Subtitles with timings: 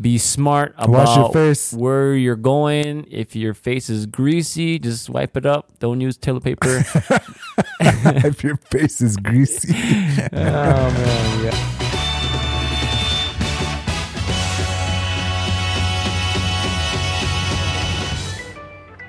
[0.00, 1.74] Be smart about Wash your face.
[1.74, 3.06] where you're going.
[3.10, 5.78] If your face is greasy, just wipe it up.
[5.78, 6.82] Don't use toilet paper.
[7.80, 9.74] if your face is greasy.
[10.32, 11.50] oh man, yeah.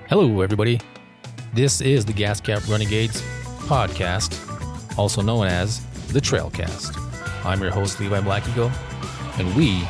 [0.09, 0.81] Hello, everybody.
[1.53, 3.21] This is the Gas Cap Renegades
[3.59, 6.97] podcast, also known as the Trailcast.
[7.45, 8.71] I'm your host, Levi Black Eagle,
[9.37, 9.87] and we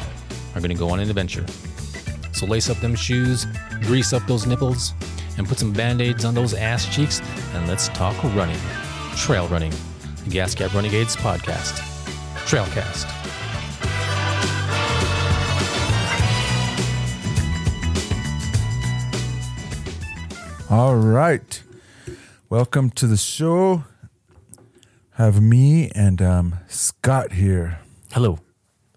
[0.56, 1.46] are going to go on an adventure.
[2.34, 3.46] So lace up them shoes,
[3.82, 4.94] grease up those nipples,
[5.38, 7.22] and put some band aids on those ass cheeks,
[7.54, 8.60] and let's talk running.
[9.16, 9.74] Trail running.
[10.24, 11.80] The Gas Cap Renegades podcast.
[12.46, 13.08] Trailcast.
[20.70, 21.64] All right.
[22.50, 23.84] Welcome to the show.
[25.16, 27.80] Have me and um, Scott here.
[28.14, 28.40] Hello.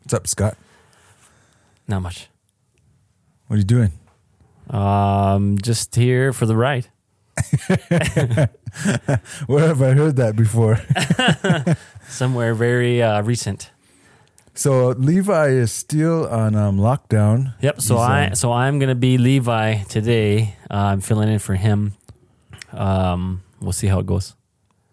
[0.03, 0.57] What's up, Scott?
[1.89, 2.29] Not much.
[3.47, 3.93] What are you doing?
[4.71, 6.89] Um, just here for the ride.
[9.47, 10.81] Where have I heard that before?
[12.09, 13.71] Somewhere very uh, recent.
[14.55, 17.55] so Levi is still on um, lockdown.
[17.61, 17.81] Yep.
[17.81, 20.57] So He's, I um, so I'm gonna be Levi today.
[20.71, 21.95] Uh, I'm filling in for him.
[22.73, 24.35] Um, we'll see how it goes.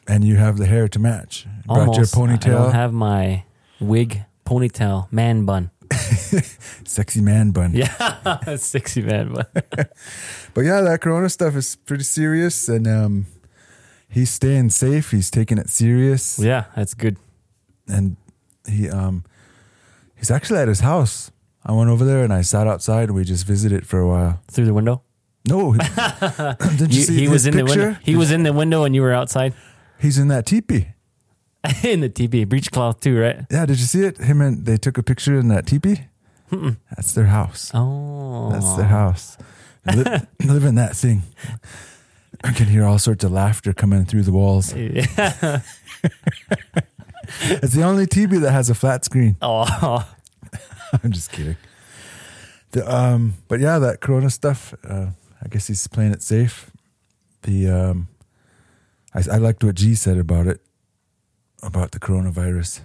[0.08, 1.46] and you have the hair to match.
[1.46, 2.18] You Brought your Almost.
[2.18, 3.44] I don't ponytail, have my
[3.80, 5.72] wig, ponytail, man bun.
[6.86, 7.74] sexy man bun.
[7.74, 9.46] Yeah, sexy man bun.
[10.54, 13.26] But yeah, that Corona stuff is pretty serious, and um,
[14.10, 15.12] he's staying safe.
[15.12, 17.16] He's taking it serious, yeah, that's good.
[17.88, 18.18] and
[18.68, 19.24] he um,
[20.16, 21.32] he's actually at his house.
[21.64, 24.42] I went over there and I sat outside and we just visited for a while.
[24.50, 25.04] Through the window.
[25.48, 27.96] No, didn't you You- see he was in the window.
[28.04, 29.54] He was in the window, and you were outside
[30.00, 30.88] He's in that teepee.
[31.84, 33.46] in the TV breechcloth too, right?
[33.52, 34.18] Yeah, did you see it?
[34.18, 36.08] Him and they took a picture in that teepee.
[36.96, 37.72] That's their house.
[37.74, 39.38] Oh, That's their house.
[39.96, 40.04] Li-
[40.46, 41.24] live in that thing.
[42.44, 44.74] I can hear all sorts of laughter coming through the walls.
[44.76, 45.62] Yeah.
[47.44, 49.38] It's the only TV that has a flat screen.
[49.42, 50.06] Oh,
[51.04, 51.56] I'm just kidding.
[52.72, 54.74] The, um, but yeah, that Corona stuff.
[54.84, 55.12] Uh,
[55.44, 56.72] I guess he's playing it safe.
[57.44, 58.08] The um,
[59.14, 60.60] I, I liked what G said about it,
[61.64, 62.82] about the coronavirus.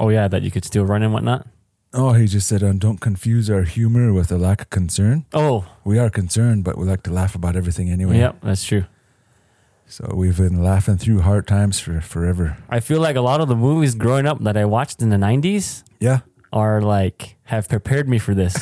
[0.00, 1.46] oh yeah, that you could still run and whatnot.
[1.94, 5.24] Oh, he just said, um, "Don't confuse our humor with a lack of concern.
[5.32, 8.18] Oh, We are concerned, but we like to laugh about everything anyway.
[8.18, 8.84] yeah, that's true.
[9.88, 12.56] So we've been laughing through hard times for forever.
[12.68, 15.16] I feel like a lot of the movies growing up that I watched in the
[15.16, 16.20] '90s Yeah.
[16.52, 18.54] are like have prepared me for this.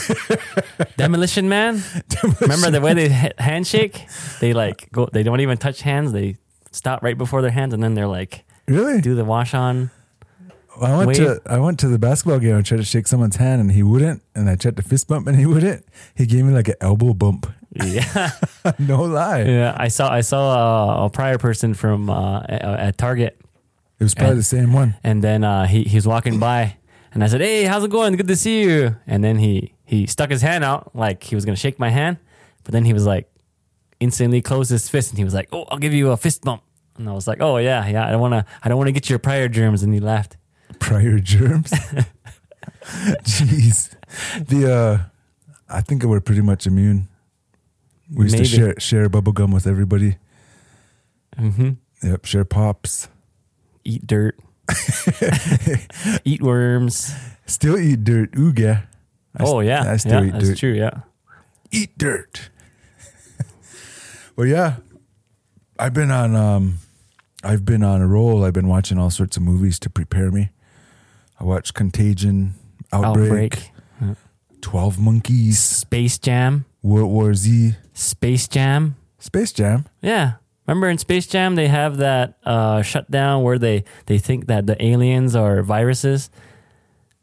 [0.96, 1.82] Demolition Man.
[2.40, 4.06] Remember the way they handshake?
[4.40, 5.08] They like go.
[5.12, 6.12] They don't even touch hands.
[6.12, 6.36] They
[6.72, 9.00] stop right before their hands, and then they're like Really?
[9.00, 9.90] do the wash on.
[10.80, 12.56] I went to I went to the basketball game.
[12.56, 15.28] I tried to shake someone's hand and he wouldn't, and I tried to fist bump
[15.28, 15.84] and he wouldn't.
[16.16, 17.46] He gave me like an elbow bump.
[17.74, 18.30] Yeah,
[18.78, 19.42] no lie.
[19.42, 19.76] yeah.
[19.76, 23.38] I saw I saw a, a Pryor person from uh, at, at Target,
[24.00, 24.96] It was probably And- the same one.
[25.04, 26.76] and then uh, he he was walking by,
[27.12, 28.16] and I said, "Hey, how's it going?
[28.16, 31.44] Good to see you." And then he he stuck his hand out like he was
[31.44, 32.16] gonna shake my hand,
[32.64, 33.28] but then he was like
[34.00, 36.62] instantly closed his fist, and he was like, "Oh, I'll give you a fist bump."
[36.96, 38.06] And I was like, "Oh yeah, yeah.
[38.06, 40.36] I don't wanna I don't wanna get your Pryor germs." And he laughed.
[40.78, 41.70] Pryor germs.
[43.24, 43.90] Jeez.
[44.46, 44.98] The uh
[45.68, 47.08] I think we're pretty much immune.
[48.12, 48.48] We used Maybe.
[48.48, 50.16] to share share bubble gum with everybody.
[51.36, 51.70] Mm-hmm.
[52.02, 53.08] Yep, share pops.
[53.84, 54.38] Eat dirt.
[56.24, 57.12] Eat worms.
[57.46, 58.32] Still eat dirt.
[58.32, 58.84] Ooga.
[59.36, 60.58] I oh yeah, I still yeah, eat that's dirt.
[60.58, 60.72] true.
[60.72, 61.00] Yeah.
[61.72, 62.50] eat dirt.
[64.36, 64.76] well, yeah,
[65.78, 66.78] I've been on um,
[67.44, 68.44] I've been on a roll.
[68.44, 70.50] I've been watching all sorts of movies to prepare me.
[71.38, 72.54] I watched Contagion,
[72.92, 74.18] Outbreak, Outbreak.
[74.60, 76.64] Twelve Monkeys, Space Jam.
[76.82, 78.96] World War Z, Space Jam.
[79.18, 79.86] Space Jam.
[80.02, 80.34] Yeah.
[80.66, 84.82] Remember in Space Jam they have that uh, shutdown where they, they think that the
[84.82, 86.30] aliens are viruses,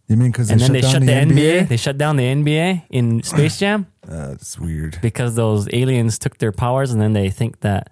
[0.07, 1.67] You mean because and then they shut the NBA?
[1.67, 4.99] They shut down the NBA in Space Jam That's weird.
[5.01, 7.89] because those aliens took their powers, and then they think that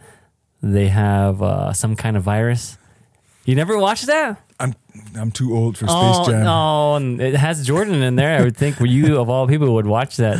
[0.61, 2.77] they have uh, some kind of virus.
[3.45, 4.41] You never watched that?
[4.59, 4.75] I'm
[5.15, 6.43] I'm too old for Space oh Jam.
[6.43, 6.95] no!
[6.95, 8.39] and It has Jordan in there.
[8.39, 10.37] I would think you of all people would watch that.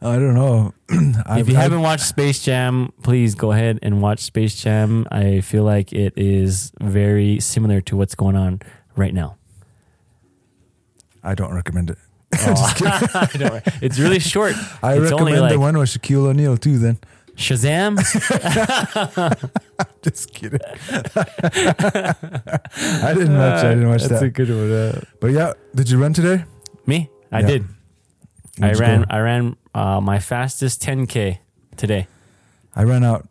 [0.00, 0.72] I don't know.
[1.38, 5.06] If you haven't watched Space Jam, please go ahead and watch Space Jam.
[5.10, 8.60] I feel like it is very similar to what's going on
[8.96, 9.36] right now.
[11.22, 11.98] I don't recommend it.
[12.32, 14.54] I don't- it's really short.
[14.82, 16.78] I it's recommend only like the one with Shaquille O'Neal too.
[16.78, 16.98] Then
[17.38, 17.96] Shazam.
[20.02, 20.60] just kidding.
[23.02, 23.64] I didn't watch.
[23.64, 24.24] I didn't watch That's that.
[24.24, 24.72] a good one.
[24.72, 26.44] uh, But yeah, did you run today?
[26.86, 27.10] me?
[27.30, 27.46] I Yeah.
[27.46, 27.64] did.
[28.60, 29.06] I Where'd you ran go?
[29.10, 31.38] I ran uh, my fastest 10k
[31.76, 32.06] today.
[32.74, 33.28] I ran out.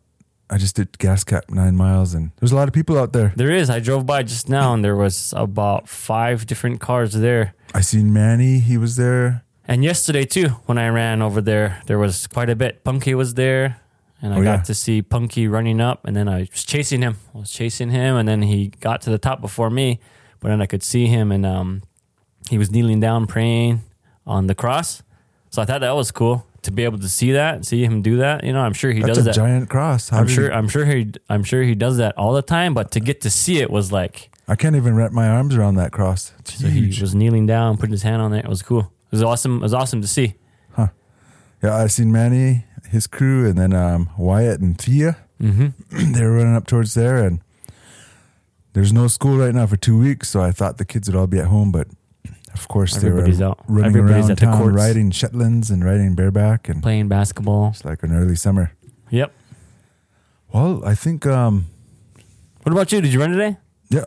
[0.49, 3.33] I just did gas cap nine miles, and there's a lot of people out there.
[3.35, 3.69] There is.
[3.69, 7.53] I drove by just now and there was about five different cars there.
[7.73, 8.59] I seen Manny.
[8.59, 9.43] He was there.
[9.67, 12.85] And yesterday too, when I ran over there, there was quite a bit.
[12.85, 13.81] Punky was there,
[14.21, 14.63] and I Oh, got yeah.
[14.63, 17.17] to see Punky running up, and then I was chasing him.
[17.35, 19.99] I was chasing him, and then he got to the top before me,
[20.39, 21.83] but then I could see him, and um,
[22.49, 23.81] he was kneeling down praying
[24.25, 25.03] on the cross.
[25.49, 28.17] So I thought that was cool to be able to see that, see him do
[28.17, 28.43] that.
[28.43, 29.35] You know, I'm sure he That's does a that.
[29.35, 30.09] giant cross.
[30.09, 30.49] How I'm sure.
[30.49, 31.11] he- I'm sure he.
[31.29, 32.73] I'm sure he does that all the time.
[32.73, 35.75] But to get to see it was like I can't even wrap my arms around
[35.75, 36.33] that cross.
[36.39, 36.95] It's so huge.
[36.97, 38.43] he was kneeling down, putting his hand on it.
[38.45, 38.81] It was cool.
[38.81, 39.57] It was awesome.
[39.57, 40.35] It was awesome to see.
[40.73, 40.87] Huh?
[41.63, 45.17] Yeah, I've seen Manny, his crew, and then um, Wyatt and Thea.
[45.41, 46.11] Mm-hmm.
[46.13, 47.41] they were running up towards there, and
[48.73, 51.27] there's no school right now for two weeks, so I thought the kids would all
[51.27, 51.87] be at home, but
[52.53, 53.59] of course they were out.
[53.67, 54.75] running Everybody's around at the town, courts.
[54.75, 57.69] riding Shetlands and riding bareback, and Playing basketball.
[57.69, 58.71] it's like an early summer.
[59.11, 59.31] Yep.
[60.53, 61.65] Well, I think um,
[62.63, 63.01] What about you?
[63.01, 63.57] Did you run today?
[63.89, 64.05] yeah,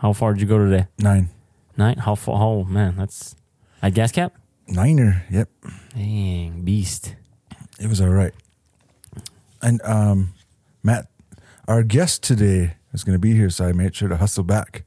[0.00, 0.86] How far did you go today?
[0.98, 1.30] nine,
[1.76, 1.96] Nine.
[1.98, 2.40] How far?
[2.42, 3.34] Oh man, that's
[3.82, 4.34] at gas cap.
[4.68, 5.24] niner.
[5.30, 5.48] Yep,
[5.94, 7.14] Dang, beast.
[7.80, 8.32] It was all right.
[9.62, 10.34] And um,
[10.82, 11.06] Matt,
[11.68, 14.84] our guest today is going to be here, so I made sure to hustle back.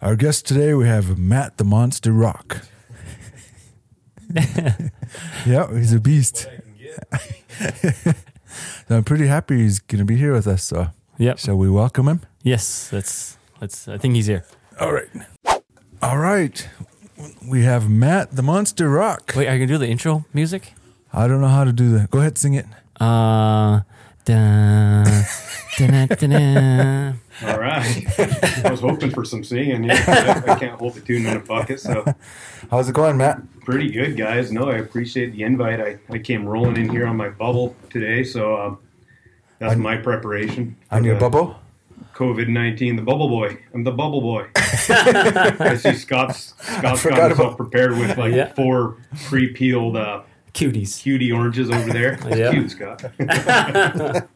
[0.00, 2.62] Our guest today, we have Matt the Monster Rock.
[5.46, 6.48] yeah, he's a beast.
[8.88, 10.62] So I'm pretty happy he's going to be here with us.
[10.64, 11.38] So, Yep.
[11.38, 12.20] shall we welcome him?
[12.42, 12.90] Yes.
[12.90, 13.38] That's.
[13.60, 13.88] That's.
[13.88, 14.44] I think he's here.
[14.78, 15.08] All right.
[16.02, 16.68] All right.
[17.48, 19.32] We have Matt the Monster Rock.
[19.34, 20.74] Wait, are you gonna do the intro music?
[21.12, 22.10] I don't know how to do that.
[22.10, 22.66] Go ahead, sing it.
[23.00, 23.80] Uh.
[24.24, 25.02] Da,
[25.78, 27.12] da, da, da.
[27.44, 28.06] All right.
[28.64, 29.82] I was hoping for some singing.
[29.82, 32.04] Yeah, I, I can't hold the tune in a bucket, so
[32.70, 33.42] How's it going, Matt?
[33.64, 34.52] pretty good, guys.
[34.52, 35.80] No, I appreciate the invite.
[35.80, 38.78] I, I came rolling in here on my bubble today, so um,
[39.58, 40.76] that's On- my preparation.
[40.88, 41.56] for On your the bubble?
[42.14, 43.58] COVID nineteen, the bubble boy.
[43.74, 44.46] I'm the bubble boy.
[44.56, 48.52] I see Scott's Scott's forgot got himself about- prepared with like Yeah.
[48.54, 50.22] four pre-peeled uh,
[50.54, 51.00] Cuties.
[51.00, 52.18] cutie oranges over there.
[52.28, 52.52] Yeah.
[52.52, 53.04] Cute, Scott.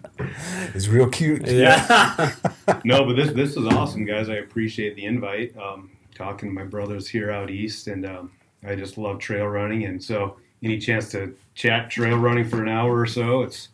[0.75, 1.47] It's real cute.
[1.47, 2.33] Yeah.
[2.85, 4.31] no, but this this is awesome, guys.
[4.31, 5.55] I appreciate the invite.
[5.59, 8.33] Um, talking to my brothers here out east, and um,
[8.67, 12.69] I just love trail running, and so any chance to chat trail running for an
[12.69, 13.69] hour or so, it's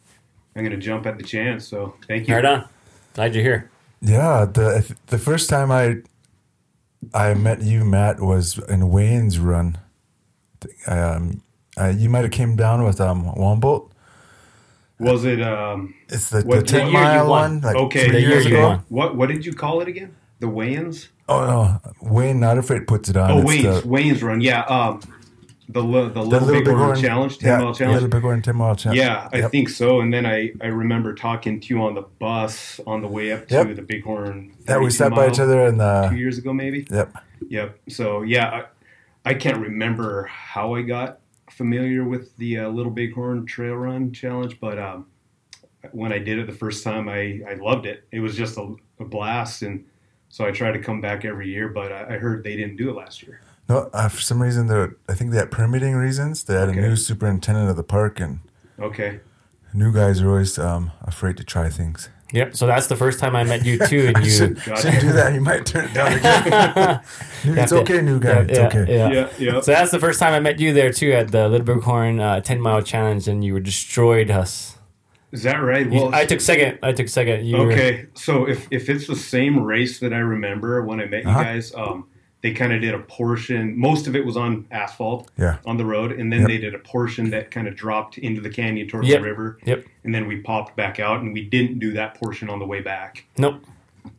[0.57, 1.67] I'm going to jump at the chance.
[1.67, 2.35] So thank you.
[2.35, 2.69] right on.
[3.15, 3.71] Glad you're here.
[4.01, 5.99] Yeah, the the first time I
[7.15, 9.79] I met you, Matt, was in Wayne's run.
[10.87, 11.43] Um,
[11.79, 13.91] uh, you might have came down with um Wombolt.
[14.99, 18.47] Was it um, It's the, the ten mile one, like Okay, three The year years
[18.47, 18.69] you ago.
[18.69, 18.85] won.
[18.89, 20.15] what what did you call it again?
[20.39, 21.09] The weigh-ins?
[21.29, 23.31] Oh no, Wayne Not Afraid puts it on.
[23.31, 24.41] Oh, Wayne's the, Wayne's run.
[24.41, 24.63] Yeah.
[24.63, 25.01] Um,
[25.69, 27.95] the the the little, big, horn challenge, ten yeah, mile challenge.
[27.95, 28.99] Little Big Horn ten mile challenge.
[29.01, 29.51] Yeah, I Yep.
[29.51, 30.01] think so.
[30.01, 33.49] And then I, I remember talking to you on the bus on the way up
[33.49, 33.77] to Yep.
[33.77, 34.53] the Bighorn.
[34.67, 36.87] That we sat by each other in the two years ago, maybe.
[36.91, 37.17] Yep.
[37.49, 37.79] Yep.
[37.89, 38.65] So yeah,
[39.25, 41.21] I, I can't remember how I got
[41.57, 45.07] familiar with the uh, Little Bighorn Trail Run Challenge, but um,
[45.93, 48.05] when I did it the first time, I, I loved it.
[48.13, 49.85] It was just a, a blast, and
[50.29, 51.69] so I try to come back every year.
[51.69, 53.41] But I, I heard they didn't do it last year.
[53.69, 56.45] No, uh, for some reason, they're, I think they had permitting reasons.
[56.45, 56.79] They had Okay.
[56.79, 58.41] a new superintendent of the park, and
[58.79, 59.21] Okay.
[59.73, 62.09] new guys are always um, afraid to try things.
[62.33, 62.57] Yep.
[62.57, 64.31] So that's the first time I met you too, and you.
[64.31, 65.33] Should, shouldn't do that.
[65.35, 67.01] You might turn it down again.
[67.45, 68.31] it's okay, new guy.
[68.31, 68.85] yeah, it's yeah, okay.
[68.97, 69.11] Yeah.
[69.11, 69.29] Yeah.
[69.39, 69.61] Yeah.
[69.61, 72.41] So that's the first time I met you there too at the Little Bighorn uh,
[72.41, 74.77] 10 mile challenge, and you were destroyed us.
[75.33, 75.91] Is that right?
[75.91, 76.79] You- Well, I took second.
[76.83, 77.47] I took second.
[77.47, 81.07] You were- Okay, so if, if it's the same race that I remember when I
[81.07, 81.43] met you Uh-huh.
[81.43, 82.07] guys, um,
[82.43, 83.79] they kind of did a portion.
[83.79, 85.59] Most of it was on asphalt Yeah.
[85.65, 86.49] on the road, and then Yep.
[86.49, 89.21] they did a portion that kind of dropped into the canyon towards Yep.
[89.21, 89.59] the river.
[89.65, 89.85] Yep.
[90.05, 92.81] And then we popped back out, and we didn't do that portion on the way
[92.81, 93.25] back.
[93.39, 93.63] Nope.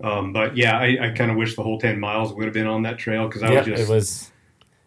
[0.02, 2.68] Um, but yeah, I, I kind of wish the whole ten miles would have been
[2.68, 3.68] on that trail because I Yep.
[3.68, 4.30] was just It was.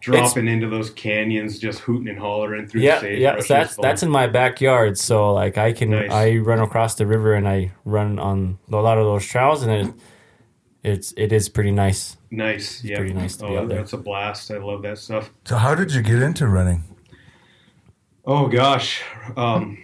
[0.01, 2.95] dropping into those canyons, just hooting and hollering through Yeah.
[2.97, 3.19] the sage.
[3.19, 3.41] Yeah.
[3.41, 4.97] So that's that's in my backyard.
[4.97, 6.11] So like I can Nice.
[6.11, 9.73] I run across the river and I run on a lot of those trails, and
[9.89, 9.95] it,
[10.85, 12.16] it's it is pretty nice.
[12.31, 12.83] Nice.
[12.85, 13.79] Yeah, pretty nice to be oh, out there.
[13.79, 14.51] that's a blast.
[14.51, 15.31] I love that stuff.
[15.45, 16.85] So, how did you get into running?
[18.25, 19.03] Oh gosh,
[19.37, 19.79] um,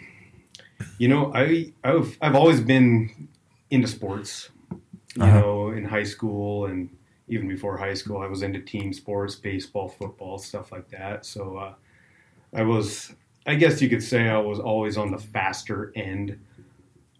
[0.99, 3.29] you know, I I've I've always been
[3.71, 4.51] into sports.
[5.15, 5.41] You Uh-huh.
[5.41, 6.89] know, in high school and
[7.29, 11.25] even before high school, I was into team sports, baseball, football, stuff like that.
[11.27, 11.75] So uh,
[12.55, 13.13] I was,
[13.47, 16.39] I guess you could say, I was always on the faster end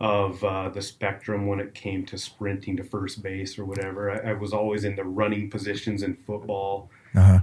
[0.03, 4.11] of uh, the spectrum when it came to sprinting to first base or whatever.
[4.11, 7.39] I, I was always in the running positions in football Uh huh.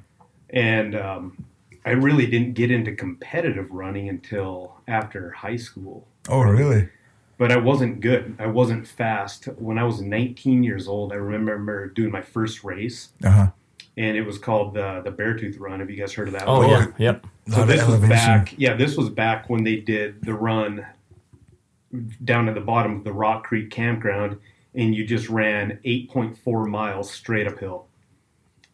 [0.49, 1.45] and um,
[1.85, 6.05] I really didn't get into competitive running until after high school.
[6.27, 6.89] Oh, really?
[7.37, 8.35] But I wasn't good.
[8.37, 9.45] I wasn't fast.
[9.57, 13.47] When I was 19 years old, I remember doing my first race, Uh huh.
[13.95, 15.79] and it was called the the Beartooth Run.
[15.79, 16.43] Have you guys heard of that?
[16.45, 16.67] Oh, one?
[16.69, 16.85] yeah.
[16.97, 17.27] Yep.
[17.55, 18.53] So this was back.
[18.57, 20.85] Yeah, this was back when they did the run
[22.24, 24.38] down at the bottom of the Rock Creek campground,
[24.75, 27.88] and you just ran 8.4 miles straight uphill,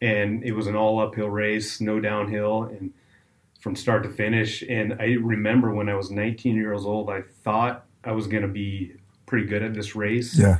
[0.00, 2.92] and it was an all uphill race, no downhill, and
[3.60, 4.62] from start to finish.
[4.68, 8.48] And I remember when I was 19 years old, I thought I was going to
[8.48, 8.92] be
[9.26, 10.58] pretty good at this race Yeah.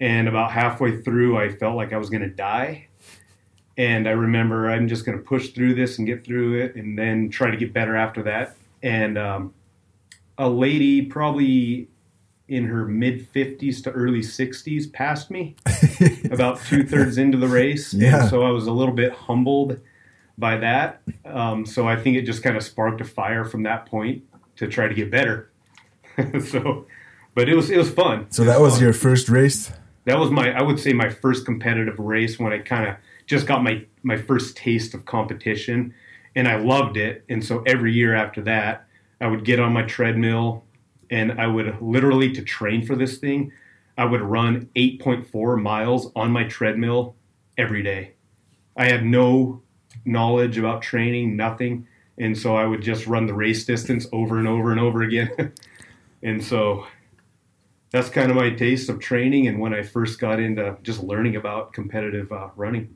[0.00, 2.88] and about halfway through i felt like i was going to die
[3.78, 6.98] and i remember i'm just going to push through this and get through it and
[6.98, 9.54] then try to get better after that and um,
[10.38, 11.88] a lady probably
[12.48, 15.56] in her mid 50s to early 60s passed me
[16.30, 17.92] about two-thirds into the race.
[17.92, 18.20] Yeah.
[18.20, 19.80] and so i was a little bit humbled
[20.38, 21.00] by that.
[21.24, 24.22] Um, so i think it just kind of sparked a fire from that point
[24.56, 25.50] to try to get better.
[26.48, 26.86] So
[27.34, 28.30] but it was it was fun.
[28.30, 29.70] So that was fun your first race?
[30.06, 33.46] that was my I would say my first competitive race when I kind of just
[33.46, 35.92] got my my first taste of competition.
[36.34, 37.24] And I loved it.
[37.28, 38.85] And so every year after that
[39.20, 40.64] I would get on my treadmill
[41.10, 43.52] and I would literally to train for this thing
[43.98, 47.16] I would run 8.4 miles on my treadmill
[47.56, 48.12] every day.
[48.76, 49.62] I had no
[50.04, 51.86] knowledge about training, nothing,
[52.18, 55.52] and so I would just run the race distance over and over and over again.
[56.22, 56.86] and so
[57.90, 61.36] that's kind of my taste of training and when I first got into just learning
[61.36, 62.94] about competitive uh, running.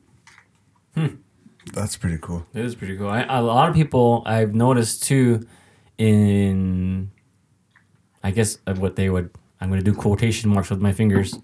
[1.73, 2.45] That's pretty cool.
[2.53, 3.09] It is pretty cool.
[3.09, 5.47] I, a lot of people I've noticed too,
[6.01, 7.11] in
[8.23, 9.29] I guess of what they would.
[9.59, 11.35] I'm going to do quotation marks with my fingers.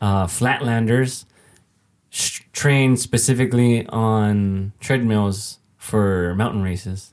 [0.00, 1.24] Uh, flatlanders
[2.10, 7.12] sh- train specifically on treadmills for mountain races,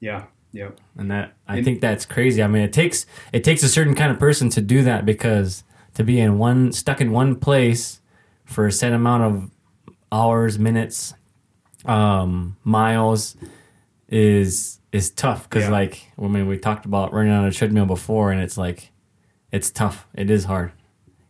[0.00, 2.42] Yeah, yeah, and that I And- think that's crazy.
[2.42, 5.64] I mean, it takes it takes a certain kind of person to do that because
[5.94, 8.00] to be in one stuck in one place
[8.44, 9.50] for a set amount of
[10.12, 11.14] hours, minutes,
[11.84, 13.36] um, miles
[14.08, 15.70] is is tough because Yeah.
[15.70, 18.90] like I mean we talked about running on a treadmill before and it's like
[19.52, 20.06] it's tough.
[20.14, 20.72] It is hard.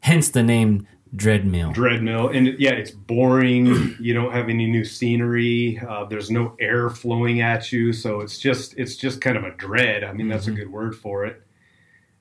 [0.00, 0.87] Hence the name
[1.17, 1.75] Dreadmill.
[1.75, 3.67] Dreadmill, and yeah, it's boring.
[4.00, 5.76] you don't have any new scenery.
[5.87, 9.50] Uh, there's no air flowing at you, so it's just it's just kind of a
[9.57, 10.05] dread.
[10.05, 11.43] I mean, that's a good word for it.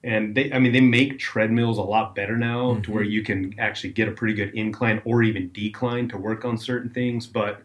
[0.04, 3.54] And they, I mean, they make treadmills a lot better now to where you can
[3.60, 7.28] actually get a pretty good incline or even decline to work on certain things.
[7.28, 7.62] But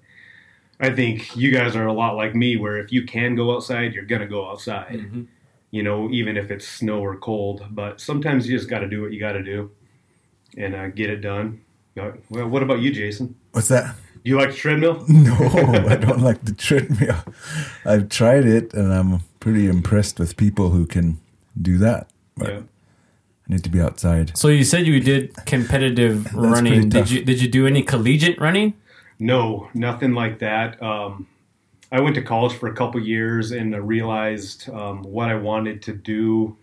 [0.85, 3.95] I think you guys are a lot like me, where if you can go outside,
[3.95, 4.99] you're gonna go outside.
[5.01, 5.27] Mhm.
[5.71, 7.67] You know, even if it's snow or cold.
[7.71, 9.71] But sometimes you just got to do what you got to do
[10.57, 11.61] and uh, get it done.
[11.97, 13.35] Well, what about you, Jason?
[13.53, 13.97] What's that?
[14.25, 15.05] Do you like the treadmill?
[15.09, 15.35] No,
[15.89, 17.17] I don't like the treadmill.
[17.85, 21.19] I've tried it and I'm pretty impressed with people who can
[21.61, 22.09] do that.
[22.37, 22.61] But Yeah.
[23.49, 24.37] I need to be outside.
[24.39, 26.89] So you said you did competitive running.
[26.89, 28.75] Did you did you do any collegiate running?
[29.19, 30.83] No, nothing like that.
[30.83, 31.29] Um,
[31.93, 35.83] I went to college for a couple years and I realized um, what I wanted
[35.83, 36.57] to do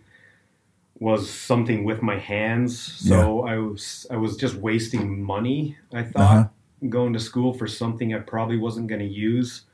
[0.98, 2.78] was something with my hands.
[2.80, 5.78] So I was I was just wasting money.
[5.92, 6.44] I thought Uh-huh.
[6.88, 9.64] going to school for something I probably wasn't going to use.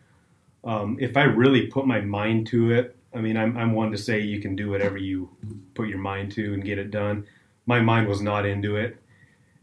[0.65, 3.99] Um, if I really put my mind to it, I mean, I'm I'm one to
[3.99, 5.31] say you can do whatever you
[5.75, 7.27] put your mind to and get it done.
[7.67, 8.99] My mind was not into it,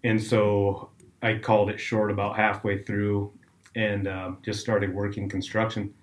[0.03, 0.89] and so
[1.25, 3.34] I called it short about halfway through
[3.75, 5.94] and um, just started working construction.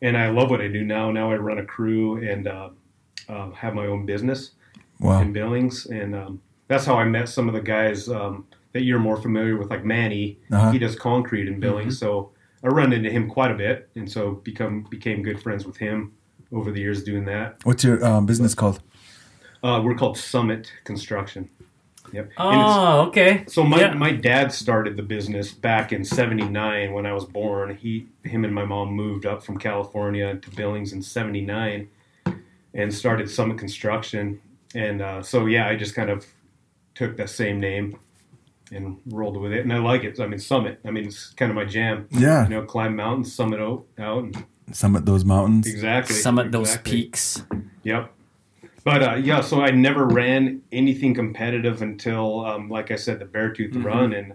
[0.00, 1.10] And I love what I do now.
[1.10, 2.70] Now I run a crew and uh,
[3.28, 4.52] uh, have my own business
[5.00, 5.20] Wow.
[5.20, 9.00] in Billings, and um, that's how I met some of the guys um, that you're
[9.00, 10.38] more familiar with, like Manny.
[10.52, 10.70] Uh-huh.
[10.70, 12.30] He does concrete in Billings, so
[12.62, 16.12] I run into him quite a bit, and so become became good friends with him
[16.52, 17.56] over the years doing that.
[17.64, 18.80] What's your um, business called?
[19.64, 21.50] Uh, we're called Summit Construction.
[22.12, 22.30] Yep.
[22.36, 23.44] Oh, okay.
[23.48, 23.94] So my, Yeah.
[23.94, 27.76] my dad started the business back in '79 when I was born.
[27.76, 31.88] He him and my mom moved up from California to Billings in '79
[32.74, 34.40] and started Summit Construction.
[34.74, 36.26] And uh, so yeah, I just kind of
[36.94, 37.98] took that same name
[38.70, 40.18] and rolled with it, and I like it.
[40.18, 40.80] I mean, Summit.
[40.84, 42.08] I mean, it's kind of my jam.
[42.10, 42.44] Yeah.
[42.44, 45.66] You know, climb mountains, summit out, out, and Summit those mountains.
[45.66, 46.92] exactly Summit those exactly.
[47.02, 47.42] peaks.
[47.84, 48.12] Yep.
[48.84, 53.24] But uh, yeah, so I never ran anything competitive until, um, like I said, the
[53.26, 53.84] Beartooth Mhm.
[53.84, 54.32] Run, and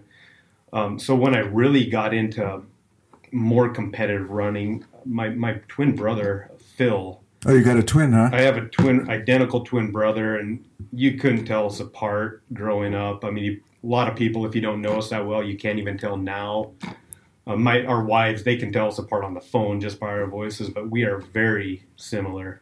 [0.72, 2.62] um, so when I really got into
[3.30, 8.30] more competitive running, my my twin brother Phil, Oh, you got a twin, huh?
[8.32, 13.24] I have a twin, identical twin brother, and you couldn't tell us apart growing up.
[13.24, 15.56] I mean, you, a lot of people, if you don't know us that well, you
[15.56, 16.72] can't even tell now.
[17.46, 20.26] uh, my our wives they can tell us apart on the phone just by our
[20.26, 22.60] voices, but we are very similar.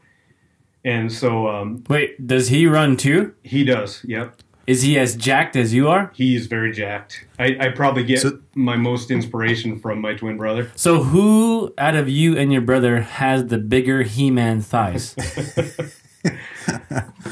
[0.87, 3.35] And so um, Wait, does he run too?
[3.43, 4.03] he does.
[4.05, 4.37] Yep,
[4.69, 6.13] Is he as jacked as you are?
[6.15, 7.27] he's very jacked.
[7.39, 10.71] I, I probably get So- my most inspiration from my twin brother.
[10.77, 15.15] So who out of you and your brother has the bigger He-Man thighs?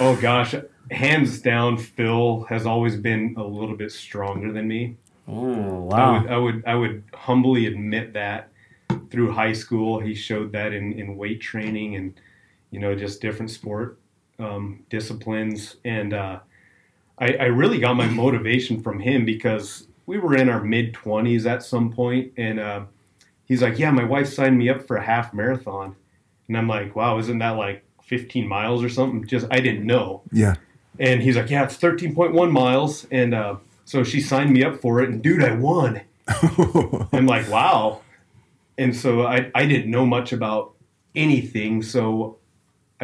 [0.00, 0.54] Oh gosh,
[0.90, 4.96] hands down, Phil has always been a little bit stronger than me.
[5.28, 6.20] oh I wow!
[6.22, 8.50] would, I would I would humbly admit that
[9.10, 12.14] through high school he showed that in, in weight training and
[12.74, 13.98] you know just different sport
[14.38, 16.36] um, disciplines and uh,
[17.18, 21.46] I, I really got my motivation from him because we were in our mid 20s
[21.46, 22.80] at some point and uh,
[23.48, 25.94] he's like yeah my wife signed me up for a half marathon
[26.48, 30.22] and I'm like wow isn't that like 15 miles or something just I didn't know
[30.32, 30.56] Yeah.
[30.98, 33.06] and he's like, yeah, it's 13.1 miles.
[33.10, 35.08] And uh, so she signed me up for it.
[35.10, 36.02] And dude, I won.
[37.12, 38.02] I'm like, wow.
[38.78, 40.74] And so I, I didn't know much about
[41.16, 41.82] anything.
[41.82, 42.36] So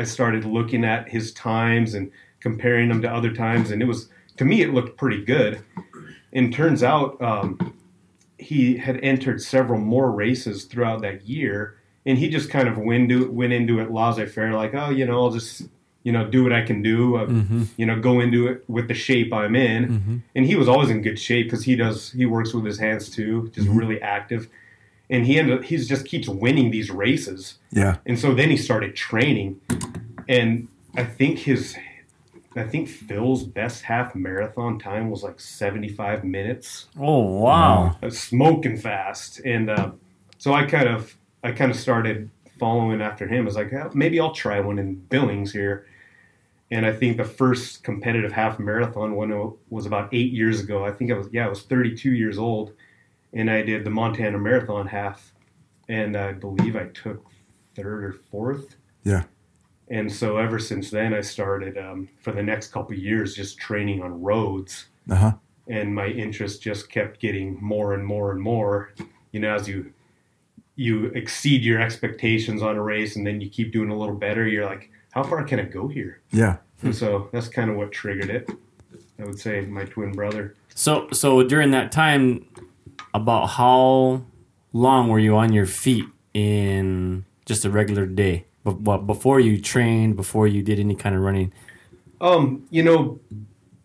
[0.00, 3.70] I started looking at his times and comparing them to other times.
[3.70, 5.62] And it was, to me, it looked pretty good.
[6.32, 7.74] And turns out um,
[8.38, 11.76] he had entered several more races throughout that year.
[12.06, 15.04] And he just kind of went into, went into it laissez faire, like, oh, you
[15.04, 15.68] know, I'll just,
[16.02, 17.16] you know, do what I can do.
[17.16, 17.26] Uh,
[17.76, 20.22] You know, go into it with the shape I'm in.
[20.34, 23.10] And he was always in good shape because he does, he works with his hands
[23.10, 24.48] too, just really active.
[25.10, 27.58] And he ended, he's just keeps winning these races.
[27.72, 27.96] yeah.
[28.06, 29.60] And so then he started training,
[30.28, 31.76] and I think his,
[32.56, 37.96] I think Phil's best half marathon time was like seventy five minutes, Oh wow!
[38.02, 39.40] uh, smoking fast.
[39.40, 39.90] And uh,
[40.38, 43.42] so I kind of, I kind of started following after him.
[43.42, 45.86] I was like, "Oh, maybe I'll try one in Billings here.
[46.72, 50.84] And I think the first competitive half marathon one was about eight years ago.
[50.84, 52.74] I think I was, yeah, I was 32 years old,
[53.32, 55.32] and I did the Montana Marathon half,
[55.88, 57.26] and I believe I took
[57.74, 58.76] third or fourth.
[59.04, 59.24] Yeah.
[59.88, 63.58] And so ever since then, I started um, for the next couple of years just
[63.58, 65.32] training on roads, Uh huh.
[65.68, 68.92] and my interest just kept getting more and more and more.
[69.32, 69.92] You know, as you
[70.76, 74.46] you exceed your expectations on a race, and then you keep doing a little better,
[74.48, 76.20] you're like, how far can I go here?
[76.30, 76.56] Yeah.
[76.82, 78.48] And so that's kind of what triggered it.
[79.18, 80.54] I would say my twin brother.
[80.74, 82.46] So so during that time,
[83.14, 84.22] about how
[84.72, 88.46] long were you on your feet in just a regular day?
[88.64, 91.52] But before you trained, before you did any kind of running?
[92.20, 93.18] Um, you know,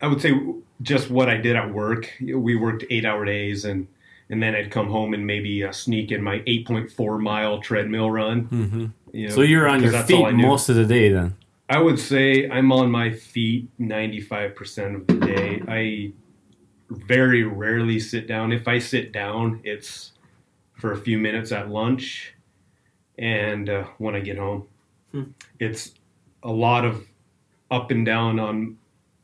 [0.02, 0.34] I would say
[0.82, 2.12] just what I did at work.
[2.20, 3.88] We worked eight hour days, and
[4.30, 7.60] and then I'd come home and maybe uh, sneak in my eight point four mile
[7.62, 8.48] treadmill run.
[8.48, 8.86] Mm-hmm.
[9.14, 11.36] You know, So you're on your feet most of the day then.
[11.70, 15.64] I would say I'm on my feet 95% of the day.
[15.68, 16.12] I
[16.90, 18.52] very rarely sit down.
[18.52, 20.12] If I sit down, it's
[20.74, 22.34] for a few minutes at lunch
[23.18, 24.68] and uh, when I get home.
[25.60, 25.94] It's
[26.44, 27.06] a lot of
[27.72, 28.78] up and down on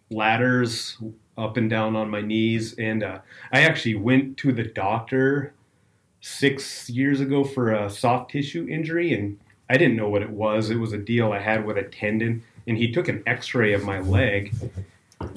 [0.10, 0.98] ladders,
[1.38, 2.74] up and down on my knees.
[2.78, 3.20] And uh,
[3.52, 5.54] I actually went to the doctor
[6.22, 9.38] six years ago for a soft tissue injury and
[9.72, 10.70] I didn't know what it was.
[10.70, 13.86] It was a deal I had with a tendon, and he took an X-ray of
[13.86, 14.54] my leg,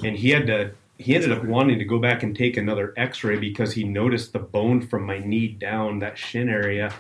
[0.03, 0.73] and he had to.
[1.05, 4.39] He ended up wanting to go back and take another X-ray because he noticed the
[4.39, 6.95] bone from my knee down, that shin area,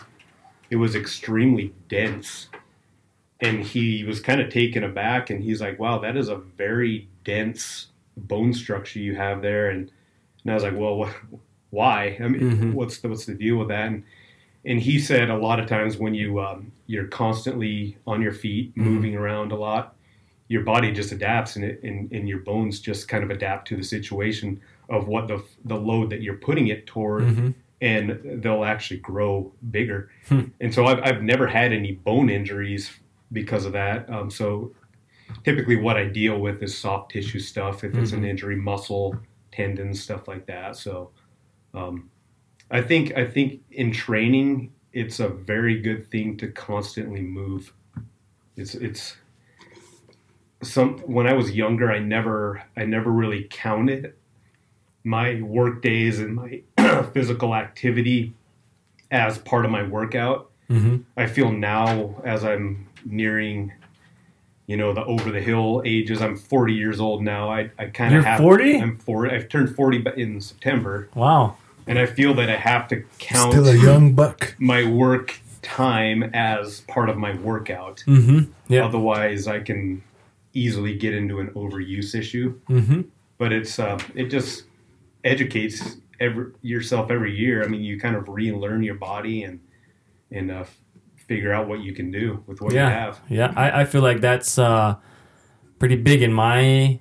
[0.69, 2.51] it was extremely dense,
[3.41, 7.09] and he was kind of taken aback, and he's like, "Wow, that is a very
[7.25, 9.91] dense bone structure you have there," and
[10.43, 11.15] and I was like, "Well, what,
[11.71, 12.19] why?
[12.21, 14.05] I mean, what's the what's the deal with that?" And
[14.67, 18.77] and he said a lot of times when you um, you're constantly on your feet
[18.77, 19.94] moving around a lot
[20.49, 23.77] your body just adapts and, it, and and your bones just kind of adapt to
[23.77, 27.23] the situation of what the the load that you're putting it toward
[27.81, 30.11] and they'll actually grow bigger.
[30.61, 32.91] And so I've, I've never had any bone injuries
[33.33, 34.09] because of that.
[34.09, 34.73] Um, so
[35.45, 39.17] typically what I deal with is soft tissue stuff if it's an injury muscle
[39.53, 40.77] tendons stuff like that.
[40.77, 41.11] So
[41.75, 42.11] um,
[42.71, 47.73] I think I think in training it's a very good thing to constantly move.
[48.57, 49.17] It's it's
[50.65, 54.15] some when I was younger I never I never really counted
[55.05, 56.63] my work days and my
[57.13, 58.35] physical activity
[59.11, 60.51] as part of my workout.
[60.71, 60.99] Mm-hmm.
[61.17, 63.73] I feel now as I'm nearing
[64.67, 66.23] you know the over the hill ages.
[66.23, 67.51] I'm 40 years old now.
[67.51, 68.79] I, I kind of have 40?
[68.81, 69.31] I'm 40.
[69.35, 71.57] I've turned 40 in September Wow.
[71.87, 74.55] and I feel that I have to count Still a young buck.
[74.59, 78.03] my work time as part of my workout.
[78.07, 78.51] Mm-hmm.
[78.73, 78.87] Yeah.
[78.87, 80.03] Otherwise, I can
[80.55, 82.59] easily get into an overuse issue.
[82.69, 83.03] Mm-hmm.
[83.37, 84.65] But it's uh, it just
[85.25, 89.61] educates every yourself every year, I mean, you kind of relearn your body and
[90.31, 90.65] and uh,
[91.17, 93.21] figure out what you can do with what yeah, you have.
[93.29, 93.53] yeah.
[93.57, 94.97] I, I feel like that's uh,
[95.79, 97.01] pretty big in my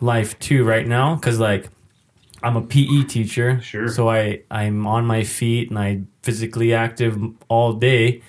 [0.00, 1.68] life too right now because like
[2.42, 3.88] I'm a PE teacher, Sure.
[3.88, 8.22] So I I'm on my feet and I physically active all day,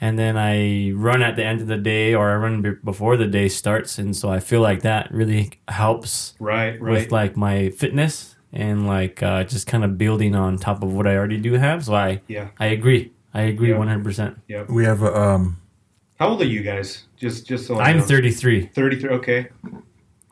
[0.00, 3.16] and then I run at the end of the day or I run be- before
[3.16, 6.92] the day starts, and so I feel like that really helps Right, right.
[7.02, 11.06] with like my fitness and like uh, just kind of building on top of what
[11.06, 11.84] I already do have.
[11.84, 12.48] So I yeah.
[12.58, 13.12] I agree.
[13.34, 14.38] I agree one hundred percent.
[14.48, 14.70] Yep.
[14.70, 15.60] We have a um,
[16.18, 17.04] How old are you guys?
[17.16, 18.04] Just just so I I'm know.
[18.04, 18.66] thirty three.
[18.74, 19.10] 33.
[19.10, 19.48] Okay.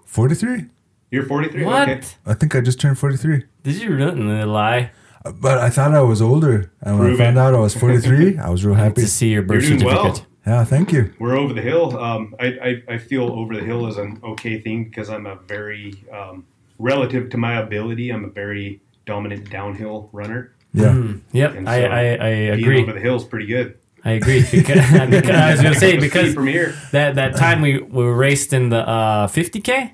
[0.07, 0.64] 43.
[1.11, 1.64] You're 43.
[1.64, 1.88] What?
[1.88, 2.07] Okay.
[2.26, 3.44] I think I just turned 43.
[3.62, 4.90] Did you really lie?
[5.33, 6.73] But I thought I was older.
[6.83, 7.41] And when Prove I found it.
[7.41, 9.03] out I was 43, I was real happy.
[9.03, 10.27] To see your birth You're doing certificate.
[10.47, 10.57] well.
[10.59, 11.12] Yeah, thank you.
[11.19, 11.99] We're over the hill.
[11.99, 12.47] Um, I,
[12.89, 16.47] I, I feel over the hill is an okay thing because I'm a very, um,
[16.79, 20.53] relative to my ability, I'm a very dominant downhill runner.
[20.73, 20.85] Yeah.
[20.93, 22.17] Mm, yep, And I, so I, I
[22.55, 22.83] Being agree.
[22.83, 23.77] over the hill is pretty good.
[24.05, 26.77] I agree because, because I was gonna say because from here.
[26.93, 29.93] that that time we, we raced in the uh, 50k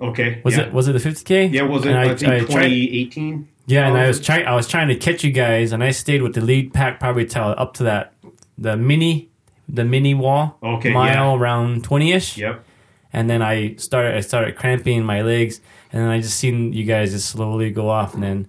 [0.00, 0.40] Okay.
[0.44, 0.64] was yeah.
[0.66, 1.52] it was it the 50k?
[1.52, 1.88] Yeah, was it?
[1.88, 3.48] And I, think tried- 2018.
[3.68, 5.84] Yeah, and Oh, I was was trying I was trying to catch you guys, and
[5.84, 8.12] I stayed with the lead pack probably till up to that
[8.58, 9.28] the mini
[9.68, 11.38] the mini wall Okay, mile yeah.
[11.40, 12.64] around 20 ish, Yep.
[13.12, 15.60] and then I started I started cramping my legs,
[15.92, 18.46] and then I just seen you guys just slowly go off, and then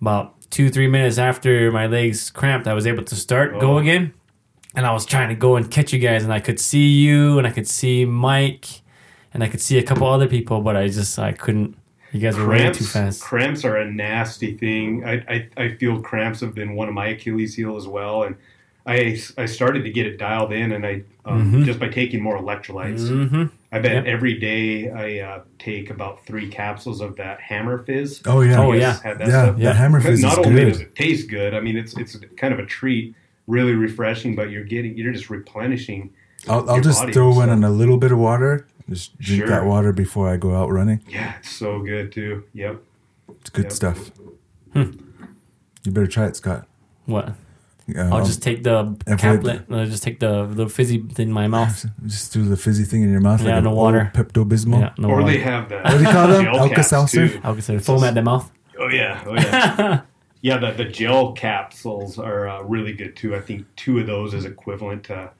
[0.00, 3.78] about two three minutes after my legs cramped, I was able to start go Oh.
[3.78, 4.12] again,
[4.76, 7.38] and I was trying to go and catch you guys, and I could see you,
[7.38, 8.66] and I could see Mike,
[9.34, 11.76] and I could see a couple other people, but I just I couldn't.
[12.12, 13.22] You guys were way too Cramps, fast.
[13.22, 15.04] cramps are a nasty thing.
[15.04, 18.34] I, I, I feel cramps have been one of my Achilles heel as well, and
[18.86, 21.64] I, I started to get it dialed in, and I um, Mhm.
[21.66, 23.08] just by taking more electrolytes.
[23.08, 24.04] hmm I bet Yep.
[24.06, 28.22] every day I uh, take about three capsules of that Hammer Fizz.
[28.26, 28.58] Oh, yeah.
[28.60, 28.80] Oh, yeah.
[28.92, 29.56] guys had that yeah, stuff?
[29.56, 29.72] the Yeah.
[29.74, 30.68] hammer fizz Not is only good.
[30.72, 33.14] does it taste good, I mean it's it's kind of a treat,
[33.46, 34.34] really refreshing.
[34.34, 36.10] But you're getting you're just replenishing.
[36.48, 38.66] I'll, I'll just body throw and in a little bit of water.
[38.90, 39.48] Just drink Sure.
[39.48, 41.00] that water before I go out running.
[41.08, 42.44] Yeah, it's so good too.
[42.54, 42.82] Yep.
[43.40, 43.72] It's good Yep.
[43.72, 44.10] stuff.
[44.72, 44.90] Hmm.
[45.84, 46.66] You better try it, Scott.
[47.06, 47.34] What?
[47.96, 49.62] Uh, I'll just take the avoid- caplet.
[49.70, 51.86] I'll just take the the fizzy thing in my mouth.
[52.06, 53.42] just do the fizzy thing in your mouth.
[53.42, 54.10] Yeah, like no an water.
[54.14, 54.80] Pepto Bismol.
[54.80, 55.32] Yeah, no or water.
[55.32, 56.44] they have the What do you call them?
[56.54, 57.28] gel caps, Alka-Seltzer?
[57.28, 57.40] too.
[57.42, 58.50] I would say foam at the mouth.
[58.78, 60.00] Oh yeah, oh yeah.
[60.42, 63.34] yeah, the, the gel capsules are uh, really good too.
[63.34, 65.30] I think two of those is equivalent to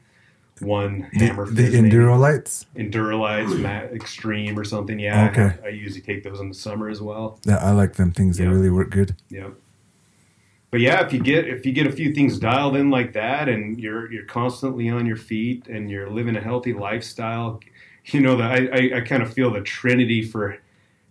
[0.61, 1.47] one The, hammer.
[1.47, 1.91] the maybe.
[1.91, 2.67] Enduro lights.
[2.77, 4.99] Endurolytes, Matt Extreme, or something.
[4.99, 5.43] Yeah, I Okay.
[5.43, 7.39] have- I, usually take those in the summer as well.
[7.45, 8.37] Yeah, I like them things.
[8.39, 9.15] They really work good.
[9.29, 9.55] Yep.
[10.71, 13.49] But yeah, if you get if you get a few things dialed in like that,
[13.49, 17.61] and you're you're constantly on your feet, and you're living a healthy lifestyle,
[18.07, 20.59] you know that I, I, I kind of feel the trinity for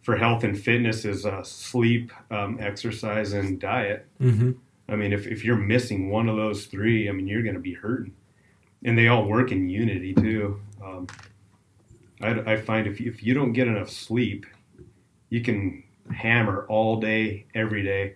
[0.01, 4.05] for health and fitness is uh, sleep, um, exercise, and diet.
[4.21, 4.51] Mm-hmm.
[4.88, 7.59] I mean, if, if you're missing one of those three, I mean, you're going to
[7.62, 8.13] be hurting.
[8.84, 10.60] And they all work in unity, too.
[10.84, 11.08] Um,
[12.22, 14.46] I, I find if you, if you don't get enough sleep,
[15.30, 18.15] you can hammer all day, every day,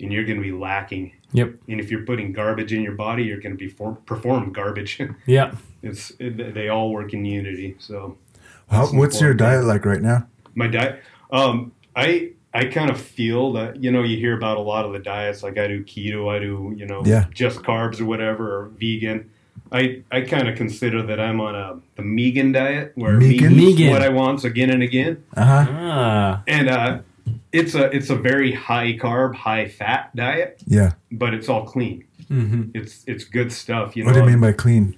[0.00, 1.12] and you're going to be lacking.
[1.32, 1.54] Yep.
[1.68, 5.00] And if you're putting garbage in your body, you're going to be for, perform garbage.
[5.26, 5.56] Yep.
[5.82, 7.76] it's it, They all work in unity.
[7.78, 8.16] So
[8.68, 9.62] How, That's what's your important.
[9.62, 10.26] diet like right now?
[10.56, 14.60] my diet um i i kind of feel that you know you hear about a
[14.60, 17.24] lot of the diets like i do keto i do you know Yeah.
[17.34, 19.28] just carbs or whatever or vegan
[19.74, 23.52] i i kind of consider that i'm on a the megan diet where Megan?
[23.52, 23.90] eats Megan.
[23.92, 25.66] what i want again and again Uh huh.
[25.70, 26.42] Ah.
[26.46, 26.98] and uh
[27.52, 30.92] it's a it's a very high carb high fat diet Yeah.
[31.12, 32.62] but it's all clean Mm-hmm.
[32.78, 34.96] it's it's good stuff you What know do you mean by clean?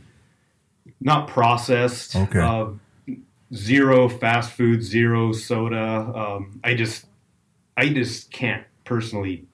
[1.00, 2.14] not processed.
[2.16, 2.38] Okay.
[2.40, 2.66] Uh,
[3.52, 6.10] zero fast food, zero soda.
[6.14, 7.06] Um, I just,
[7.76, 9.44] I just can't personally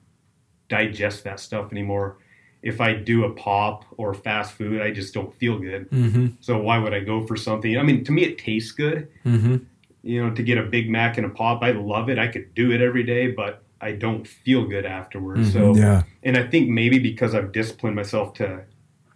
[0.68, 2.16] digest that stuff anymore.
[2.62, 5.90] If I do a pop or fast food, I just don't feel good.
[5.90, 6.26] Mm-hmm.
[6.40, 7.76] So why would I go for something?
[7.76, 9.08] I mean, to me, it tastes good.
[9.26, 9.56] Mm-hmm.
[10.04, 12.18] You know, to get a Big Mac and a pop, I love it.
[12.18, 15.52] I could do it every day, but I don't feel good afterwards.
[15.52, 16.04] So, Yeah.
[16.22, 18.62] and I think maybe because I've disciplined myself to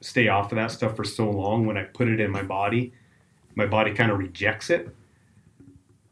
[0.01, 2.93] stay off of that stuff for so long, when I put it in my body,
[3.55, 4.89] my body kind of rejects it.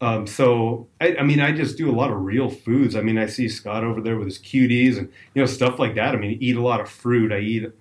[0.05, 2.95] Um, so I, I mean, I just do a lot of real foods.
[2.95, 5.95] I mean, I see Scott over there with his cuties and you know stuff like
[5.95, 6.15] that.
[6.15, 7.33] I mean, I eat a lot of fruit.
[7.33, 7.73] I eat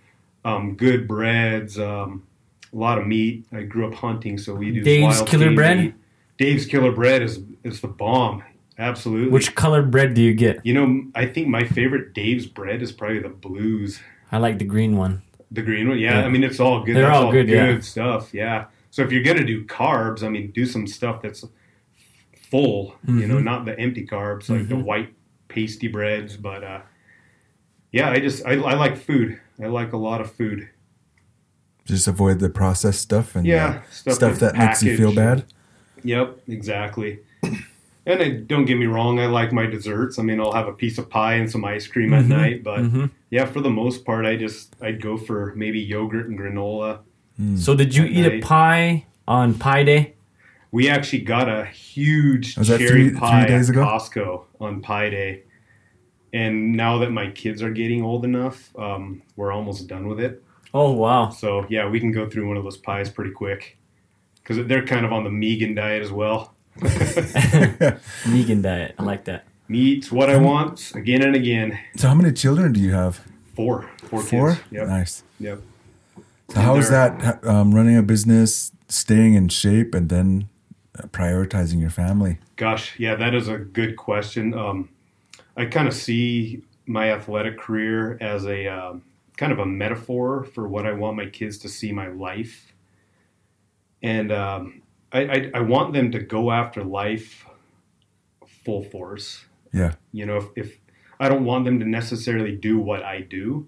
[0.45, 2.25] um, good breads, um,
[2.71, 3.45] a lot of meat.
[3.51, 5.93] I grew up hunting, so we do Dave's Killer Bread?
[6.37, 8.41] Dave's Killer Bread is is the bomb.
[8.79, 9.29] Absolutely.
[9.29, 10.65] Which color bread do you get?
[10.65, 13.99] you know, I think my favorite Dave's bread is probably the blues.
[14.31, 15.21] I like the green one.
[15.51, 16.19] The green one, yeah.
[16.19, 16.25] Yeah.
[16.25, 16.95] I mean, it's all good.
[16.95, 17.79] They're that's all good, yeah.
[17.81, 18.33] stuff.
[18.33, 18.65] Yeah.
[18.91, 21.43] So if you're gonna do carbs, I mean, do some stuff that's
[22.57, 22.93] full.
[23.07, 23.43] You know, Mhm.
[23.43, 24.83] not the empty carbs like the Mhm.
[24.83, 25.09] white
[25.47, 26.81] pasty breads, but uh,
[27.91, 29.39] yeah, I just I, I like food.
[29.59, 30.69] I like a lot of food.
[31.85, 35.15] Just avoid the processed stuff and Yeah, uh, stuff stuff, that's that makes you feel
[35.15, 35.45] bad.
[36.03, 37.19] Yep, exactly.
[38.05, 40.19] And I, don't get me wrong, I like my desserts.
[40.19, 42.81] I mean, I'll have a piece of pie and some ice cream at night, but
[42.81, 43.09] Mhm.
[43.31, 46.99] yeah, for the most part, I just I'd go for maybe yogurt and granola.
[47.55, 50.12] So did you At eat a pie on Pie Day?
[50.73, 53.85] We actually got a huge Was cherry three- three pie days at ago?
[53.85, 55.43] Costco on Pie Day.
[56.33, 60.43] And now that my kids are getting old enough, um, we're almost done with it.
[60.73, 61.29] Oh wow.
[61.29, 63.77] So yeah, we can go through one of those pies pretty quick
[64.41, 66.55] because they're kind of on the Megan diet as well.
[66.81, 68.95] Vegan diet.
[68.97, 69.45] I like that.
[69.67, 71.77] Meat's what I want again and again.
[71.97, 73.21] So how many children do you have?
[73.55, 73.89] Four.
[74.09, 74.23] Four.
[74.23, 74.59] kids.
[74.71, 75.23] Yep, Nice.
[75.39, 75.61] yep.
[76.49, 80.49] So how is that um, running a business, staying in shape, and then
[81.11, 82.37] prioritizing your family?
[82.55, 84.53] Gosh, yeah, that is a good question.
[84.53, 84.89] Um,
[85.57, 89.03] I kind of see my athletic career as a um,
[89.37, 92.73] kind of a metaphor for what I want my kids to see my life,
[94.01, 97.45] and um, I, I, I want them to go after life
[98.63, 99.45] full force.
[99.73, 99.93] Yeah.
[100.11, 100.77] You know, if, if
[101.19, 103.67] I don't want them to necessarily do what I do,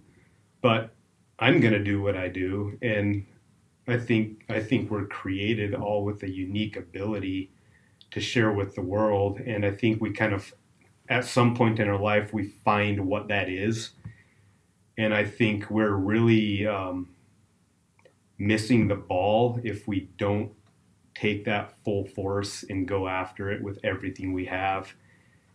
[0.62, 0.92] but
[1.40, 3.26] I'm going to do what I do, and
[3.88, 7.52] I think I think we're created all with a unique ability
[8.12, 10.54] to share with the world, and I think we kind of
[11.08, 13.91] at some point in our life we find what that is,
[14.98, 17.10] and I think we're really um,
[18.38, 20.52] missing the ball if we don't
[21.13, 24.93] take that full force and go after it with everything we have.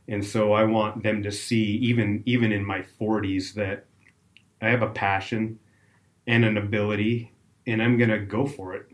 [0.09, 3.87] And so I want them to see even even in my 40s that
[4.63, 5.59] I have a passion
[6.27, 7.30] and an ability
[7.67, 8.87] and I'm going to go for it.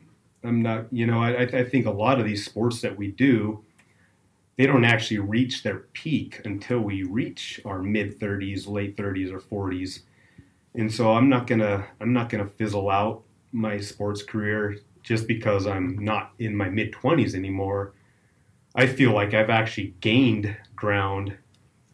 [0.44, 3.64] I'm not, you know, I, I think a lot of these sports that we do,
[4.56, 9.40] they don't actually reach their peak until we reach our mid 30s, late 30s or
[9.40, 10.00] 40s.
[10.74, 15.26] And so I'm not to I'm not going to fizzle out my sports career just
[15.26, 17.92] because I'm not in my mid 20s anymore.
[18.74, 21.36] I feel like I've actually gained ground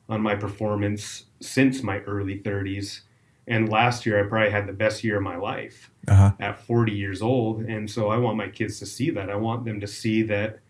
[0.08, 3.02] on my performance since my early 30s.
[3.48, 6.32] And last year, I probably had the best year of my life Uh huh.
[6.38, 7.62] at 40 years old.
[7.62, 9.30] And so I want my kids to see that.
[9.30, 10.60] I want them to see that,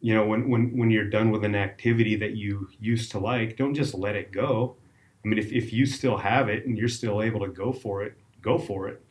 [0.00, 3.56] you know, when, when, when you're done with an activity that you used to like,
[3.56, 4.76] don't just let it go.
[5.24, 8.02] I mean, if, if you still have it and you're still able to go for
[8.02, 9.02] it, go for it.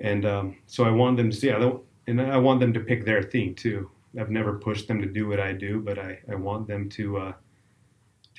[0.00, 2.80] And um, so I want them to see, I don't, and I want them to
[2.80, 3.90] pick their thing too.
[4.18, 7.18] I've never pushed them to do what I do, but I, I want them to
[7.18, 7.32] uh,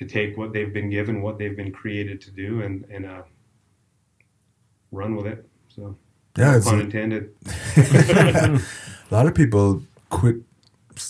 [0.00, 3.22] to take what they've been given, what they've been created to do, and and uh,
[4.90, 5.46] run with it.
[5.68, 5.94] So,
[6.38, 6.56] Yeah.
[6.56, 7.34] It's pun a, intended.
[7.76, 8.60] a
[9.10, 10.36] lot of people quit.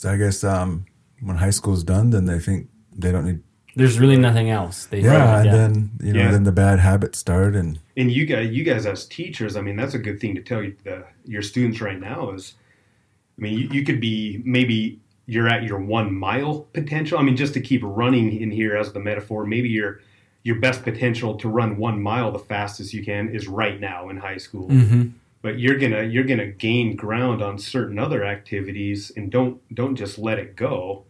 [0.05, 0.87] I guess um,
[1.21, 3.41] when high school's done, then they think they don't need.
[3.77, 4.87] There's really nothing else.
[4.87, 5.57] They Yeah, and yeah.
[5.57, 6.33] then you know, Yeah.
[6.33, 9.77] then the bad habits start, and And you guys, you guys as teachers, I mean,
[9.77, 12.55] that's a good thing to tell you the, your students right now is,
[13.39, 14.99] I mean, you, you could be maybe
[15.31, 17.19] you're at your one mile potential.
[17.19, 20.01] I mean, just to keep running in here as the metaphor, maybe your
[20.43, 24.17] your best potential to run one mile the fastest you can is right now in
[24.17, 24.69] high school.
[24.69, 25.13] Mhm.
[25.43, 30.19] But you're gonna you're gonna gain ground on certain other activities, and don't don't just
[30.19, 31.05] let it go.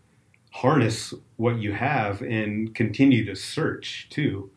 [0.52, 4.50] Harness what you have and continue to search too.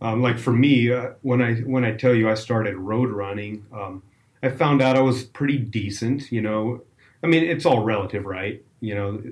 [0.00, 3.64] Um, like for me, uh, when I when I tell you I started road running,
[3.72, 4.02] um,
[4.42, 6.30] I found out I was pretty decent.
[6.30, 6.82] You know,
[7.22, 8.62] I mean it's all relative, right?
[8.84, 9.22] You know,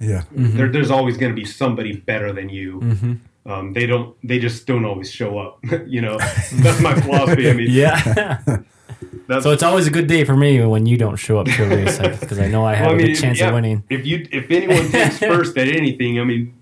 [0.00, 2.80] yeah, there, there's always going to be somebody better than you.
[2.80, 3.18] Mhm.
[3.44, 4.16] Um, they don't.
[4.22, 5.58] They just don't always show up.
[5.86, 6.16] you know,
[6.64, 7.50] that's my philosophy.
[7.50, 8.00] I mean, Yeah.
[9.28, 11.64] that's, so it's always a good day for me when you don't show up to
[11.64, 13.54] a race because I know I have Well, I a mean, good chance yeah, of
[13.54, 13.82] winning.
[13.90, 16.54] If you if anyone takes first at anything, I mean,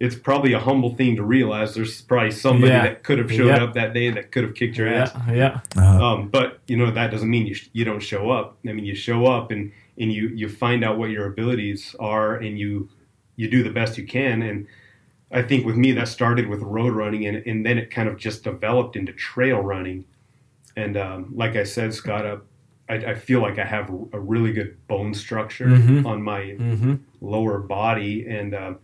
[0.00, 1.74] it's probably a humble thing to realize.
[1.74, 2.82] There's probably somebody Yeah.
[2.82, 3.64] that could have showed Yeah.
[3.64, 5.12] up that day that could have kicked your ass.
[5.28, 5.60] Yeah, yeah.
[5.82, 8.58] uh, Um, but you know that doesn't mean you sh- you don't show up.
[8.68, 12.36] I mean, you show up and and you you find out what your abilities are
[12.36, 12.88] and you
[13.36, 14.42] you do the best you can.
[14.42, 14.66] And
[15.32, 18.16] I think with me that started with road running and and then it kind of
[18.16, 20.04] just developed into trail running.
[20.76, 22.38] And um, like I said, Scott, uh,
[22.88, 26.04] I, I feel like I have a really good bone structure Mhm.
[26.04, 26.94] on my Mm-hmm.
[27.20, 28.78] lower body and um,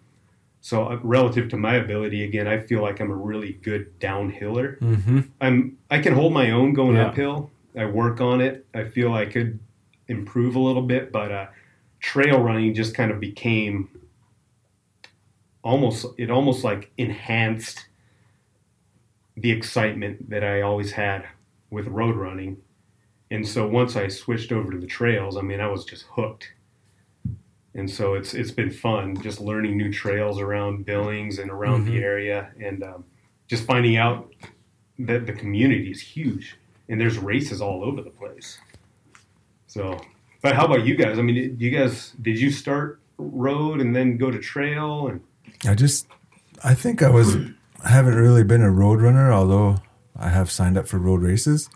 [0.63, 4.79] so uh, relative to my ability again i feel like i'm a really good downhiller
[4.79, 5.21] Mm-hmm.
[5.41, 7.07] i'm i can hold my own going Yeah.
[7.09, 9.59] uphill i work on it i feel i could
[10.11, 11.47] improve a little bit but uh,
[12.01, 13.89] trail running just kind of became
[15.63, 17.87] almost it almost like enhanced
[19.37, 21.27] the excitement that i always had
[21.71, 22.57] with road running.
[23.31, 26.53] And so once i switched over to the trails i mean i was just hooked.
[27.75, 31.99] And so it's it's been fun just learning new trails around Billings and around the
[31.99, 33.05] area, and um,
[33.47, 34.35] just finding out
[34.99, 36.57] that the community is huge
[36.89, 38.59] and there's races all over the place.
[39.71, 40.01] So,
[40.43, 41.17] but how about you guys?
[41.17, 45.21] I mean, do you guys did you start road and then go to trail and
[45.65, 46.09] I just,
[46.65, 47.37] I think I was,
[47.85, 49.77] I haven't really been a road runner, although
[50.17, 51.71] I have signed up for road races.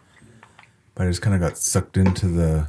[0.97, 2.67] But I just kind of got sucked into the,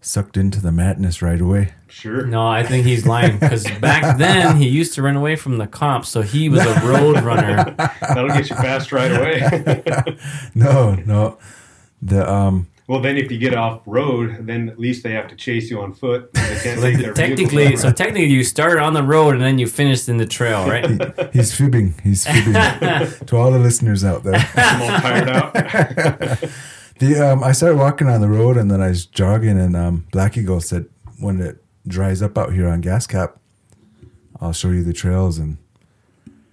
[0.00, 1.74] sucked into the madness right away.
[1.88, 2.26] sure?
[2.26, 5.66] No, I think he's lying because back then he used to run away from the
[5.66, 7.74] cops, so he was a road runner.
[8.00, 9.82] That'll get you fast right away.
[10.54, 11.38] No, no,
[12.00, 15.36] the um, well, then if you get off road, then at least they have to
[15.36, 16.34] chase you on foot.
[16.34, 20.08] They can't take technically, so technically, you started on the road and then you finished
[20.08, 21.32] in the trail, right?
[21.32, 21.94] he's fibbing.
[22.02, 22.52] He's fibbing
[23.26, 24.34] to all the listeners out there.
[24.56, 26.50] I'm all tired out.
[26.98, 30.06] The um, I started walking on the road and then I was jogging and um,
[30.12, 30.84] Black Eagle said
[31.18, 33.38] when it dries up out here on Gas Cap,
[34.38, 35.56] I'll show you the trails and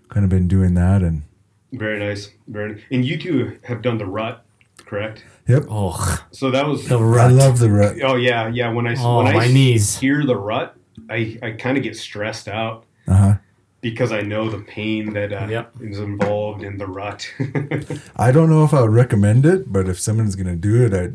[0.08, 1.24] kind of been doing that and
[1.74, 2.30] Very nice.
[2.48, 2.76] Very.
[2.76, 2.82] Nice.
[2.92, 4.46] And you two have done the rut,
[4.88, 5.24] correct?
[5.48, 5.66] yep.
[5.70, 6.88] Oh, So that was.
[6.88, 7.30] the rut.
[7.30, 7.98] I love the rut.
[8.04, 8.72] Oh yeah, yeah.
[8.72, 9.98] When I Oh, when I knees.
[9.98, 10.76] hear the rut,
[11.10, 13.34] I I kind of get stressed out Uh huh.
[13.82, 15.74] because I know the pain that uh, Yep.
[15.82, 17.30] is involved in the rut.
[18.18, 21.12] I don't know if I would recommend it, but if someone's gonna do it, I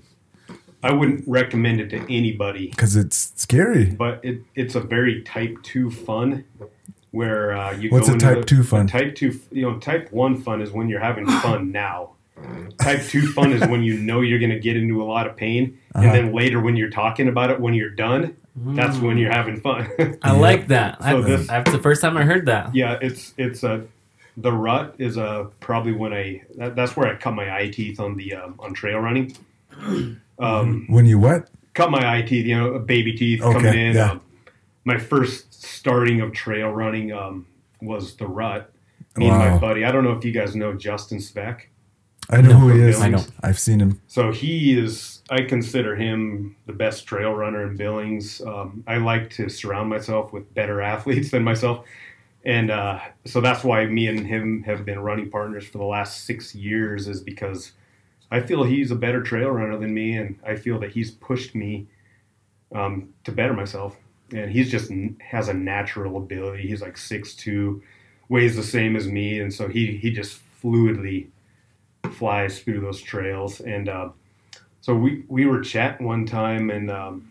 [0.85, 3.87] I wouldn't recommend it to anybody, because it's scary.
[3.87, 6.45] but it it's a very type two fun.
[7.13, 8.87] Where uh, you What's go a type the- two fun?
[8.87, 12.12] Type two, you know, type one fun is when you're having fun now.
[12.79, 15.37] Type two fun is when you know you're going to get into a lot of
[15.37, 16.05] pain, Uh-huh.
[16.07, 19.61] and then later when you're talking about it, when you're done, that's when you're having
[19.61, 19.89] fun.
[20.23, 20.97] I like that.
[21.01, 22.75] I, So this- that's the first time I heard that.
[22.75, 23.85] yeah, it's it's a
[24.37, 28.01] the rut is a probably when I that, that's where I cut my eye teeth
[28.01, 29.37] on the um, on trail running.
[30.39, 31.49] Um, When you what?
[31.75, 33.95] cut my eye teeth, you know, baby teeth Okay, coming in.
[33.97, 34.11] yeah.
[34.13, 34.21] Um,
[34.85, 37.47] my first starting of trail running um,
[37.81, 38.71] was the rut.
[39.17, 39.85] Me and my buddy.
[39.85, 41.69] I don't know if you guys know Justin Speck.
[42.33, 43.01] I know who he from is.
[43.01, 43.25] I know.
[43.43, 44.01] I've seen him.
[44.07, 45.23] So he is.
[45.31, 48.41] I consider him the best trail runner in Billings.
[48.41, 51.85] Um, I like to surround myself with better athletes than myself,
[52.45, 56.25] and uh, so that's why me and him have been running partners for the last
[56.25, 57.07] six years.
[57.07, 57.73] Is because
[58.31, 61.55] I feel he's a better trail runner than me, and I feel that he's pushed
[61.55, 61.87] me
[62.75, 63.97] um, to better myself.
[64.33, 64.91] And he's just
[65.21, 66.67] has a natural ability.
[66.67, 67.83] He's like six two,
[68.31, 71.27] weighs the same as me, and so he he just fluidly
[72.11, 73.61] flies through those trails.
[73.61, 74.11] And uh,
[74.81, 77.29] so we we were chatting one time, and um,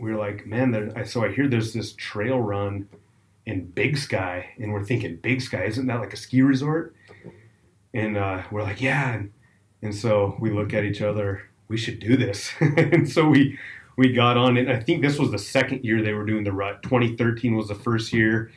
[0.00, 2.88] we were like, man, there, so I hear there's this trail run
[3.46, 6.94] in Big Sky, and we're thinking Big Sky, isn't that like a ski resort?
[7.94, 9.14] And uh, we're like, yeah.
[9.14, 9.32] And,
[9.82, 11.42] and so we look at each other.
[11.68, 12.52] We should do this.
[12.60, 13.58] and so we
[13.96, 14.68] we got on it.
[14.68, 16.82] I think this was the second year they were doing the rut.
[16.82, 18.50] 2013 was the first year.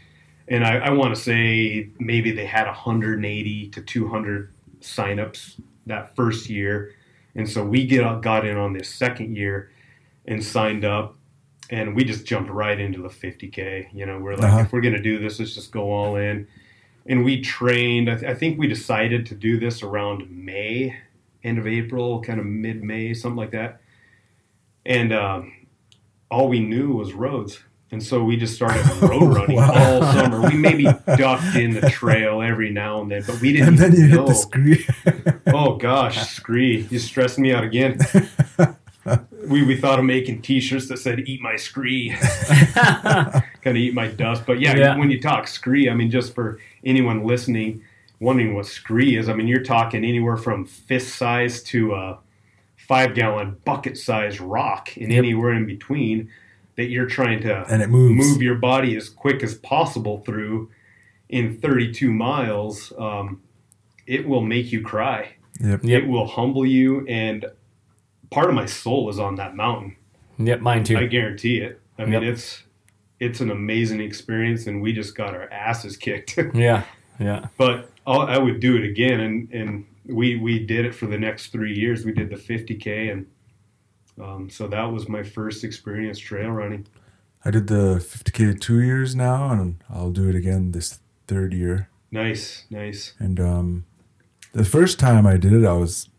[0.48, 4.54] And I, I want to say maybe they had 180 to 200
[4.86, 6.94] signups that first year.
[7.36, 9.72] And so we get got in on this second year
[10.26, 11.16] and signed up.
[11.70, 13.88] And we just jumped right into the 50K.
[13.94, 14.60] You know, we're like, Uh-huh.
[14.60, 16.48] if we're going to do this, let's just go all in.
[17.08, 20.96] And we trained, I, th- I think we decided to do this around May,
[21.44, 23.82] end of April, kind of mid May, something like that
[24.88, 25.52] and um,
[26.30, 27.60] all we knew was roads.
[27.92, 29.72] And so we just started road running Wow.
[29.74, 30.42] all summer.
[30.50, 30.84] We maybe
[31.18, 34.16] ducked in the trail every now and then, but we didn't And then you hit
[34.16, 34.28] know.
[34.28, 34.86] the scree.
[35.54, 36.88] Oh gosh, scree!
[36.90, 37.98] You stressed me out again.
[39.48, 44.08] we we thought of making T-shirts that said "Eat my scree," kind of eat my
[44.08, 44.44] dust.
[44.46, 44.98] But yeah, Yeah.
[44.98, 47.84] when you talk scree, I mean, just for anyone listening,
[48.20, 52.20] wondering what scree is, I mean, you're talking anywhere from fist size to a
[52.76, 55.18] five gallon bucket size rock, and Yep.
[55.18, 56.30] anywhere in between
[56.78, 58.16] that you're trying to and it moves.
[58.28, 60.70] move your body as quick as possible through
[61.30, 62.92] in 32 miles.
[62.98, 63.42] Um,
[64.08, 65.84] it will make you cry Yep.
[65.84, 66.04] Yep.
[66.04, 67.46] it will humble you and
[68.30, 69.96] part of my soul is on that mountain
[70.38, 70.98] Yep, mine too.
[70.98, 72.24] i guarantee it i mean Yep.
[72.24, 72.64] it's
[73.22, 76.84] it's an amazing experience and we just got our asses kicked yeah,
[77.20, 77.48] yeah.
[77.58, 81.18] but I'll, i would do it again and and we we did it for the
[81.18, 83.26] next three years we did the 50k and
[84.22, 86.88] um, so that was my first experience trail running
[87.48, 91.90] I did the 50k two years now, and I'll do it again this third year.
[92.12, 93.86] nice nice And um,
[94.54, 96.10] the first time I did it, I was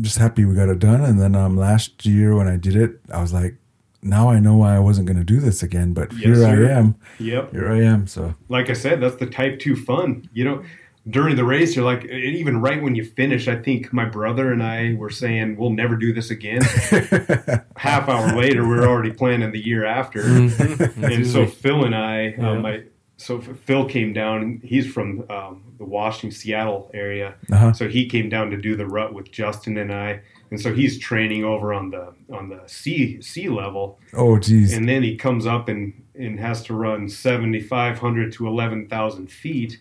[0.00, 1.02] just happy we got it done.
[1.02, 3.56] And then um, last year when I did it, I was like,
[4.00, 5.92] now I know why I wasn't going to do this again.
[5.92, 6.68] But Yes, here sir.
[6.68, 6.94] I am.
[7.18, 8.06] yep Here I am.
[8.06, 10.28] So like I said, that's the type two fun.
[10.32, 10.62] You know,
[11.08, 14.52] during the race, you're like, and even right when you finish, I think my brother
[14.52, 16.60] and I were saying, we'll never do this again.
[17.76, 20.22] Half hour later, we are already planning the year after.
[20.22, 21.02] Mhm.
[21.12, 22.50] And so Phil and I, Yeah.
[22.52, 22.82] um, my
[23.16, 24.60] so Phil came down.
[24.64, 27.72] He's from um, the Washington, Seattle area, Uh-huh.
[27.72, 30.98] so he came down to do the rut with Justin and I, and so he's
[30.98, 34.72] training over on the on the sea sea level, Oh, geez.
[34.72, 38.88] and then he comes up and and has to run seventy five hundred to eleven
[38.88, 39.78] thousand feet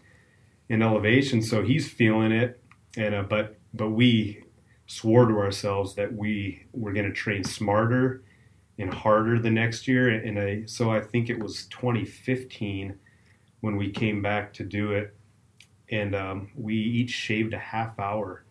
[0.71, 1.41] in elevation.
[1.41, 2.63] So he's feeling it,
[2.95, 4.41] and uh, but but we
[4.87, 8.23] swore to ourselves that we were going to train smarter
[8.79, 10.09] and harder the next year.
[10.09, 12.97] And I so I think it was 2015
[13.59, 15.13] when we came back to do it,
[15.89, 18.45] and um, we each shaved a half hour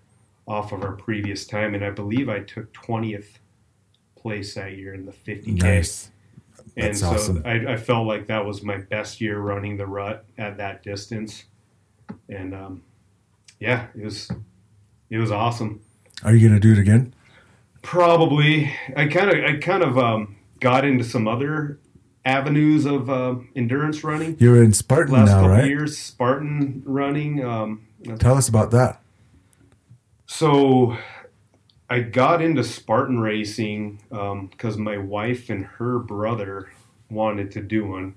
[0.47, 3.39] off of our previous time, and I believe I took 20th
[4.15, 5.63] place that year in the 50k.
[5.63, 6.11] nice.
[6.77, 7.43] And That's so awesome.
[7.47, 11.45] I, I felt like that was my best year running the rut at that distance.
[12.29, 12.83] And um,
[13.59, 14.31] yeah, it was
[15.11, 15.81] it was awesome.
[16.23, 17.15] Are you going to do it again?
[17.83, 21.79] Probably I kind of I kind of um, got into some other
[22.25, 24.37] avenues of uh, endurance running.
[24.39, 25.67] You're in Spartan Last now, couple right?
[25.67, 27.45] years, Spartan running.
[27.45, 27.87] Um,
[28.19, 29.03] Tell us about that.
[30.27, 30.97] So
[31.89, 36.71] I got into Spartan racing because my wife and her brother
[37.11, 38.15] wanted to do one.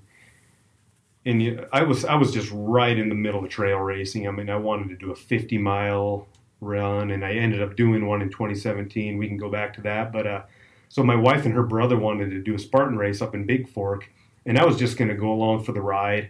[1.26, 4.28] And you- I was I was just right in the middle of trail racing.
[4.28, 6.26] I mean, I wanted to do a 50 mile
[6.60, 9.18] run, and I ended up doing one in 2017.
[9.18, 10.42] We can go back to that, but uh,
[10.88, 14.02] so my wife and her brother wanted to do a Spartan race up in Bigfork,
[14.46, 16.28] and I was just going to go along for the ride.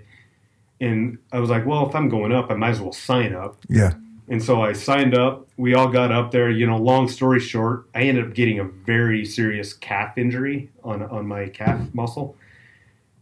[0.80, 3.59] And I was like, well, if I'm going up, I might as well sign up.
[3.68, 3.95] Yeah.
[4.28, 5.47] And so I signed up.
[5.57, 6.51] We all got up there.
[6.51, 11.03] You know, long story short, I ended up getting a very serious calf injury on
[11.03, 12.34] on my calf muscle,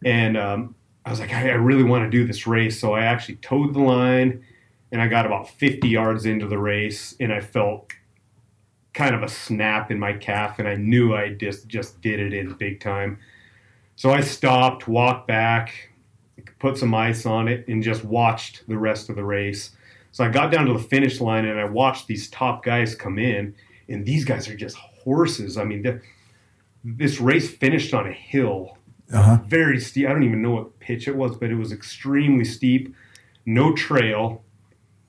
[0.04, 0.74] and um,
[1.05, 2.80] I was like, I, I really want to do this race.
[2.80, 4.44] So I actually toed the line,
[4.90, 7.92] and I got about 50 yards into the race, and I felt
[8.94, 12.32] kind of a snap in my calf, and I knew I just just did it
[12.32, 13.18] in big time.
[13.96, 15.90] So I stopped, walked back,
[16.59, 19.70] put some ice on it, and just watched the rest of the race.
[20.12, 23.18] So I got down to the finish line and I watched these top guys come
[23.18, 23.55] in,
[23.88, 25.57] and these guys are just horses.
[25.57, 26.00] I mean,
[26.84, 28.76] this race finished on a hill,
[29.12, 29.38] Uh huh.
[29.46, 30.06] very steep.
[30.08, 32.94] I don't even know what pitch it was, but it was extremely steep,
[33.44, 34.42] no trail.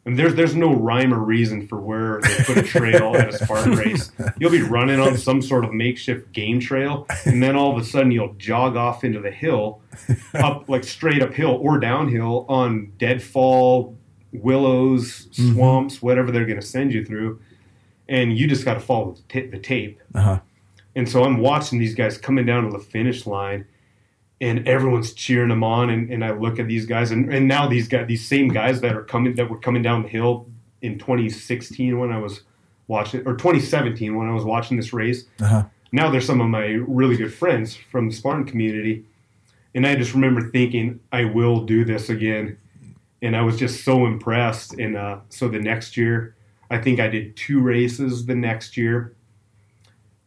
[0.06, 3.38] And there's there's no rhyme or reason for where they put a trail at a
[3.38, 4.12] Spartan race.
[4.38, 7.86] You'll be running on some sort of makeshift game trail, and then all of a
[7.86, 9.80] sudden you'll jog off into the hill,
[10.34, 13.95] up like straight uphill or downhill on deadfall,
[14.34, 17.39] willows, swamps, whatever they're going to send you through,
[18.10, 20.01] and you just got to follow the, ta- the tape.
[20.14, 20.39] Uh huh.
[20.95, 23.66] And so I'm watching these guys coming down to the finish line,
[24.42, 25.90] and everyone's cheering them on.
[25.90, 28.82] And, and I look at these guys, and, and now these guys, these same guys
[28.82, 30.48] that are coming, that were coming down the hill
[30.82, 32.42] in 2016 when I was
[32.88, 35.26] watching, or 2017 when I was watching this race.
[35.42, 35.64] Uh huh.
[35.92, 39.06] Now they're some of my really good friends from the Spartan community,
[39.76, 42.58] and I just remember thinking, I will do this again.
[43.22, 44.74] And I was just so impressed.
[44.74, 46.36] And uh, so the next year,
[46.70, 49.16] I think I did two races the next year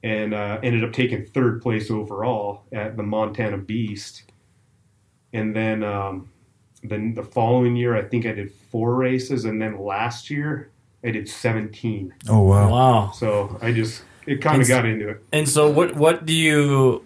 [0.06, 4.22] and uh, ended up taking third place overall at the Montana Beast.
[5.32, 6.30] And then um,
[6.84, 10.70] then the following year, I think I did four races, and then last year
[11.02, 12.14] I did 17.
[12.28, 12.70] Oh wow.
[12.70, 13.10] Wow.
[13.10, 15.24] So I just it kind of got into it.
[15.32, 17.04] And so, what what do you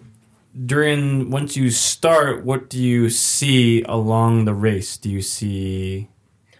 [0.63, 2.45] during once you start?
[2.45, 4.95] What do you see along the race?
[4.95, 6.07] Do you see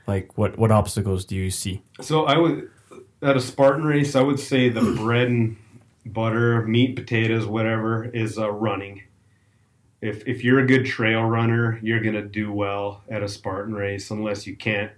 [0.07, 1.83] like what what obstacles do you see?
[2.01, 2.67] So I would
[3.21, 5.55] at a Spartan race, I would say the bread and
[6.13, 9.03] butter, meat, potatoes, whatever is uh, running.
[10.01, 14.09] If if you're a good trail runner, you're gonna do well at a Spartan race,
[14.09, 14.91] unless you can't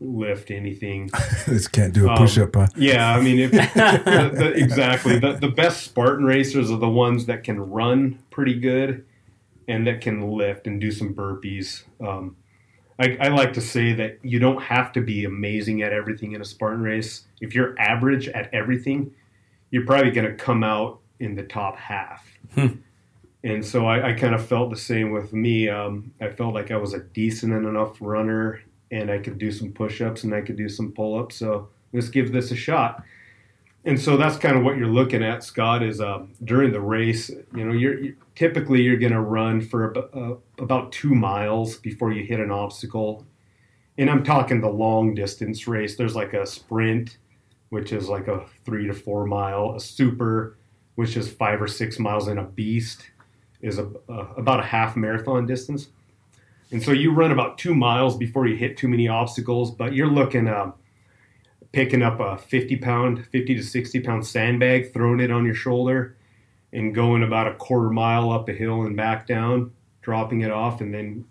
[0.00, 1.10] lift anything.
[1.46, 2.54] this can't do a Um, push up.
[2.54, 2.68] Huh?
[2.76, 5.18] Yeah, I mean, if, the, the, exactly.
[5.18, 9.04] The, the best Spartan racers are the ones that can run pretty good
[9.66, 11.84] and that can lift and do some burpees.
[12.00, 12.36] Um,
[12.98, 16.40] I, I like to say that you don't have to be amazing at everything in
[16.40, 17.26] a Spartan race.
[17.40, 19.12] If you're average at everything,
[19.70, 22.26] you're probably going to come out in the top half.
[23.44, 25.68] And so I, I kind of felt the same with me.
[25.68, 28.60] Um, I felt like I was a decent enough runner
[28.90, 31.36] and I could do some push ups and I could do some pull ups.
[31.36, 33.02] So let's give this a shot.
[33.84, 35.82] And so that's kind of what you're looking at, Scott.
[35.82, 39.96] Is um, during the race, you know, you're, you typically you're going to run for
[39.96, 43.24] ab- uh, about two miles before you hit an obstacle,
[43.96, 45.96] and I'm talking the long distance race.
[45.96, 47.18] There's like a sprint,
[47.70, 50.56] which is like a three to four mile, a super,
[50.94, 53.10] which is five or six miles, and a beast
[53.60, 55.88] is a, uh, about a half marathon distance.
[56.70, 60.06] And so you run about two miles before you hit too many obstacles, but you're
[60.06, 60.48] looking.
[60.48, 60.74] Um,
[61.72, 66.16] picking up a 50 pound, 50 to 60 pound sandbag, throwing it on your shoulder,
[66.72, 69.70] and going about a quarter mile up a hill and back down,
[70.02, 71.24] dropping it off, and then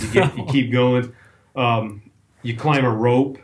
[0.00, 1.14] You, get, you keep going.
[1.56, 2.10] Um,
[2.42, 3.38] you climb a rope.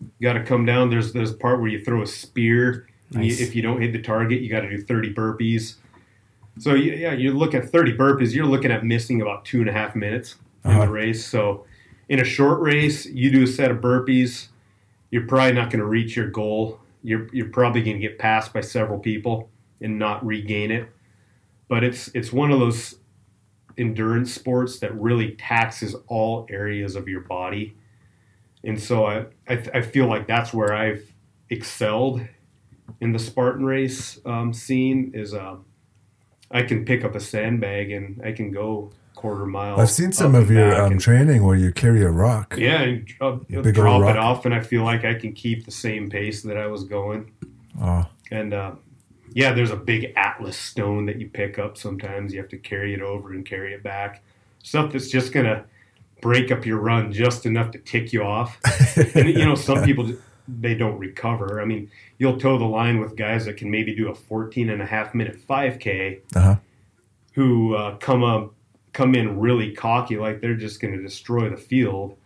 [0.00, 0.90] You got to come down.
[0.90, 2.86] There's there's a part where you throw a spear.
[3.14, 5.74] and you- if you don't hit the target, you got to do 30 burpees.
[6.58, 8.34] So yeah, you look at 30 burpees.
[8.34, 10.84] You're looking at missing about two and a half minutes in Uh-huh.
[10.84, 11.24] the race.
[11.26, 11.64] So
[12.08, 14.48] in a short race, you do a set of burpees.
[15.10, 16.78] You're probably not going to reach your goal.
[17.02, 20.88] You're you're probably going to get passed by several people and not regain it.
[21.66, 22.94] But it's it's one of those
[23.76, 27.74] endurance sports that really taxes all areas of your body.
[28.64, 31.02] And so I, I, I feel like that's where I've
[31.48, 32.20] excelled
[33.00, 35.64] in the Spartan race um, scene is um,
[36.50, 39.78] I can pick up a sandbag and I can go quarter mile.
[39.78, 42.54] I've seen some of your um, and- training where you carry a rock.
[42.58, 45.70] yeah, and uh, Big drop it off, and I feel like I can keep the
[45.70, 47.32] same pace that I was going.
[47.80, 48.72] Oh, And uh,
[49.32, 51.76] yeah, there's a big atlas stone that you pick up.
[51.76, 54.22] Sometimes you have to carry it over and carry it back.
[54.62, 55.64] Stuff that's just gonna
[56.20, 58.58] break up your run just enough to tick you off.
[59.14, 60.12] and you know, some people
[60.60, 61.60] they don't recover.
[61.60, 64.82] I mean, you'll toe the line with guys that can maybe do a 14 and
[64.82, 66.56] a half minute 5K uh-huh.
[67.34, 68.54] who uh, come up,
[68.92, 72.16] come in really cocky, like they're just going to destroy the field,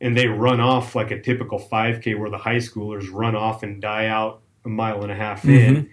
[0.00, 3.80] and they run off like a typical 5K where the high schoolers run off and
[3.80, 5.88] die out a mile and a half in,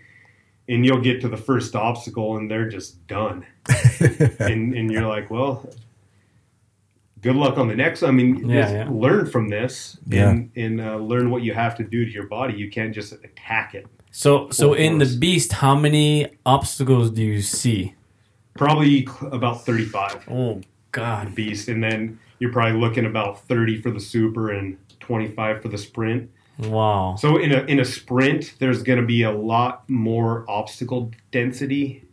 [0.68, 3.46] and you'll get to the first obstacle and they're just done,
[4.40, 5.68] and and you're like, well.
[7.26, 8.04] Good luck on the next.
[8.04, 8.90] I mean, Yeah, yeah.
[9.06, 10.30] learn from this Yeah.
[10.30, 12.54] and and uh, learn what you have to do to your body.
[12.54, 13.86] You can't just attack it.
[14.12, 16.08] So so Full in the beast, how many
[16.46, 17.96] obstacles do you see?
[18.54, 19.08] Probably
[19.40, 20.20] about thirty-five.
[20.30, 20.62] Oh
[20.92, 21.34] God.
[21.36, 25.78] beast, and then you're probably looking about 30 for the super and 25 for the
[25.78, 26.30] sprint.
[26.60, 27.16] Wow.
[27.18, 32.04] So in a in a sprint, there's going to be a lot more obstacle density,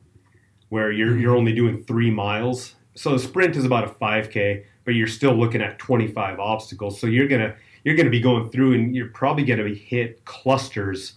[0.70, 2.74] where you're you're only doing three miles.
[2.94, 7.00] So the sprint is about a 5k, but you're still looking at 25 obstacles.
[7.00, 7.54] So you're gonna
[7.84, 11.14] you're gonna be going through, and you're probably going to be hit clusters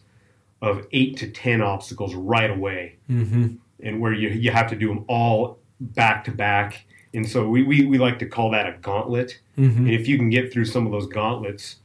[0.61, 3.55] of eight to 10 obstacles right away Mm-hmm.
[3.81, 6.85] and where you you have to do them all back to back.
[7.13, 9.39] And so we, we, we like to call that a gauntlet.
[9.57, 9.77] Mm-hmm.
[9.85, 11.77] And if you can get through some of those gauntlets,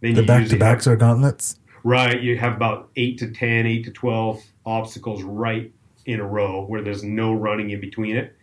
[0.00, 1.58] then The you back to backs are gauntlets.
[1.82, 2.20] right.
[2.20, 5.72] You have about eight to 10, 8 to 12 obstacles right
[6.04, 8.36] in a row where there's no running in between it.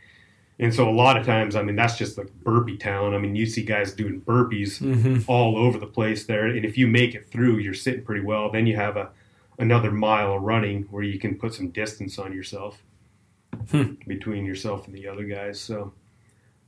[0.60, 3.14] And so a lot of times, I mean, that's just like burpee town.
[3.16, 5.22] I mean, you see guys doing burpees Mm-hmm.
[5.28, 6.46] all over the place there.
[6.46, 8.52] And if you make it through, you're sitting pretty well.
[8.52, 9.10] Then you have a
[9.60, 12.82] another mile of running where you can put some distance on yourself
[13.72, 13.94] Hmm.
[14.08, 15.60] between yourself and the other guys.
[15.60, 15.94] So,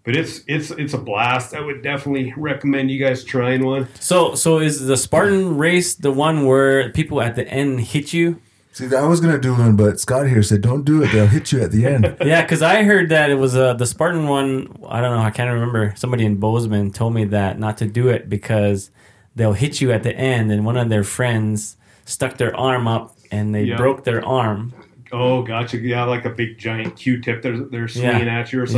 [0.04, 1.54] but it's it's it's a blast.
[1.56, 3.88] I would definitely recommend you guys trying one.
[4.00, 8.40] So so is the Spartan race the one where people at the end hit you?
[8.76, 11.54] See, I was gonna do one, but Scott here said, "Don't do it; they'll hit
[11.54, 14.68] you at the end." Yeah, because I heard that it was uh, the Spartan one.
[14.90, 15.24] I don't know.
[15.24, 15.94] I can't remember.
[15.96, 18.92] Somebody in Bozeman told me that not to do it because
[19.34, 23.16] they'll hit you at the end, and one of their friends stuck their arm up
[23.32, 23.78] and they Yeah.
[23.78, 24.74] broke their arm.
[25.14, 25.78] Oh, gotcha.
[25.78, 28.72] Yeah, like a big giant Q-tip they're they're swinging at you or Yep.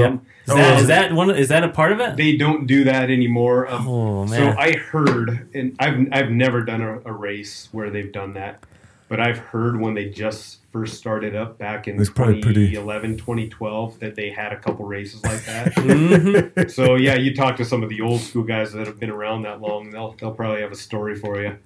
[0.45, 0.75] something.
[0.77, 1.31] Is, that one?
[1.31, 2.15] Is that a part of it?
[2.17, 3.67] They don't do that anymore.
[3.67, 4.53] Um, Oh So.
[4.59, 8.63] I heard, and I've I've never done a, a race where they've done that,
[9.09, 13.17] but I've heard when they just first started up back in It's probably pretty- 2011,
[13.17, 15.73] 2012 that they had a couple races like that.
[15.75, 16.69] Mhm.
[16.69, 19.43] so yeah, you talk to some of the old school guys that have been around
[19.43, 21.57] that long, they'll they'll probably have a story for you.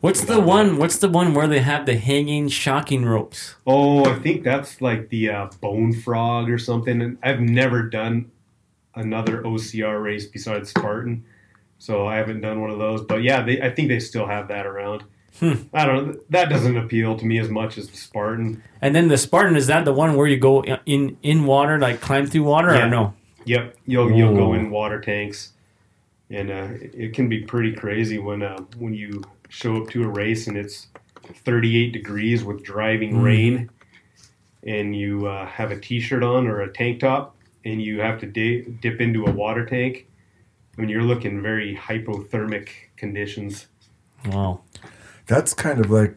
[0.00, 0.76] What's the one?
[0.76, 3.54] What's the one where they have the hanging shocking ropes?
[3.66, 7.00] Oh, I think that's like the uh, BoneFrog or something.
[7.00, 8.30] And I've never done
[8.94, 11.24] another OCR race besides Spartan,
[11.78, 13.02] so I haven't done one of those.
[13.02, 15.04] But yeah, they, I think they still have that around.
[15.40, 15.52] Hmm.
[15.72, 16.20] I don't know.
[16.30, 18.62] That doesn't appeal to me as much as the Spartan.
[18.80, 22.00] And then the Spartan is that the one where you go in in water, like
[22.00, 22.86] climb through water, Yeah.
[22.86, 23.14] or no?
[23.44, 25.52] Yep, you'll you'll go in water tanks,
[26.30, 30.04] and uh, it, it can be pretty crazy when uh, when you show up to
[30.04, 30.86] a race and it's
[31.44, 33.22] 38 degrees with driving Mm.
[33.24, 33.70] rain,
[34.66, 38.26] and you uh, have a t-shirt on or a tank top, and you have to
[38.26, 40.06] di- dip into a water tank.
[40.76, 43.66] I mean, you're looking very hypothermic conditions.
[44.26, 44.62] Wow.
[45.26, 46.16] That's kind of like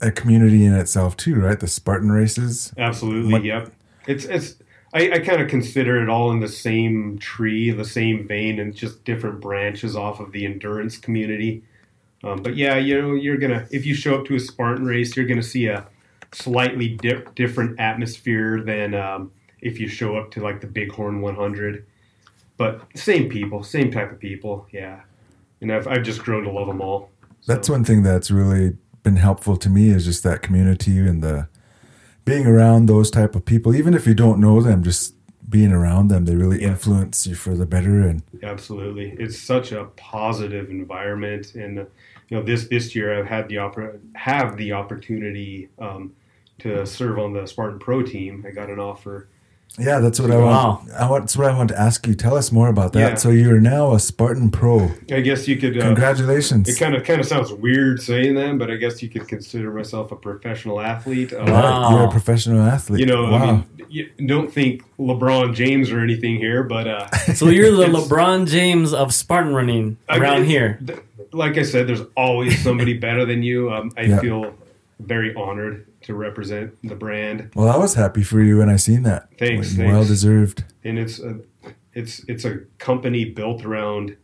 [0.00, 1.58] a community in itself too, right?
[1.58, 2.72] The Spartan races.
[2.76, 3.72] Absolutely, What- yep.
[4.06, 4.56] It's it's.
[4.94, 8.74] I, I kind of consider it all in the same tree, the same vein, and
[8.74, 11.64] just different branches off of the endurance community.
[12.24, 15.16] Um, but yeah, you know, you're gonna if you show up to a Spartan race,
[15.16, 15.86] you're gonna see a
[16.32, 21.84] slightly di- different atmosphere than um, if you show up to like the Bighorn 100.
[22.56, 25.00] But same people, same type of people, yeah.
[25.60, 27.10] And I've I've just grown to love them all.
[27.46, 31.22] That's So- one thing that's really been helpful to me is just that community and
[31.22, 31.48] the
[32.24, 33.74] being around those type of people.
[33.74, 35.14] Even if you don't know them, just
[35.48, 36.24] being around them.
[36.24, 36.70] They really Yeah.
[36.70, 38.00] influence you for the better.
[38.00, 41.76] And Absolutely, it's such a positive environment, and
[42.28, 46.12] you know this this year I've had the oppor- have the opportunity um,
[46.58, 48.44] to serve on the Spartan Pro team.
[48.44, 49.28] I got an offer.
[49.78, 50.80] Yeah, that's what I Wow.
[50.84, 50.90] want.
[50.92, 51.22] I want.
[51.24, 52.14] That's what I want to ask you.
[52.14, 52.98] Tell us more about that.
[53.10, 53.14] Yeah.
[53.16, 54.90] So you're now a Spartan Pro.
[55.12, 55.76] I guess you could.
[55.76, 56.66] Uh, Congratulations.
[56.68, 59.70] it kind of kind of sounds weird saying that, but I guess you could consider
[59.72, 61.32] myself a professional athlete.
[61.34, 61.90] Um, Wow.
[61.90, 63.00] You're a professional athlete.
[63.00, 63.36] You know, wow.
[63.36, 67.86] I mean, you don't think LeBron James or anything here, but uh, So you're the
[67.86, 70.78] LeBron James of Spartan running I mean, around here.
[70.86, 71.00] th-
[71.32, 73.70] Like I said, there's always somebody better than you.
[73.70, 74.20] Um, I Yeah.
[74.20, 74.54] feel
[75.00, 79.02] very honored to represent the brand, well, I was happy for you when I seen
[79.02, 79.28] that.
[79.38, 80.08] Thanks, Well thanks.
[80.08, 80.64] deserved.
[80.84, 81.40] and it's a
[81.94, 84.16] it's it's a company built around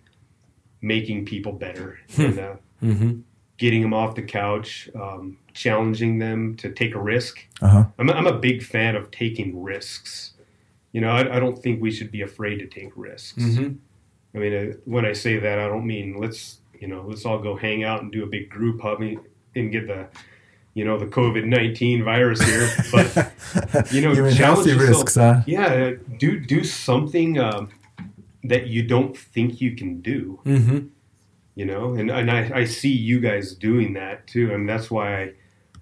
[0.80, 3.20] making people better and uh, Mm-hmm.
[3.58, 7.46] getting them off the couch, um, challenging them to take a risk.
[7.60, 7.84] Uh huh.
[7.98, 10.32] I'm a, I'm a big fan of taking risks.
[10.90, 13.40] You know, I, I don't think we should be afraid to take risks.
[13.40, 13.74] Mm-hmm.
[14.34, 17.38] I mean, uh, when I say that, I don't mean let's you know let's all
[17.38, 19.00] go hang out and do a big group hug
[19.54, 20.08] and get the
[20.74, 24.88] you know the COVID nineteen virus here, but you know you challenge yourself.
[25.02, 25.42] risks, huh?
[25.46, 27.68] Yeah, do do something um,
[28.44, 30.40] that you don't think you can do.
[30.44, 30.86] Mm-hmm.
[31.54, 35.22] You know, and and I, I see you guys doing that too, and that's why
[35.22, 35.32] I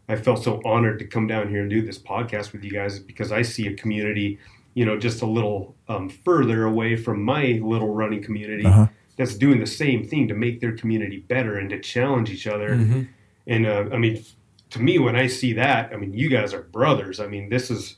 [0.09, 2.99] I felt so honored to come down here and do this podcast with you guys
[2.99, 4.41] because I see a community,
[4.75, 8.89] you know, just a little um, further away from my little running community Uh-huh.
[9.17, 12.71] that's doing the same thing to make their community better and to challenge each other.
[12.71, 13.03] Mm-hmm.
[13.47, 14.25] And uh, I mean,
[14.71, 17.21] to me, when I see that, I mean, you guys are brothers.
[17.21, 17.97] I mean, this is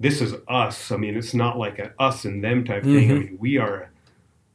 [0.00, 0.90] this is us.
[0.90, 3.10] I mean, it's not like a us and them type thing.
[3.10, 3.18] I Mhm.
[3.20, 3.90] mean, we are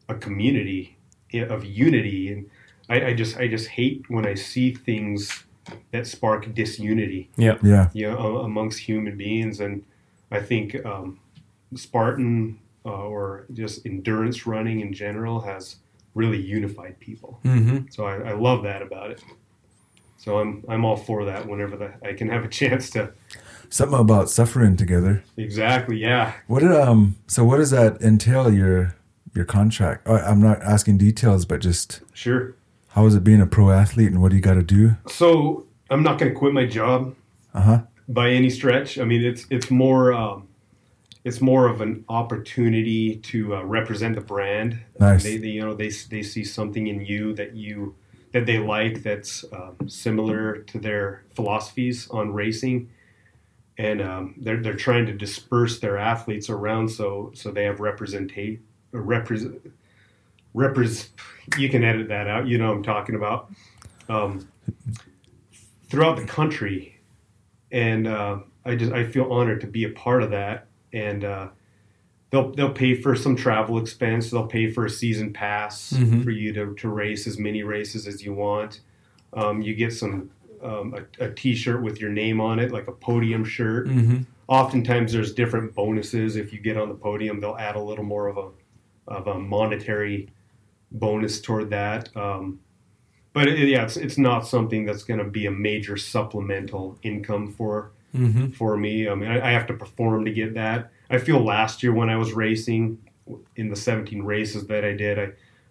[0.09, 0.97] a community
[1.33, 2.49] of unity, and
[2.89, 5.43] I, I just I just hate when I see things
[5.91, 7.59] that spark disunity, Yep.
[7.63, 7.89] Yeah.
[7.93, 9.59] you know, amongst human beings.
[9.59, 9.83] And
[10.31, 11.19] I think um,
[11.75, 15.75] Spartan uh, or just endurance running in general has
[16.15, 17.39] really unified people.
[17.43, 17.88] Mm-hmm.
[17.89, 19.21] So I, I love that about it.
[20.18, 23.13] So I'm I'm all for that whenever the, I can have a chance to.
[23.70, 25.24] Something about suffering together.
[25.36, 25.97] Exactly.
[25.97, 26.34] Yeah.
[26.47, 27.15] What did um?
[27.28, 28.51] So what does that entail?
[28.53, 28.95] Your
[29.36, 30.07] your contract?
[30.07, 32.55] I- I'm not asking details, but just Sure.
[32.89, 34.95] how is it being a pro athlete, and what do you got to do?
[35.07, 37.13] So I'm not going to quit my job
[37.53, 37.82] Uh huh.
[38.09, 38.97] by any stretch.
[38.97, 40.47] I mean, it's it's more um,
[41.26, 44.80] it's more of an opportunity to uh, represent the brand.
[44.99, 45.24] Nice.
[45.24, 47.95] They, they you know they they see something in you that you
[48.34, 52.89] that they like that's um, similar to their philosophies on racing,
[53.78, 58.59] and um, they're they're trying to disperse their athletes around so so they have representate
[58.91, 59.71] represent
[60.55, 61.09] repres
[61.57, 63.51] you can edit that out you know i'm talking about.
[64.09, 64.47] Um,
[65.89, 66.99] throughout the country.
[67.71, 70.67] And uh, i just i feel honored to be a part of that.
[70.93, 71.49] And uh,
[72.30, 74.30] they'll they'll pay for some travel expense.
[74.32, 76.23] They'll pay for a season pass Mhm.
[76.23, 78.82] for you to, to race as many races as you want.
[79.34, 80.30] Um, you get some
[80.63, 83.88] um, a, a t-shirt with your name on it like a podium shirt.
[83.88, 84.17] Mm-hmm.
[84.47, 86.36] oftentimes there's different bonuses.
[86.36, 88.49] If you get on the podium they'll add a little more of a
[89.07, 90.30] of a monetary
[90.91, 92.09] bonus toward that.
[92.17, 92.59] Um,
[93.34, 97.53] but it, yeah it's, it's not something that's going to be a major supplemental income
[97.53, 98.51] for Mm-hmm.
[98.51, 99.07] for me.
[99.07, 102.09] I mean I, I have to perform to get that i feel last year when
[102.09, 102.97] i was racing
[103.55, 105.27] in the 17 races that i did i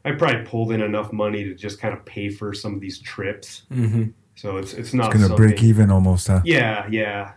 [0.09, 2.99] i probably pulled in enough money to just kind of pay for some of these
[3.01, 4.05] trips Mm-hmm.
[4.35, 6.41] so it's it's not gonna break even almost, huh?
[6.45, 7.33] yeah, yeah.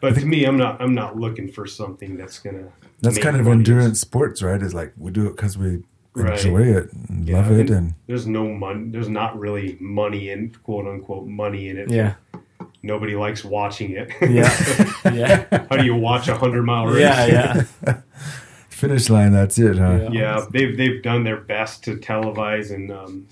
[0.00, 0.80] But to me, I'm not.
[0.82, 2.68] I'm not looking for something that's gonna.
[3.00, 3.56] That's make kind of money.
[3.58, 4.60] endurance sports, right?
[4.62, 5.82] Is like we do it because we
[6.14, 6.32] Right.
[6.38, 8.90] enjoy it and Yeah, love it, and- and There's no money.
[8.90, 11.90] There's not really money in quote unquote money in it.
[11.90, 12.14] Yeah.
[12.86, 14.10] Nobody likes watching it.
[14.22, 14.92] Yeah.
[15.12, 15.66] Yeah.
[15.70, 17.00] How do you watch a hundred mile race?
[17.00, 17.64] Yeah.
[17.86, 18.00] Yeah.
[18.68, 19.32] finish line.
[19.32, 19.98] That's it, huh?
[20.02, 20.10] Yeah.
[20.12, 23.26] Yeah, they've they've done their best to televise and um,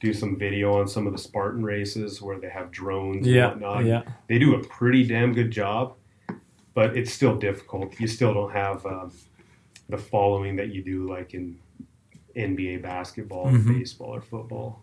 [0.00, 3.48] do some video on some of the Spartan races where they have drones and Yeah.
[3.48, 3.84] whatnot.
[3.84, 4.02] Yeah.
[4.28, 5.94] They do a pretty damn good job,
[6.74, 7.98] but it's still difficult.
[8.00, 9.12] You still don't have um,
[9.88, 11.58] the following that you do like in
[12.36, 13.78] NBA basketball, or Mhm.
[13.78, 14.82] baseball, or football.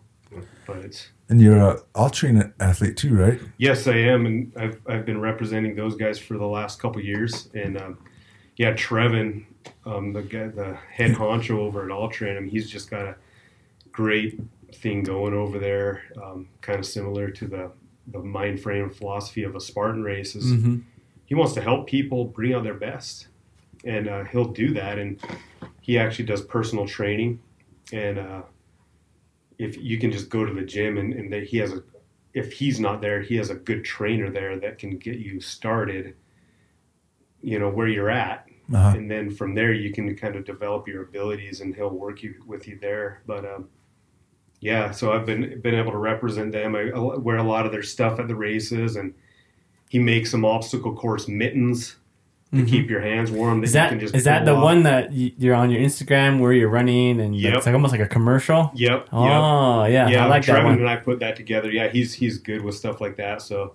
[0.66, 3.40] But And you're a All Train athlete too, right?
[3.58, 7.48] Yes, I am, and I've I've been representing those guys for the last couple years,
[7.54, 7.98] and um,
[8.56, 9.44] yeah, Trevin,
[9.84, 13.06] um, the guy, the head honcho over at All Train, I mean, he's just got
[13.06, 13.16] a
[13.92, 14.40] great
[14.74, 17.70] thing going over there, um, kind of similar to the
[18.08, 20.34] the mind frame philosophy of a Spartan race.
[20.36, 20.78] Is Mm-hmm.
[21.26, 23.28] he wants to help people bring out their best,
[23.84, 25.20] and uh, he'll do that, and
[25.80, 27.40] he actually does personal training,
[27.92, 28.42] and uh,
[29.58, 31.82] if you can just go to the gym and, and that he has a
[32.34, 36.16] if he's not there, he has a good trainer there that can get you started,
[37.42, 38.46] you know, where you're at.
[38.72, 38.96] Uh-huh.
[38.96, 42.34] and then from there you can kind of develop your abilities, and he'll work you
[42.46, 43.22] with you there.
[43.26, 43.68] But um,
[44.60, 46.74] yeah, so I've been been able to represent them.
[46.74, 49.12] I wear a lot of their stuff at the races, and
[49.90, 51.96] he makes some obstacle course mittens
[52.54, 53.56] to keep your hands warm.
[53.56, 53.64] Mm-hmm.
[53.64, 54.62] Is you that can just is that the off.
[54.62, 57.54] one that you're on your Instagram where you're running and Yep.
[57.56, 58.70] it's like almost like a commercial?
[58.74, 58.90] Yep.
[59.00, 59.08] yep.
[59.12, 60.74] Oh yeah, yeah, I like that one.
[60.78, 61.70] and I put that together.
[61.70, 63.42] Yeah, he's he's good with stuff like that.
[63.42, 63.74] So,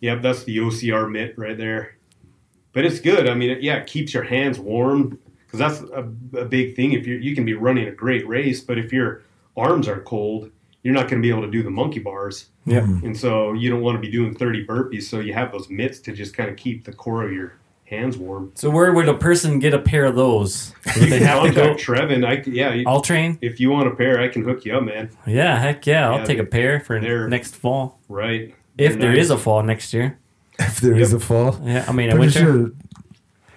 [0.00, 1.96] yep, that's the OCR mitt right there.
[2.72, 3.28] But it's good.
[3.28, 6.92] I mean, it, yeah, it keeps your hands warm because that's a, a big thing.
[6.92, 9.22] If you you can be running a great race, but if your
[9.56, 10.50] arms are cold,
[10.82, 12.46] you're not going to be able to do the monkey bars.
[12.66, 12.82] Yep.
[12.84, 15.04] And so you don't want to be doing 30 burpees.
[15.04, 17.54] So you have those mitts to just kind of keep the core of your
[17.86, 18.52] hands warm.
[18.54, 20.72] So where would a person get a pair of those?
[20.98, 22.24] Would they have to go Trevin.
[22.26, 22.74] I yeah.
[22.74, 23.38] you- all train?
[23.40, 25.10] if you want a pair, I can hook you up, man.
[25.26, 27.98] Yeah, heck yeah, I'll Yeah, take a pair for next fall.
[28.08, 28.54] Right.
[28.78, 29.20] If They're there nice.
[29.26, 30.18] is a fall next year.
[30.58, 31.20] If there is Yep.
[31.20, 32.40] a fall, Yeah, I mean a pretty winter.
[32.40, 32.70] sure.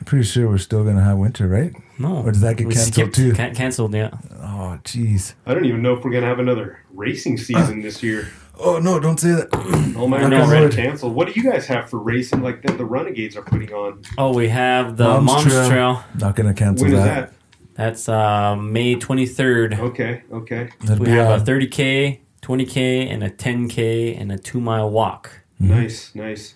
[0.05, 1.71] Pretty sure we're still gonna have winter, right?
[1.99, 2.23] No.
[2.23, 3.33] Or does that get We canceled skipped- too?
[3.33, 4.09] Can- canceled, yeah.
[4.41, 5.33] Oh, jeez.
[5.45, 8.27] I don't even know if we're gonna have another racing season this year.
[8.61, 8.99] Oh no!
[8.99, 9.49] Don't say that.
[9.99, 10.75] Oh my Knock god, on already wood.
[10.75, 11.13] canceled.
[11.13, 14.01] What do you guys have for racing like that the Renegades are putting on?
[14.17, 15.67] Oh, we have the Mom's Mom's, Trail.
[15.69, 16.03] Trail.
[16.19, 17.31] Not gonna cancel When is that.
[17.31, 17.33] that?
[17.73, 19.77] That's uh, May 23rd.
[19.79, 20.69] Okay, okay.
[20.81, 21.39] That'd We be have on.
[21.41, 25.41] a 30K, 20K, and a 10K, and a two mile walk.
[25.59, 26.55] Nice, nice.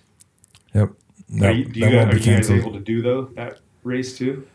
[0.74, 0.92] Yep.
[1.42, 2.60] are you, do you that guys, won't are be you guys canceled.
[2.60, 4.48] able to do though that race too?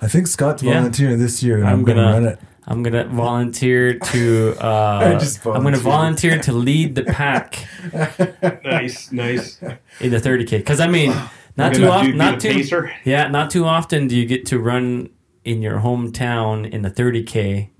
[0.00, 0.74] I think Scott's Yeah.
[0.74, 2.38] volunteering this year, and I'm, I'm gonna, gonna- run it.
[2.70, 4.54] I'm gonna volunteer to.
[4.60, 7.66] Uh, I'm gonna volunteer to lead the pack
[8.64, 9.58] Nice, nice.
[10.00, 10.50] in the 30k.
[10.58, 11.14] Because I mean,
[11.56, 12.16] not too often.
[12.18, 12.52] Not too.
[12.52, 12.92] pacer?
[13.04, 15.08] Yeah, not too often do you get to run
[15.44, 17.70] in your hometown in the 30k.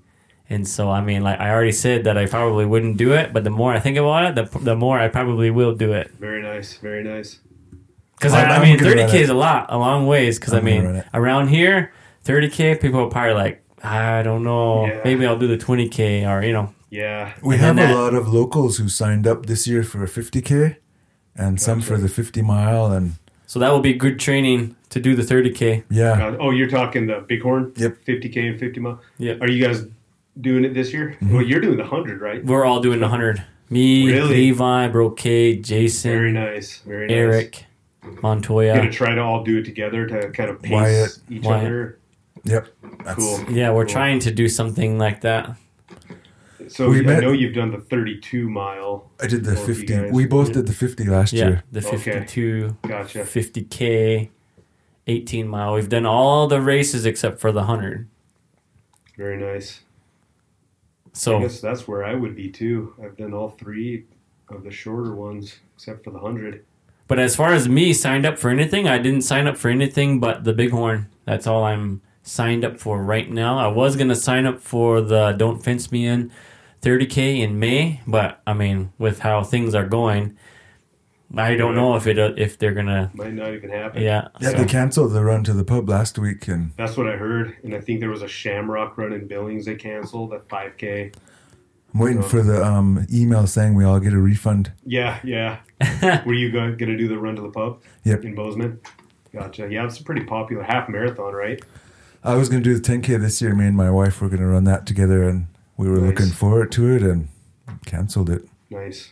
[0.50, 3.44] And so, I mean, like I already said that I probably wouldn't do it, but
[3.44, 6.10] the more I think about it, the, the more I probably will do it.
[6.12, 7.40] Very nice, very nice.
[8.16, 10.38] Because I'm- I, I mean, 30k is a lot, a long ways.
[10.38, 11.92] Because I mean, around here,
[12.24, 15.00] 30k, people are probably like, I don't know, Yeah.
[15.04, 16.72] maybe I'll do the 20k or you know.
[16.90, 17.32] Yeah.
[17.42, 20.08] We And have a that- lot of locals who signed up this year for a
[20.08, 20.76] 50k,
[21.36, 22.02] and some for Gotcha.
[22.02, 23.12] the 50 mile, and
[23.46, 25.84] So that will be good training to do the 30k.
[25.90, 27.72] yeah, oh, you're talking the Bighorn?
[27.76, 27.98] Yep.
[28.06, 29.00] 50K and 50 mile?
[29.18, 29.34] Yeah.
[29.40, 29.86] Are you guys
[30.40, 31.16] doing it this year?
[31.22, 31.34] Mm-hmm.
[31.34, 32.44] Well, you're doing the 100, right?
[32.44, 33.42] We're all doing the 100.
[33.70, 34.34] Me, Really?
[34.36, 37.14] Levi, Brocade, Jason, Very nice, very nice.
[37.16, 37.64] Eric,
[38.22, 38.74] Montoya.
[38.76, 41.18] Gonna try to all do it together to kind of pace Wyatt.
[41.28, 41.64] each Wyatt.
[41.66, 41.97] other.
[42.48, 42.68] Yep.
[43.04, 43.50] That's, Cool.
[43.52, 43.92] Yeah, we're Cool.
[43.92, 45.56] trying to do something like that.
[46.68, 49.10] So We I met- know you've done the 32 mile.
[49.22, 50.10] I did the Both 50.
[50.10, 51.62] We both did the 50 last Yeah, year.
[51.72, 52.18] the 52, Okay.
[52.20, 53.18] 52, Gotcha.
[53.24, 54.30] 50k,
[55.06, 55.74] 18 mile.
[55.74, 58.06] We've done all the races except for the 100.
[59.16, 59.80] Very nice.
[61.14, 62.92] So I guess that's where I would be too.
[63.02, 64.04] I've done all three
[64.50, 66.64] of the shorter ones except for the 100.
[67.08, 70.20] But as far as me signed up for anything, I didn't sign up for anything
[70.20, 71.06] but the Bighorn.
[71.24, 73.58] That's all I'm signed up for right now.
[73.58, 76.30] I was gonna sign up for the Don't Fence Me In
[76.82, 80.36] 30k in May, but I mean, with how things are going,
[81.36, 83.10] I don't know if it if they're gonna.
[83.14, 84.02] Might not even happen.
[84.02, 87.08] Yeah, Yeah, so- they canceled the run to the pub last week, and That's what
[87.08, 87.56] I heard.
[87.64, 91.14] And I think there was a Shamrock run in Billings they canceled at 5K.
[91.94, 94.72] I'm waiting for the um, email saying we all get a refund.
[94.84, 95.60] Yeah, yeah.
[96.26, 98.24] Were you going to do the run to the pub Yep.
[98.26, 98.78] in Bozeman?
[99.32, 99.66] Gotcha.
[99.70, 101.62] Yeah, it's a pretty popular half marathon, right?
[102.24, 103.54] I was going to do the 10k this year.
[103.54, 105.46] Me and my wife were going to run that together, and
[105.76, 106.10] we were Nice.
[106.18, 107.28] looking forward to it, and
[107.86, 108.44] canceled it.
[108.70, 109.10] Nice.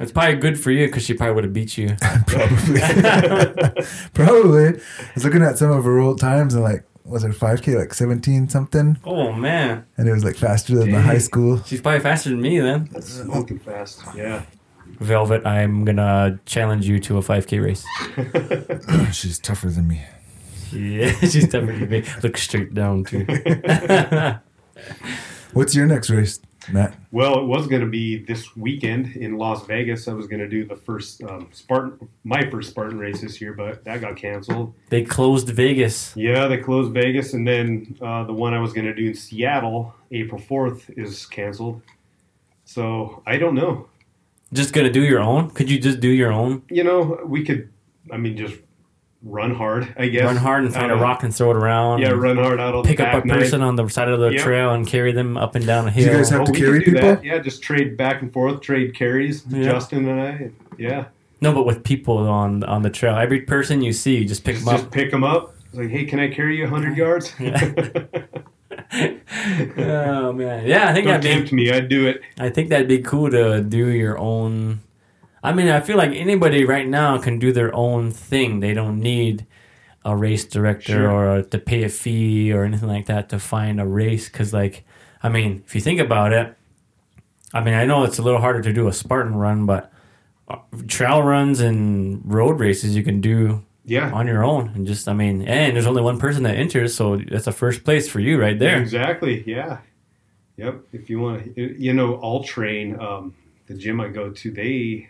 [0.00, 1.96] it's probably good for you because she probably would have beat you.
[2.26, 2.80] Probably.
[4.14, 4.66] Probably.
[4.68, 7.94] I was looking at some of her old times and like, was it 5K, like
[7.94, 8.98] 17 something?
[9.04, 11.62] Oh man, And it was like faster than the high school.
[11.64, 12.88] she's probably faster than me then.
[12.92, 14.02] That's smoking fast.
[14.14, 14.42] Yeah.
[15.00, 17.84] Velvet, I'm gonna challenge you to a 5k race.
[19.16, 20.02] She's tougher than me.
[20.72, 22.04] Yeah, she's definitely me.
[22.22, 23.26] Look straight down too.
[25.52, 26.94] What's your next race, Matt?
[27.10, 30.08] Well, it was going to be this weekend in Las Vegas.
[30.08, 33.52] I was going to do the first um, Spartan, my first Spartan race this year,
[33.52, 34.72] but that got canceled.
[34.88, 36.16] they closed Vegas.
[36.16, 39.14] Yeah, they closed Vegas, and then uh, the one I was going to do in
[39.14, 41.82] Seattle, April fourth, is canceled.
[42.64, 43.88] So I don't know.
[44.52, 45.50] Just gonna do your own?
[45.50, 46.62] Could you just do your own?
[46.68, 47.70] You know, we could.
[48.10, 48.54] I mean, just
[49.24, 49.94] run hard.
[49.96, 52.00] I guess Run hard and find Out a of- rock and throw it around.
[52.00, 53.38] Yeah, run hard out of Pick the up a back nine.
[53.38, 54.42] person on the side of the Yep.
[54.42, 56.02] trail and carry them up and down a hill.
[56.04, 56.18] Do you hill.
[56.20, 57.00] guys have Oh, to carry people?
[57.00, 57.24] that.
[57.24, 59.44] Yeah, just trade back and forth, trade carries.
[59.48, 59.62] Yeah.
[59.64, 60.50] Justin and I.
[60.78, 61.04] Yeah,
[61.40, 63.14] no, but with people on on the trail.
[63.16, 64.92] Every person you see, you just pick just, them just up.
[64.92, 65.54] pick them up.
[65.66, 67.32] It's like, hey, can I carry you hundred yards?
[69.78, 71.70] oh man, yeah, I think Don't that'd be me.
[71.72, 72.20] I'd do it.
[72.38, 74.80] I think that'd be cool to do your own.
[75.42, 78.60] I mean, I feel like anybody right now can do their own thing.
[78.60, 79.46] They don't need
[80.04, 81.10] a race director Sure.
[81.38, 84.28] or to pay a fee or anything like that to find a race.
[84.28, 84.84] Because, like,
[85.22, 86.54] I mean, if you think about it,
[87.54, 89.92] I mean, I know it's a little harder to do a Spartan run, but
[90.48, 90.56] uh,
[90.88, 94.10] trail runs and road races you can do Yeah.
[94.12, 94.70] on your own.
[94.74, 97.84] And just, I mean, and there's only one person that enters, so that's a first
[97.84, 98.80] place for you right there.
[98.80, 99.42] Exactly.
[99.46, 99.78] Yeah.
[100.56, 100.82] Yep.
[100.92, 103.34] If you want to, you know, All Train, um,
[103.66, 105.08] the gym I go to, they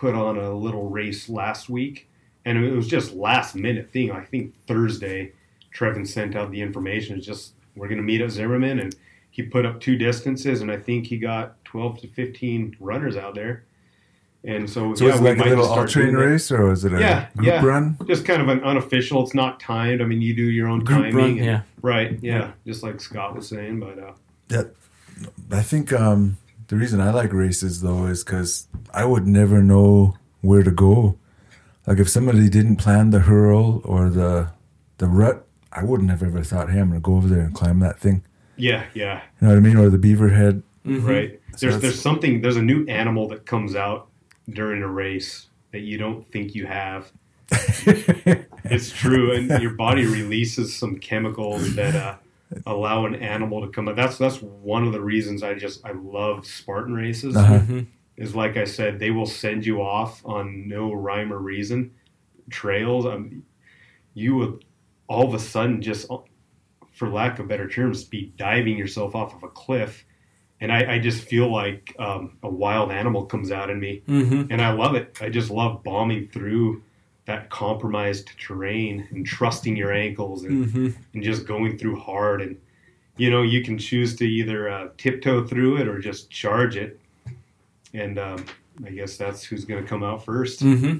[0.00, 2.08] put on a little race last week,
[2.46, 4.10] and it was just last minute thing.
[4.10, 5.32] I think Thursday,
[5.76, 7.18] Trevin sent out the information.
[7.18, 8.96] It's just we're going to meet at Zimmerman, and
[9.30, 13.34] he put up two distances, and I think he got twelve to fifteen runners out
[13.34, 13.64] there.
[14.42, 16.72] And so, So yeah, is it like a little just all start train race or
[16.72, 17.62] is it a Yeah, group yeah.
[17.62, 17.98] run?
[18.06, 19.22] Just kind of an unofficial.
[19.22, 20.00] It's not timed.
[20.00, 21.14] I mean, you do your own Group timing.
[21.14, 21.60] run, and- yeah.
[21.82, 22.18] Right.
[22.22, 22.38] Yeah.
[22.38, 22.50] Yeah.
[22.66, 24.12] Just like Scott was saying, but uh,
[24.48, 24.62] Yeah,
[25.58, 26.38] I think um,
[26.70, 31.18] the reason I like races though is because I would never know where to go.
[31.84, 34.52] Like if somebody didn't plan the hurl or the
[34.98, 37.52] the rut, I wouldn't have ever thought, "Hey, I'm going to go over there and
[37.52, 38.22] climb that thing."
[38.56, 39.22] yeah, yeah.
[39.40, 39.76] You know what I mean?
[39.76, 40.62] Or the Beaverhead.
[40.84, 41.40] Right.
[41.56, 44.08] So There's there's something there's a new animal that comes out
[44.48, 47.10] during a race that you don't think you have.
[48.62, 52.16] It's true, and your body releases some chemicals that uh,
[52.66, 53.96] allow an animal to come out.
[53.96, 57.36] That's that's one of the reasons I just I love Spartan races.
[57.36, 57.82] Uh-huh.
[58.16, 61.92] Is like I said, they will send you off on no rhyme or reason
[62.50, 63.06] trails.
[63.06, 63.44] Um,
[64.14, 64.64] you would
[65.08, 66.06] all of a sudden just,
[66.92, 70.04] for lack of better terms, be diving yourself off of a cliff
[70.60, 74.52] and I, I just feel like um, a wild animal comes out in me, Mm-hmm.
[74.52, 75.16] and I love it.
[75.18, 76.82] I just love bombing through
[77.30, 80.88] that compromised terrain and trusting your ankles and, Mm-hmm.
[81.14, 82.42] and just going through hard.
[82.42, 82.56] And
[83.18, 86.98] you know, you can choose to either uh, tiptoe through it or just charge it.
[87.94, 88.44] And um,
[88.84, 90.60] I guess that's who's going to come out first.
[90.64, 90.98] Mm-hmm.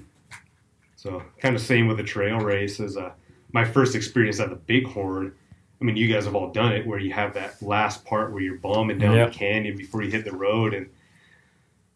[0.95, 3.11] So kind of same with the trail race as uh,
[3.53, 5.33] my first experience at the Bighorn.
[5.81, 8.43] I mean, you guys have all done it where you have that last part where
[8.43, 9.33] you're bombing down Yep.
[9.33, 10.75] the canyon before you hit the road.
[10.75, 10.89] And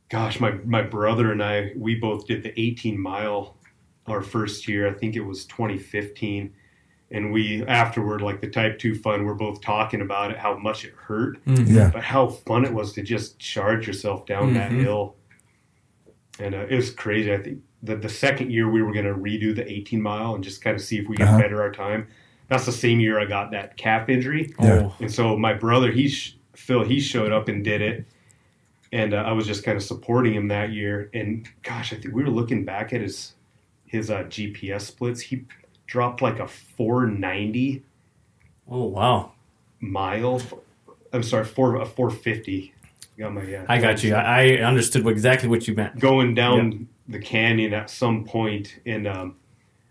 [0.08, 3.56] gosh, my, my brother and I, we both did the 18 mile
[4.06, 4.88] our first year.
[4.88, 6.52] I think it was 2015.
[7.10, 10.84] And we afterward, like the type two fun, we're both talking about it, how much
[10.84, 11.90] it hurt Yeah.
[11.92, 14.80] but how fun it was to just charge yourself down that Mhm.
[14.80, 15.16] hill.
[16.40, 17.32] And uh, it was crazy.
[17.32, 20.42] I think the, the second year we were going to redo the 18 mile and
[20.42, 21.38] just kind of see if we could Uh-huh.
[21.38, 22.08] better our time.
[22.48, 24.52] That's the same year I got that calf injury.
[24.60, 24.80] Yeah.
[24.86, 28.06] Oh, And so my brother, he sh- Phil, he showed up and did it.
[28.92, 31.10] And uh, I was just kind of supporting him that year.
[31.14, 33.34] And gosh, I think we were looking back at his
[33.94, 35.20] his uh, GPS splits.
[35.20, 35.44] He
[35.86, 37.82] dropped like a 490
[38.68, 39.32] oh wow.
[39.80, 40.42] mile.
[41.12, 42.74] I'm sorry, four a 450.
[43.18, 43.54] Got my.
[43.54, 44.14] Uh, I got you.
[44.14, 45.98] I, I understood exactly what you meant.
[46.00, 49.36] going down the canyon at some point, and um,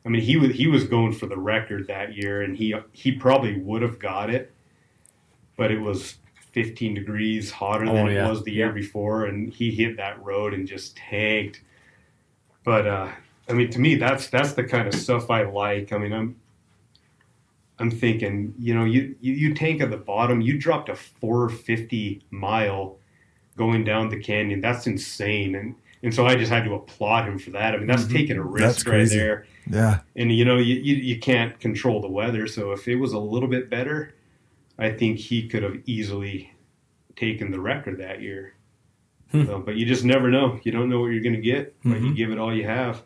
[0.05, 3.13] I mean he was he was going for the record that year, and he he
[3.13, 4.51] probably would have got it,
[5.55, 6.17] but it was
[6.51, 8.73] 15 degrees hotter than Oh, it was the year Yeah.
[8.73, 11.61] before, and he hit that road and just tanked.
[12.65, 13.09] But uh,
[13.49, 15.91] I mean, to me, that's that's the kind of stuff I like.
[15.91, 16.35] I mean, I'm
[17.79, 22.23] I'm thinking, you know, you you, you tank at the bottom, you dropped a 450
[22.31, 22.97] mile
[23.57, 24.61] going down the canyon.
[24.61, 27.73] That's insane, and and so I just had to applaud him for that.
[27.73, 28.11] I mean, that's Mhm.
[28.13, 29.17] taking a risk That's right crazy.
[29.17, 29.45] there.
[29.69, 29.99] Yeah.
[30.15, 33.19] And you know, you, you you can't control the weather, so if it was a
[33.19, 34.13] little bit better,
[34.77, 36.51] I think he could have easily
[37.15, 38.53] taken the record that year.
[39.31, 39.45] Hmm.
[39.45, 40.59] So, but you just never know.
[40.63, 42.15] You don't know what you're going to get, but you Mhm.
[42.15, 43.01] give it all you have.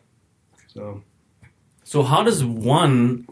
[0.68, 1.02] So
[1.84, 3.26] So how does one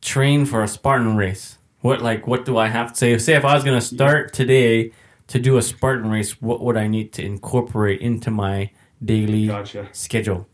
[0.00, 1.58] train for a Spartan race?
[1.80, 3.18] What like what do I have to say?
[3.18, 4.92] Say if I was gonna start today
[5.28, 8.70] to do a Spartan race, what would I need to incorporate into my
[9.04, 9.88] daily gotcha.
[9.92, 10.46] schedule?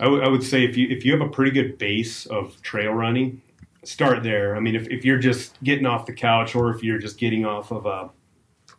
[0.00, 2.92] I would- would say if you if you have a pretty good base of trail
[2.92, 3.42] running,
[3.84, 4.56] start there.
[4.56, 7.44] I mean, if, if you're just getting off the couch or if you're just getting
[7.44, 8.08] off of uh,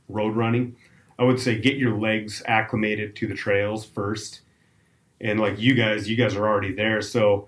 [0.09, 0.75] road running,
[1.17, 4.41] I would say get your legs acclimated to the trails first.
[5.25, 7.47] And like you guys, you guys are already there, so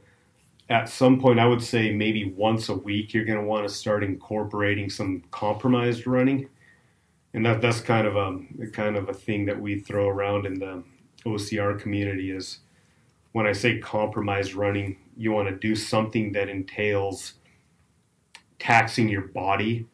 [0.68, 3.74] at some point, I would say maybe once a week, you're going to want to
[3.74, 6.50] start incorporating some compromised running,
[7.36, 10.56] and that that's kind of a kind of a thing that we throw around in
[10.56, 10.84] the
[11.24, 12.60] OCR community is
[13.34, 17.36] when I say compromised running, you want to do something that entails
[18.58, 19.86] taxing your body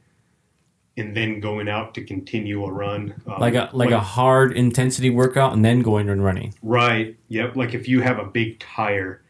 [0.96, 3.16] and then going out to continue a run.
[3.28, 6.54] Um, Like a like a hard intensity workout and then going and running.
[6.62, 7.18] Right.
[7.30, 7.56] Yep.
[7.56, 9.24] Like if you have a big tire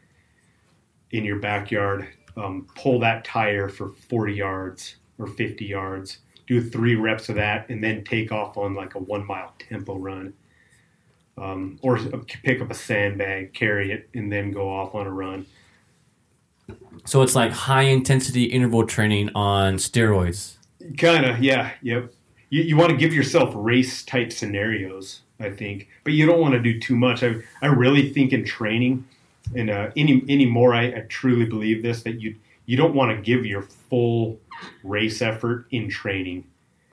[1.12, 6.20] in your backyard, um, pull that tire for 40 yards or 50 yards.
[6.48, 9.96] Do three reps of that, and then take off on like a one mile tempo
[9.98, 10.34] run.
[11.38, 11.98] Um, or
[12.44, 15.48] pick up a sandbag, carry it, and then go off on a run.
[17.06, 20.58] So it's like high intensity interval training on steroids.
[20.98, 22.14] Kind of, yeah, yep.
[22.50, 26.54] You, you want to give yourself race type scenarios, I think, but you don't want
[26.54, 27.24] to do too much.
[27.24, 29.06] I, I really think in training,
[29.56, 33.22] and uh, any anymore, I, I truly believe this that you you don't want to
[33.22, 34.40] give your full
[34.84, 36.46] race effort in training.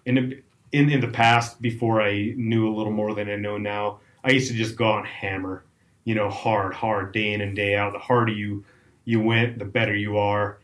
[0.07, 4.01] In, in in the past, before I knew a little more than I know now,
[4.25, 5.65] I used to just go and hammer,
[6.05, 7.93] you know, hard, hard, day in and day out.
[7.93, 8.65] The harder you
[9.05, 10.59] you went, the better you are.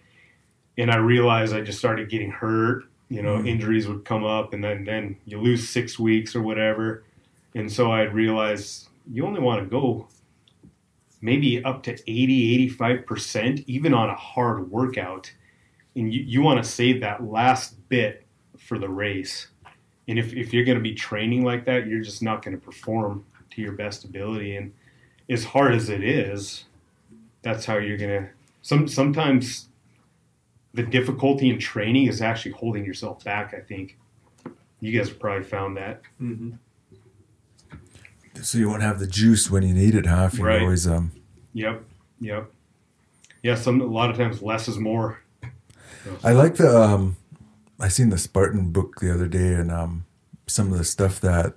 [0.79, 2.85] And I realized I just started getting hurt.
[3.09, 3.46] You know, mm-hmm.
[3.46, 7.04] injuries would come up, and then then you lose six weeks or whatever.
[7.54, 10.09] And so I realized you only want to go
[11.20, 15.32] maybe up to 80, 85%, even on a hard workout.
[15.94, 18.26] And you, you want to save that last bit
[18.59, 19.48] for the race.
[20.09, 22.62] And if, if you're going to be training like that, you're just not going to
[22.62, 24.57] perform to your best ability.
[24.57, 24.72] And
[25.30, 26.64] as hard as it is,
[27.42, 28.28] that's how you're going to.
[28.62, 29.66] Some, sometimes
[30.77, 33.97] the difficulty in training is actually holding yourself back, I think.
[34.81, 36.03] You guys have probably found that.
[38.43, 40.29] So you won't have the juice when you need it, huh?
[40.33, 40.61] If you Right.
[40.62, 41.12] always um.
[41.55, 41.83] Yep.
[42.20, 42.51] Yep.
[43.43, 45.18] Yeah, some a lot of times less is more.
[46.22, 47.16] I like the um.
[47.81, 50.05] I seen the Spartan book the other day, and um,
[50.47, 51.55] some of the stuff that.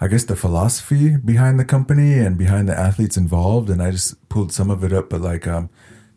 [0.00, 4.28] I guess the philosophy behind the company and behind the athletes involved, and I just
[4.28, 5.08] pulled some of it up.
[5.08, 5.70] But like, um,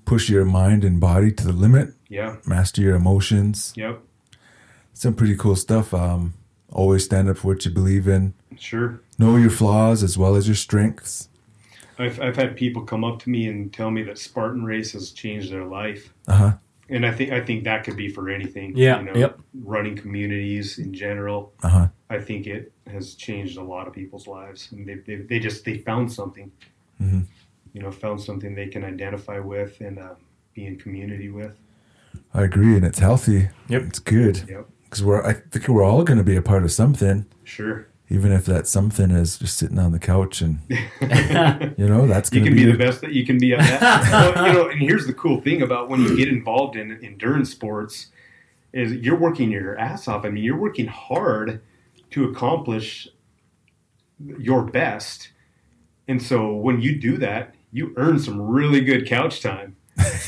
[0.06, 2.38] push your mind and body to the limit, Yeah.
[2.46, 3.74] master your emotions.
[3.76, 4.02] Yep.
[4.94, 5.94] Some pretty cool stuff.
[5.94, 6.34] Um,
[6.72, 8.34] always stand up for what you believe in.
[8.58, 9.00] Sure.
[9.20, 11.30] Know your flaws as well as your strengths.
[12.00, 15.12] I've I've had people come up to me and tell me that Spartan race has
[15.12, 16.14] changed their life.
[16.28, 16.52] Uh huh.
[16.90, 18.74] And I think I think that could be for anything.
[18.78, 19.40] Yeah, You know, yep.
[19.64, 21.54] Running communities in general.
[21.64, 21.88] Uh huh.
[22.10, 25.66] I think it has changed a lot of people's lives, and they they, they just
[25.66, 26.52] they found something.
[27.02, 27.26] Mhm.
[27.74, 30.16] You know, found something they can identify with and uh,
[30.54, 31.56] be in community with.
[32.34, 33.50] I agree, and it's healthy.
[33.70, 33.82] Yep.
[33.84, 34.68] It's good Yep.
[34.86, 35.24] because we're.
[35.26, 37.88] I think we're all going to be a part of something, Sure.
[38.10, 42.40] even if that something is just sitting on the couch and you know that's You
[42.42, 42.66] going to can be.
[42.66, 44.12] be the best that you can be at that.
[44.36, 47.50] well, you know, and here's the cool thing about when you get involved in endurance
[47.52, 48.08] sports
[48.74, 50.26] is you're working your ass off.
[50.26, 51.62] I mean, you're working hard
[52.12, 53.08] to accomplish
[54.40, 55.30] your best.
[56.08, 59.76] And so when you do that, you earn some really good couch time.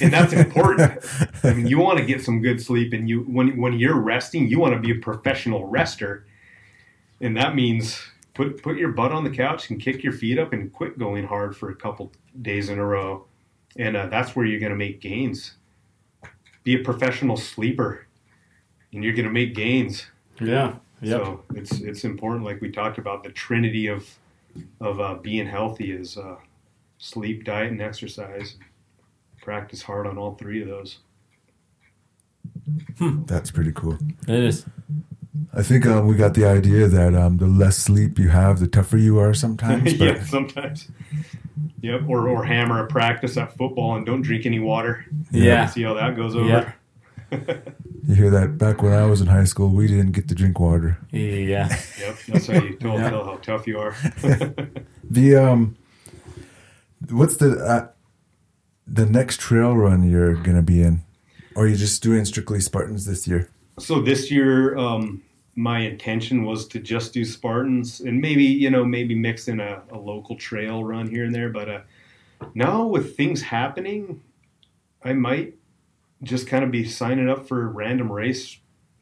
[0.02, 1.06] And that's important.
[1.44, 4.48] I mean, you want to get some good sleep and you when when you're resting,
[4.48, 6.26] you want to be a professional rester.
[7.22, 8.02] And that means
[8.34, 11.26] put put your butt on the couch and kick your feet up and quit going
[11.26, 12.12] hard for a couple
[12.42, 13.26] days in a row.
[13.78, 15.54] And uh, that's where you're going to make gains.
[16.64, 18.08] Be a professional sleeper
[18.94, 20.08] and you're going to make gains.
[20.40, 20.76] Yeah.
[21.02, 21.22] Yep.
[21.22, 24.10] So it's it's important, like we talked about, the trinity of
[24.82, 26.36] of uh, being healthy is uh,
[26.98, 28.58] sleep, diet, and exercise.
[29.42, 31.00] Practice hard on all three of those.
[33.00, 33.98] That's pretty cool.
[34.28, 34.66] it is.
[35.54, 38.68] I think um, we got the idea that um, the less sleep you have, the
[38.68, 39.94] tougher you are sometimes.
[39.98, 40.90] But yeah, sometimes.
[41.82, 45.06] Yep, or or hammer a practice at football and don't drink any water.
[45.32, 45.68] Yeah.
[45.68, 46.48] See how that goes over.
[46.48, 46.74] Yeah.
[48.08, 48.58] you hear that?
[48.58, 50.98] Back when I was in high school, we didn't get to drink water.
[51.12, 51.70] Yeah.
[52.00, 53.10] Yep, that's how you tell, Yeah.
[53.10, 53.96] tell how tough you are.
[55.10, 55.78] The um,
[57.10, 57.88] what's the uh,
[58.92, 61.02] the next trail run you're gonna be in,
[61.56, 63.50] or are you just doing strictly Spartans this year?
[63.80, 65.22] so this year, um,
[65.56, 69.82] my intention was to just do Spartans and maybe you know maybe mix in a,
[69.92, 71.50] a local trail run here and there.
[71.50, 71.82] But uh,
[72.54, 74.22] now with things happening,
[75.04, 75.56] I might
[76.24, 78.58] just kind of be signing up for a random race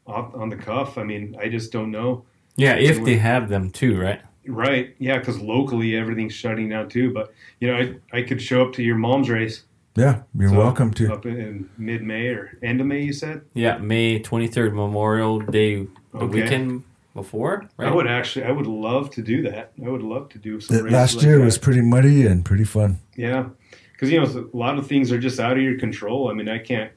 [0.06, 0.98] off on the cuff.
[0.98, 2.24] I mean, I just don't know.
[2.56, 2.74] Yeah.
[2.74, 4.20] If they have them too, right?
[4.46, 4.96] Right.
[4.98, 7.12] Yeah, because locally everything's shutting down too.
[7.12, 9.62] But you know, I I could show up to your mom's race.
[9.98, 11.12] Yeah, you're So, welcome to.
[11.12, 13.02] up in, in mid May or end of May.
[13.02, 13.42] You said.
[13.54, 13.78] Yeah.
[13.78, 16.42] May 23rd, Memorial Day, the Okay.
[16.42, 16.84] weekend
[17.14, 17.88] before, right?
[17.88, 18.44] I would actually.
[18.44, 19.72] I would love to do that.
[19.84, 20.74] I would love to do some.
[20.76, 21.44] Th- races Last like year that.
[21.44, 23.00] was pretty muddy and pretty fun.
[23.16, 23.48] Yeah,
[23.92, 26.30] because you know a lot of things are just out of your control.
[26.30, 26.92] I mean, I can't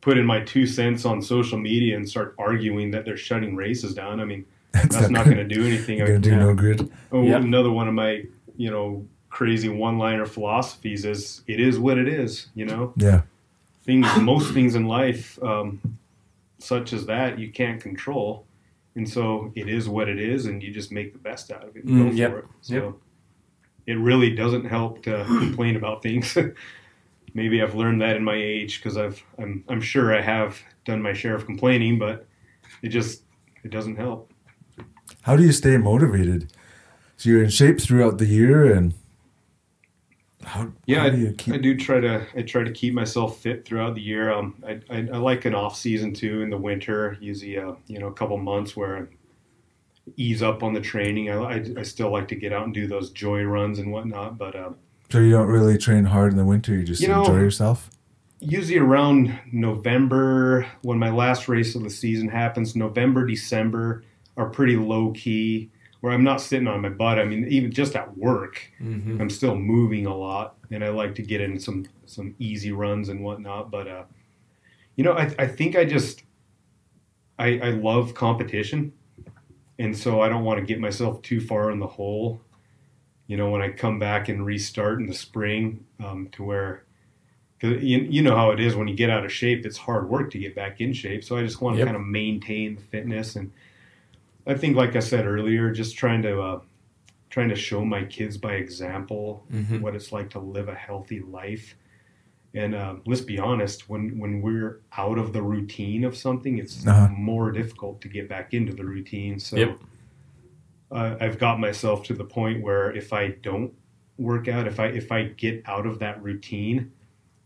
[0.00, 3.92] put in my two cents on social media and start arguing that they're shutting races
[3.94, 4.20] down.
[4.20, 5.98] I mean, that's not going to do anything.
[5.98, 6.38] Gonna do Yeah.
[6.38, 6.90] no good.
[7.12, 7.42] Oh, Yep.
[7.42, 8.22] Another one of my,
[8.56, 12.46] you know, crazy one-liner philosophies is it is what it is.
[12.54, 13.22] You know, Yeah,
[13.84, 15.80] things, most things in life, um,
[16.58, 18.46] such as that, you can't control,
[18.94, 21.76] and so it is what it is, and you just make the best out of
[21.76, 21.84] it.
[21.84, 22.30] And Mm, go yep.
[22.30, 22.44] for it.
[22.60, 22.94] So Yep.
[23.86, 26.38] it really doesn't help to complain about things.
[27.34, 31.02] Maybe I've learned that in my age because I've I'm I'm sure I have done
[31.02, 32.24] my share of complaining, but
[32.82, 33.24] it just
[33.64, 34.30] it doesn't help.
[35.22, 36.52] how do you stay motivated?
[37.16, 38.94] So you're in shape throughout the year, and
[40.44, 41.54] How, Yeah, how I, do you keep?
[41.54, 42.26] I do try to.
[42.36, 44.32] I try to keep myself fit throughout the year.
[44.32, 47.16] Um, I, I, I like an off season too in the winter.
[47.20, 49.02] Usually, uh, you know, a couple months where I
[50.16, 51.30] ease up on the training.
[51.30, 54.36] I, I, I still like to get out and do those joy runs and whatnot.
[54.38, 54.76] But um,
[55.10, 56.74] so you don't really train hard in the winter.
[56.74, 57.90] You just You know- enjoy yourself.
[58.40, 64.02] usually around November, when my last race of the season happens, November, December
[64.36, 65.70] are pretty low key.
[66.04, 67.18] Where I'm not sitting on my butt.
[67.18, 69.18] I mean, even just at work, Mm-hmm.
[69.22, 73.08] I'm still moving a lot, and I like to get in some some easy runs
[73.08, 73.70] and whatnot.
[73.70, 74.04] But uh,
[74.96, 76.24] you know, I I think I just
[77.38, 78.92] I I love competition,
[79.78, 82.38] and so I don't want to get myself too far in the hole.
[83.26, 86.84] You know, when I come back and restart in the spring, um, to where.
[87.60, 89.64] 'cause You, you know how it is when you get out of shape.
[89.64, 91.24] It's hard work to get back in shape.
[91.24, 91.86] So I just want to Yep.
[91.86, 93.50] kind of maintain the fitness, and
[94.46, 96.60] I think, like I said earlier, just trying to uh,
[97.30, 99.80] trying to show my kids by example Mhm.
[99.80, 101.74] what it's like to live a healthy life.
[102.54, 106.86] And uh, let's be honest, when when we're out of the routine of something, it's
[106.86, 107.08] Uh-huh.
[107.08, 109.38] more difficult to get back into the routine.
[109.40, 109.78] So Yep.
[110.90, 113.72] uh, I've got myself to the point where if I don't
[114.18, 116.92] work out, if I if I get out of that routine,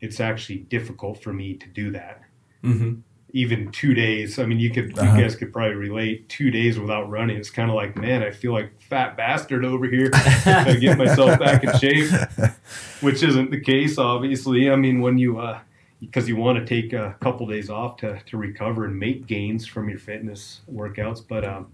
[0.01, 2.23] it's actually difficult for me to do that.
[2.63, 3.01] Mm-hmm.
[3.33, 4.39] Even two days.
[4.39, 5.15] I mean, you could Uh-huh.
[5.17, 6.29] you guys could probably relate.
[6.29, 9.87] Two days without running, it's kind of like, man, I feel like fat bastard over
[9.87, 10.11] here.
[10.15, 12.11] I get myself back in shape,
[13.01, 14.71] which isn't the case, obviously.
[14.71, 15.61] I mean, when you uh,
[16.01, 19.67] because you want to take a couple days off to to recover and make gains
[19.67, 21.71] from your fitness workouts, but um,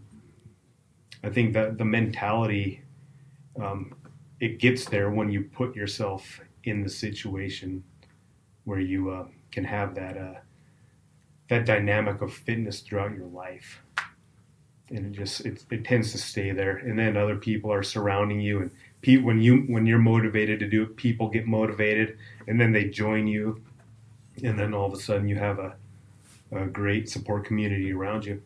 [1.23, 2.83] I think that the mentality
[3.61, 3.95] um,
[4.41, 7.85] it gets there when you put yourself in the situation
[8.65, 10.35] where you uh, can have that uh,
[11.49, 13.81] that dynamic of fitness throughout your life.
[14.91, 16.77] And it just it, it tends to stay there.
[16.79, 18.71] And then other people are surrounding you and
[19.03, 22.85] pe- when you when you're motivated to do it people get motivated and then they
[22.85, 23.63] join you.
[24.43, 25.75] And then all of a sudden you have a,
[26.53, 28.43] a great support community around you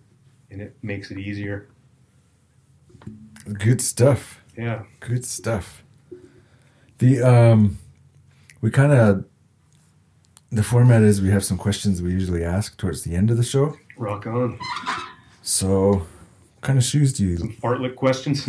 [0.50, 1.68] and it makes it easier.
[3.52, 4.42] Good stuff.
[4.56, 4.82] yeah.
[5.00, 5.82] Good stuff.
[6.98, 7.78] The um,
[8.60, 9.24] we kind of
[10.50, 13.42] the format is we have some questions we usually ask towards the end of the
[13.42, 13.76] show.
[13.96, 14.58] rock on
[15.42, 16.06] So, what
[16.62, 18.44] kind of shoes do you Some fartlek questions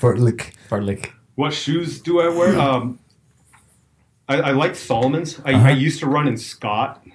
[0.00, 0.52] fartlick?
[0.70, 1.10] Fartlick.
[1.34, 2.98] what shoes do i wear um
[4.26, 5.38] I, I like Salomon's.
[5.44, 5.68] I, Uh-huh.
[5.68, 7.06] I used to run in Scott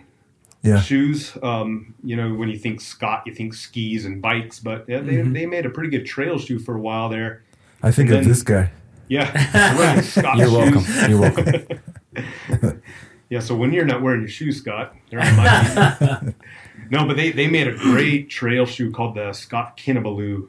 [0.62, 1.36] Yeah, shoes.
[1.42, 5.14] Um, you know, when you think Scott, you think skis and bikes, but yeah, they,
[5.16, 5.34] Mhm.
[5.34, 7.42] they made a pretty good trail shoe for a while there.
[7.82, 8.70] I think and of then- this guy.
[9.08, 10.86] Yeah, Scott You're welcome.
[11.10, 11.80] You're welcome.
[13.30, 16.34] Yeah, so when you're not wearing your shoes, Scott, they're on my.
[16.90, 20.48] No, but they, they made a great trail shoe called the Scott Kinabalu.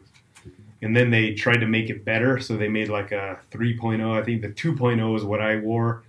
[0.81, 4.19] And then they tried to make it better, so they made like a 3.0.
[4.19, 6.05] I think the 2.0 is what I wore.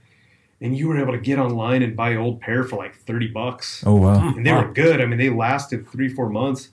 [0.61, 3.83] And you were able to get online and buy old pair for like 30 bucks.
[3.85, 4.67] Oh wow, and they Wow.
[4.67, 5.01] were good.
[5.01, 6.69] I mean, they lasted three, four months.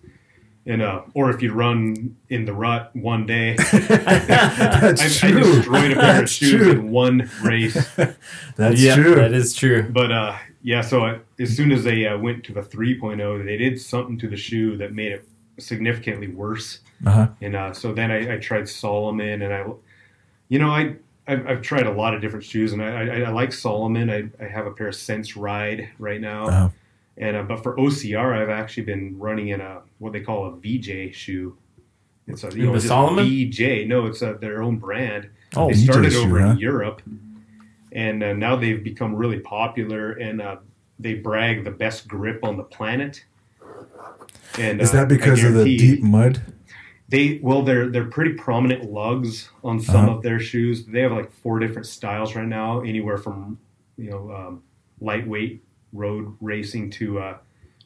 [0.68, 5.92] And uh, or if you run in the rut one day, that's I, I destroyed
[5.92, 6.70] a pair of shoes true.
[6.70, 7.74] in one race.
[8.56, 9.14] That's yeah, true.
[9.14, 9.88] that is true.
[9.90, 13.56] But uh, yeah, so I, as soon as they uh, went to the 3.0, they
[13.56, 15.26] did something to the shoe that made it
[15.58, 16.80] significantly worse.
[17.06, 17.28] uh-huh.
[17.40, 19.64] And uh, so then I, I tried Salomon, and I,
[20.48, 20.96] you know, I
[21.26, 24.10] I've, I've tried a lot of different shoes, and I, I, I like Salomon.
[24.10, 26.68] I, I have a pair of Sense Ride right now, Uh-huh.
[27.20, 30.56] And uh, but for OCR, I've actually been running in a what they call a
[30.56, 31.56] VJ shoe.
[32.26, 33.24] It's a you know The Salomon?
[33.24, 33.86] VJ.
[33.88, 35.28] No, it's a, their own brand.
[35.56, 36.50] Oh, they VJ started shoe, over huh?
[36.50, 37.02] in Europe,
[37.92, 40.56] and uh, now they've become really popular, and uh,
[41.00, 43.24] they brag the best grip on the planet.
[44.58, 46.40] And Is uh, that because of the deep mud?
[47.08, 50.16] they well, they're they're pretty prominent lugs on some Uh-huh.
[50.16, 50.84] of their shoes.
[50.86, 53.58] They have like four different styles right now, anywhere from
[53.96, 54.62] you know um,
[55.00, 55.62] lightweight
[55.92, 57.38] road racing to uh,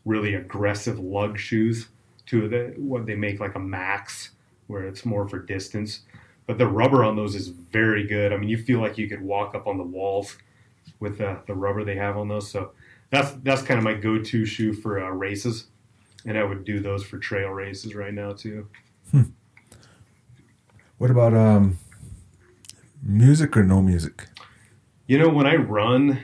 [0.04, 1.88] really aggressive lug shoes
[2.26, 4.30] to the what they make like a max,
[4.66, 6.00] where it's more for distance.
[6.46, 8.32] But the rubber on those is very good.
[8.32, 10.36] I mean, you feel like you could walk up on the walls
[10.98, 12.50] with uh, the rubber they have on those.
[12.50, 12.72] So
[13.10, 15.66] that's that's kind of my go-to shoe for uh, races,
[16.26, 18.68] and I would do those for trail races right now too.
[20.98, 21.78] What about um,
[23.02, 24.28] music or no music?
[25.08, 26.22] You know, when I run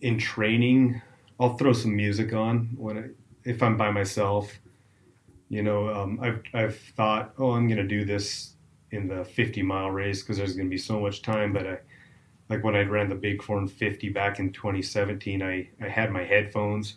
[0.00, 1.00] in training,
[1.40, 3.04] I'll throw some music on when I,
[3.44, 4.52] if I'm by myself.
[5.48, 8.54] You know, um, I've I've thought, oh, I'm to do this
[8.90, 11.52] in the 50 mile race because there's to be so much time.
[11.52, 11.78] But I,
[12.50, 16.22] like when I ran the Big Bighorn 50 back in 2017, I I had my
[16.24, 16.96] headphones,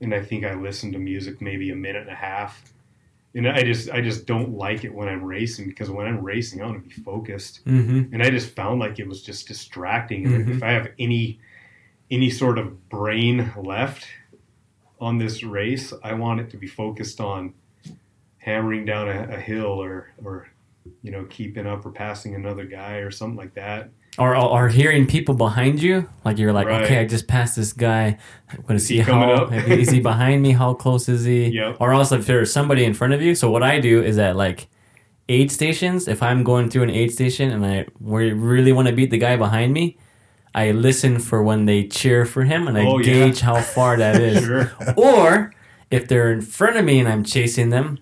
[0.00, 2.62] and I think I listened to music maybe a minute and a half,
[3.34, 6.62] and I just I just don't like it when I'm racing because when I'm racing,
[6.62, 8.14] I want to be focused, Mm-hmm.
[8.14, 10.24] and I just found like it was just distracting.
[10.26, 10.56] And Mhm.
[10.56, 11.38] if I have any
[12.12, 14.06] any sort of brain left
[15.00, 17.54] on this race, I want it to be focused on
[18.38, 20.48] hammering down a, a hill or or
[21.02, 23.90] you know keeping up or passing another guy or something like that.
[24.18, 26.82] Or, or hearing people behind you, like you're like, Right.
[26.84, 28.18] okay, I just passed this guy.
[28.50, 29.52] I'm gonna Is see he coming how up?
[29.52, 30.52] is he behind me?
[30.52, 31.46] How close is he?
[31.48, 31.78] Yep.
[31.80, 33.34] Or else if there's somebody in front of you.
[33.34, 34.68] So what I do is at like
[35.30, 39.10] aid stations, if I'm going through an aid station and I really want to beat
[39.10, 39.96] the guy behind me,
[40.54, 43.04] I listen for when they cheer for him and I Oh, yeah.
[43.04, 44.44] gauge how far that is.
[44.44, 44.70] Sure.
[44.96, 45.52] Or
[45.90, 47.98] if they're in front of me and I'm chasing them,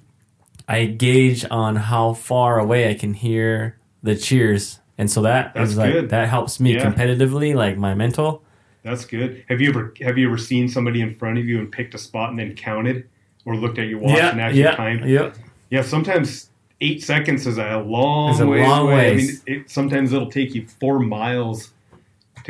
[0.69, 4.81] I gauge on how far away I can hear the cheers.
[4.99, 6.11] And so that That's is like good.
[6.11, 6.85] that helps me Yeah.
[6.93, 8.43] competitively, like my mental.
[8.83, 9.45] That's good.
[9.49, 11.99] Have you ever have you ever seen somebody in front of you and picked a
[11.99, 13.09] spot and then counted,
[13.45, 15.05] or looked at your watch and actually yeah, timed?
[15.09, 15.33] yeah.
[15.71, 16.51] Yeah, sometimes
[16.81, 19.13] eight seconds is a long, It's a long away.
[19.13, 21.73] I mean, it, sometimes it'll take you four miles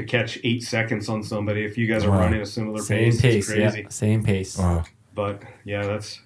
[0.00, 2.20] to catch eight seconds on somebody if you guys are Wow.
[2.20, 3.20] running a similar Same pace.
[3.20, 3.80] pace, it's crazy.
[3.82, 4.58] yeah, same pace.
[4.58, 4.84] Wow.
[5.14, 6.20] But yeah, that's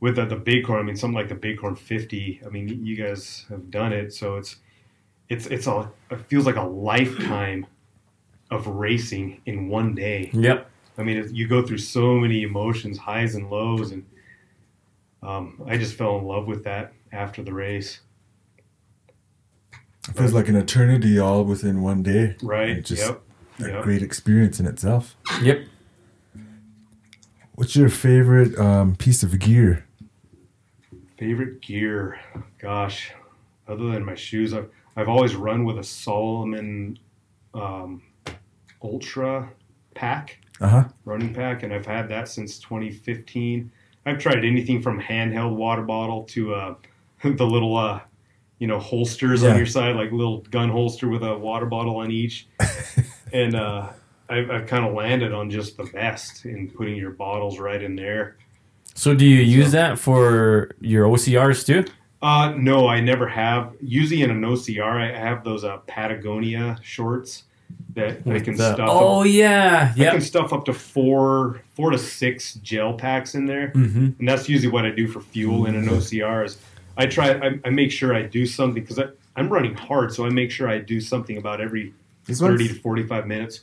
[0.00, 0.80] with the, the Bighorn.
[0.80, 2.42] I mean, something like the Bighorn 50.
[2.44, 4.56] I mean, you guys have done it, so it's
[5.28, 7.66] it's it's a it feels like a lifetime
[8.50, 10.30] of racing in one day.
[10.32, 10.68] Yep.
[10.98, 14.04] I mean, it, you go through so many emotions, highs and lows, and
[15.22, 18.00] um, I just fell in love with that after the race.
[20.10, 22.36] It feels like an eternity all within one day.
[22.42, 22.70] Right?
[22.70, 23.22] It's just yep.
[23.60, 23.82] a Yep.
[23.84, 25.16] great experience in itself.
[25.42, 25.64] Yep.
[27.54, 29.86] What's your favorite um, piece of gear?
[31.18, 32.18] Favorite gear?
[32.58, 33.12] Gosh,
[33.68, 36.98] other than my shoes, I've I've always run with a Salomon
[37.54, 38.02] um,
[38.82, 39.50] Ultra
[39.94, 40.38] pack.
[40.60, 40.84] Uh huh.
[41.06, 43.70] running pack, and I've had that since 2015.
[44.04, 46.74] I've tried anything from handheld water bottle to uh,
[47.24, 48.00] the little, uh,
[48.60, 49.50] you know, holsters Yeah.
[49.50, 52.46] on your side, like little gun holster with a water bottle on each.
[53.32, 53.88] and uh,
[54.28, 57.96] I've, I've kind of landed on just the best in putting your bottles right in
[57.96, 58.36] there.
[58.94, 61.90] So do you use that for your OCRs too?
[62.22, 63.74] Uh, no, I never have.
[63.80, 67.44] Usually in an OCR, I have those uh, Patagonia shorts
[67.94, 68.88] that I can The- stuff.
[68.92, 73.46] oh up, yeah, I can stuff up to four, four to six gel packs in
[73.46, 73.68] there.
[73.74, 74.08] Mm-hmm.
[74.18, 76.44] and that's usually what I do for fuel in an OCR.
[76.44, 76.58] Is
[76.96, 78.98] I try, I, I make sure I do something because
[79.36, 81.94] I'm running hard, so I make sure I do something about every
[82.26, 82.76] These thirty ones?
[82.76, 83.60] to forty-five minutes.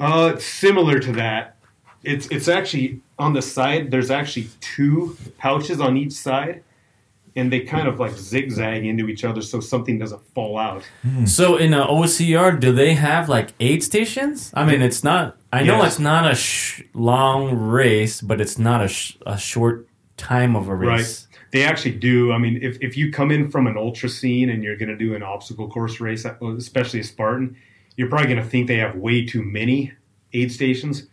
[0.00, 1.56] Uh, it's similar to that.
[2.02, 3.90] It's it's actually on the side.
[3.90, 6.64] There's actually two pouches on each side,
[7.36, 10.82] and they kind of like zigzag into each other so something doesn't fall out.
[11.26, 14.50] So in an OCR, do they have like aid stations?
[14.54, 15.36] I mean, it's not.
[15.52, 15.92] I know Yes.
[15.92, 19.86] it's not a sh- long race, but it's not a, sh- a short
[20.16, 21.28] time of a race.
[21.52, 22.32] They actually do.
[22.32, 24.96] I mean, if, if you come in from an ultra scene and you're going to
[24.96, 27.56] do an obstacle course race, uh, especially a Spartan,
[27.96, 29.92] you're probably going to think they have way too many
[30.32, 31.06] aid stations.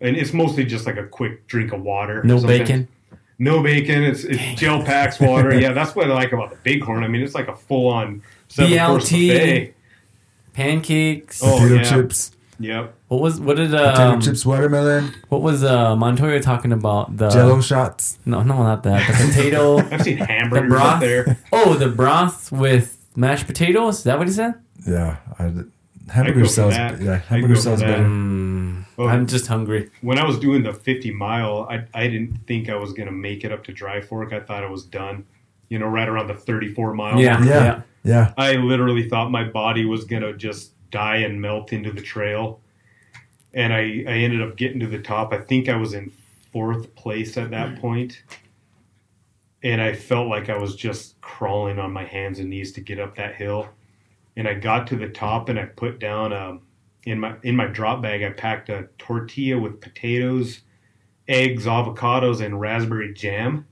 [0.00, 2.22] And it's mostly just like a quick drink of water.
[2.22, 2.88] No bacon.
[3.38, 4.02] No bacon.
[4.02, 5.54] It's, it's gel packs, water.
[5.60, 7.02] yeah, that's what I like about the Bighorn.
[7.02, 9.28] I mean, it's like a full on seven course BLT.
[9.28, 9.74] buffet.
[10.52, 11.42] Pancakes.
[11.42, 11.82] Oh, Potato yeah.
[11.82, 12.94] chips, Yep.
[13.08, 17.16] What was what did potato um, chips, watermelon, what was uh, Montoya talking about?
[17.16, 18.18] The Jello shots.
[18.26, 19.06] No, no, not that.
[19.06, 19.78] The potato.
[19.90, 20.92] I've seen hamburgers broth?
[20.94, 21.38] up there.
[21.52, 23.98] oh, the broth with mashed potatoes.
[23.98, 24.54] Is that what he said?
[24.86, 25.52] Yeah, I,
[26.12, 26.74] hamburger sells.
[26.74, 27.86] Yeah, hamburger go for sounds that.
[27.86, 28.02] better.
[28.04, 29.90] Mm, Well, I'm just hungry.
[30.02, 33.12] when I was doing the 50 mile, I, I didn't think I was going to
[33.12, 34.32] make it up to Dry Fork.
[34.34, 35.24] I thought I was done,
[35.70, 37.18] you know, right around the 34 mile.
[37.20, 37.42] Yeah.
[37.42, 37.82] Yeah, yeah.
[38.04, 38.34] yeah.
[38.36, 42.60] I literally thought my body was going to just die and melt into the trail.
[43.54, 45.32] And I, I ended up getting to the top.
[45.32, 46.12] I think I was in
[46.52, 48.22] fourth place at that point.
[49.62, 52.98] And I felt like I was just crawling on my hands and knees to get
[52.98, 53.68] up that hill.
[54.36, 56.62] And I got to the top and I put down um,
[57.04, 58.22] in my in my drop bag.
[58.22, 60.60] I packed a tortilla with potatoes,
[61.28, 63.66] eggs, avocados, and raspberry jam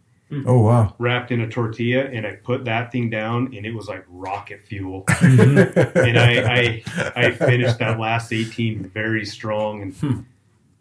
[0.46, 0.94] Oh wow.
[0.98, 4.60] wrapped in a tortilla, and I put that thing down, and it was like rocket
[4.60, 5.05] fuel.
[5.09, 5.98] Mm-hmm.
[5.98, 6.82] and I, I
[7.16, 10.20] I finished that last eighteen very strong, and Hmm.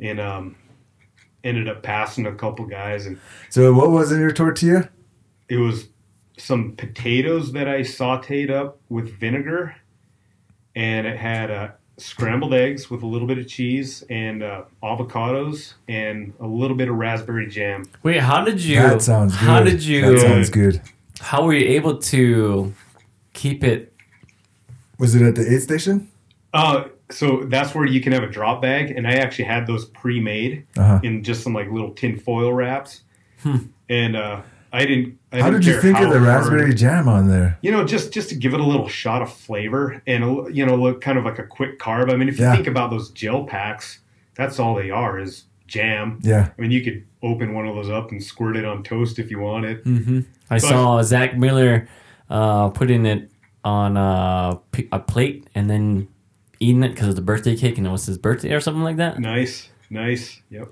[0.01, 0.55] and um
[1.43, 3.17] ended up passing a couple guys, and
[3.49, 4.89] So what was in your tortilla?
[5.49, 5.87] it was
[6.37, 9.75] some potatoes that I sautéed up with vinegar,
[10.75, 15.73] and it had uh, scrambled eggs with a little bit of cheese and uh, avocados
[15.87, 17.85] and a little bit of raspberry jam.
[18.03, 18.79] Wait, how did you?
[18.81, 19.39] That sounds good.
[19.47, 20.13] How did you?
[20.13, 20.81] That sounds good.
[21.19, 22.73] How were you able to
[23.33, 23.93] keep it?
[24.99, 26.09] Was it at the aid station?
[26.53, 29.85] Uh, so that's where you can have a drop bag, and I actually had those
[29.85, 30.99] pre-made Uh huh.
[31.03, 33.01] in just some like little tin foil wraps.
[33.89, 34.41] and uh,
[34.73, 35.16] I didn't.
[35.31, 37.57] I How didn't you think of how the hard- raspberry jam on there?
[37.61, 40.65] You know, just just to give it a little shot of flavor and a, you
[40.65, 42.11] know, look kind of like a quick carb.
[42.11, 42.55] I mean, if you Yeah.
[42.55, 43.99] think about those gel packs,
[44.35, 46.19] that's all they are is jam.
[46.23, 46.49] Yeah.
[46.57, 49.29] I mean, you could open one of those up and squirt it on toast if
[49.29, 49.83] you wanted.
[49.83, 50.21] Mm-hmm.
[50.49, 51.89] I saw Zach Miller
[52.29, 53.29] uh, putting it
[53.65, 56.07] on a plate and then
[56.61, 58.95] eating it because it's a birthday cake and it was his birthday or something like
[58.95, 59.19] that.
[59.19, 60.41] Nice, nice.
[60.49, 60.69] Yep.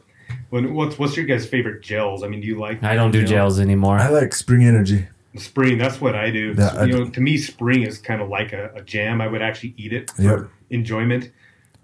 [0.49, 2.23] When, what's what's your guys' favorite gels?
[2.23, 2.83] I mean, do you like?
[2.83, 3.29] I don't do gel?
[3.29, 3.97] gels anymore.
[3.97, 5.07] I like Spring Energy.
[5.37, 6.55] Spring, that's what I do.
[6.57, 7.11] Yeah, I you know, do.
[7.11, 9.19] to me, spring is kind of like a, a jam.
[9.19, 10.49] I would actually eat it for Yep.
[10.69, 11.31] enjoyment.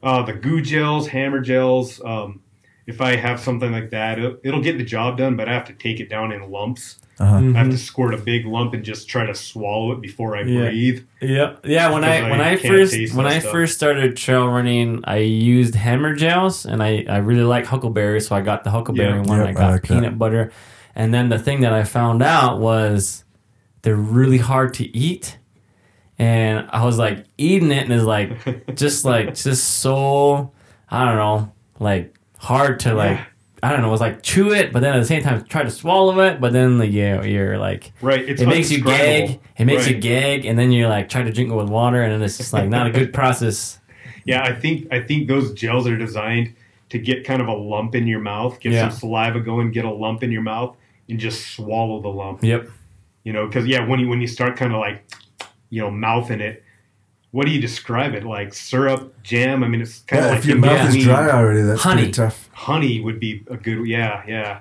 [0.01, 2.01] Uh, the goo gels, hammer gels.
[2.05, 2.41] Um,
[2.87, 5.65] if I have something like that, it'll, it'll get the job done, but I have
[5.65, 6.99] to take it down in lumps.
[7.21, 7.35] Uh-huh.
[7.35, 7.53] I Mm-hmm.
[7.55, 10.69] have to squirt a big lump and just try to swallow it before I Yeah.
[10.69, 11.03] breathe.
[11.21, 11.89] Yeah, yeah.
[11.91, 13.51] When I Because when I I first when I stuff.
[13.51, 18.35] first started trail running, I used hammer gels, and I I really like Huckleberry, so
[18.35, 19.27] I got the Huckleberry Yeah.
[19.29, 19.37] one.
[19.39, 19.87] Yep, I I got like that.
[19.87, 20.51] peanut butter,
[20.95, 23.23] and then the thing that I found out was
[23.83, 25.37] they're really hard to eat,
[26.19, 30.51] and I was like eating it, and it's like just like just so
[30.89, 33.19] I don't know, like hard to like.
[33.63, 33.69] Yeah.
[33.69, 33.87] I don't know.
[33.89, 36.41] It was like chew it, but then at the same time try to swallow it.
[36.41, 38.27] But then like, yeah, you're like Right.
[38.27, 39.27] It's it makes you undescribable.
[39.27, 39.39] gag.
[39.57, 40.01] It makes you Right.
[40.01, 42.53] gag, and then you're like try to drink it with water, and then it's just
[42.53, 43.79] like not a good process.
[44.25, 46.53] Yeah, I think I think those gels are designed
[46.89, 48.89] to get kind of a lump in your mouth, get Yeah.
[48.89, 50.75] some saliva going, get a lump in your mouth,
[51.09, 52.43] and just swallow the lump.
[52.43, 52.67] Yep.
[53.23, 55.03] You know, because yeah, when you when you start kind of like,
[55.69, 56.63] you know, mouthing it,
[57.31, 58.53] what do you describe it like?
[58.53, 59.63] Syrup, jam?
[59.63, 62.01] I mean, it's kind of like if your in mouth is dry already, that's Honey.
[62.01, 62.49] pretty tough.
[62.61, 63.87] Honey would be a good.
[63.87, 64.59] Yeah, yeah.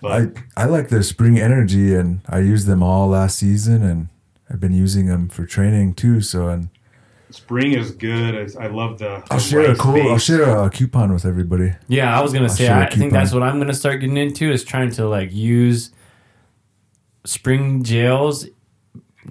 [0.00, 0.12] But
[0.56, 4.08] I, I like their Spring Energy, and I used them all last season, and
[4.48, 6.20] I've been using them for training too.
[6.20, 6.68] So, and
[7.30, 8.36] spring is good.
[8.36, 9.24] It's- I love the.
[9.28, 11.72] I'll share a cool, I'll share a coupon with everybody.
[11.88, 12.72] Yeah, I was gonna I'll say.
[12.72, 15.90] i think that's what I'm gonna start getting into is trying to like use
[17.24, 18.46] spring gels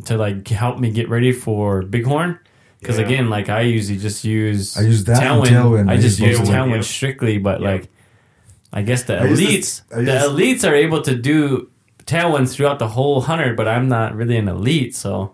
[0.06, 2.40] to like help me get ready for Bighorn.
[2.84, 3.06] Because Yeah.
[3.06, 5.48] again, like I usually just use I use that and Tailwind.
[5.48, 5.90] Tailwind.
[5.90, 6.70] I I just use use both of them.
[6.70, 6.84] Tailwind Yep.
[6.84, 7.72] strictly, but Yep.
[7.72, 7.90] like
[8.74, 11.70] I guess the I elites, this- the elites are able to do
[12.06, 15.32] Tailwinds throughout the whole hundred, but I'm not really an elite, so.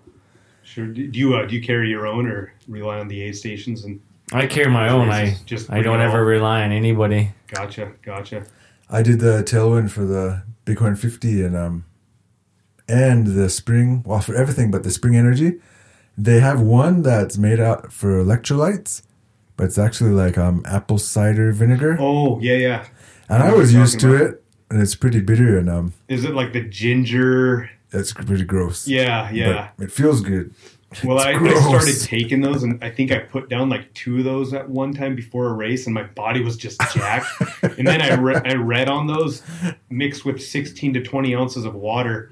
[0.64, 0.86] Sure.
[0.86, 3.84] Do you uh, do you carry your own or rely on the aid stations?
[3.86, 4.00] And
[4.32, 5.10] I carry my own.
[5.10, 7.32] I Just- just I don't ever rely on anybody.
[7.52, 8.44] gotcha, gotcha.
[8.92, 11.86] I did the Tailwind for the Bighorn 50 and um
[12.88, 15.54] and the Spring, well for everything but the Spring Energy.
[16.20, 19.04] They have one that's made out for electrolytes,
[19.56, 21.98] but it's actually like um apple cider vinegar.
[22.00, 22.86] Oh yeah, yeah.
[23.30, 26.26] and I I was used to talking it and it's pretty bitter and um Is
[26.26, 27.70] it like the ginger?
[27.90, 28.86] That's pretty gross.
[28.86, 29.70] Yeah, yeah.
[29.78, 30.54] But it feels good.
[31.04, 34.24] Well, I, I started taking those, and I think I put down like two of
[34.24, 37.28] those at one time before a race, and my body was just jacked.
[37.78, 39.44] and then I, re- I read on those
[39.91, 42.32] mixed with 16 to 20 ounces of water,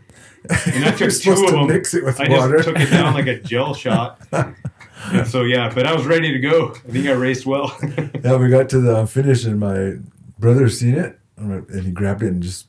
[0.49, 1.67] and I You're took two supposed of to them.
[1.67, 2.57] mix it with I water.
[2.57, 4.19] just took it down like a gel shot.
[4.31, 6.71] And so yeah, but I was ready to go.
[6.87, 7.77] I think I raced well.
[8.23, 9.93] Yeah, we got to the finish and my
[10.39, 12.67] brother seen it and he grabbed it and just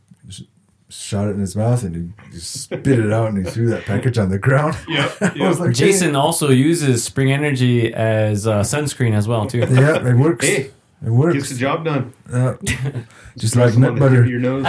[0.91, 3.85] shot it in his mouth and he just spit it out and he threw that
[3.85, 4.77] package on the ground.
[4.89, 5.59] yep, I was yep.
[5.59, 9.59] like, Jason also uses Spring Energy as uh, sunscreen as well too.
[9.59, 10.47] Yeah, it works.
[10.47, 10.71] Hey,
[11.05, 11.35] it works.
[11.35, 11.51] gets works.
[11.51, 12.13] the job done.
[12.31, 12.57] Yeah.
[13.39, 14.27] just Press like nut on the tip of butter.
[14.27, 14.67] Your nose.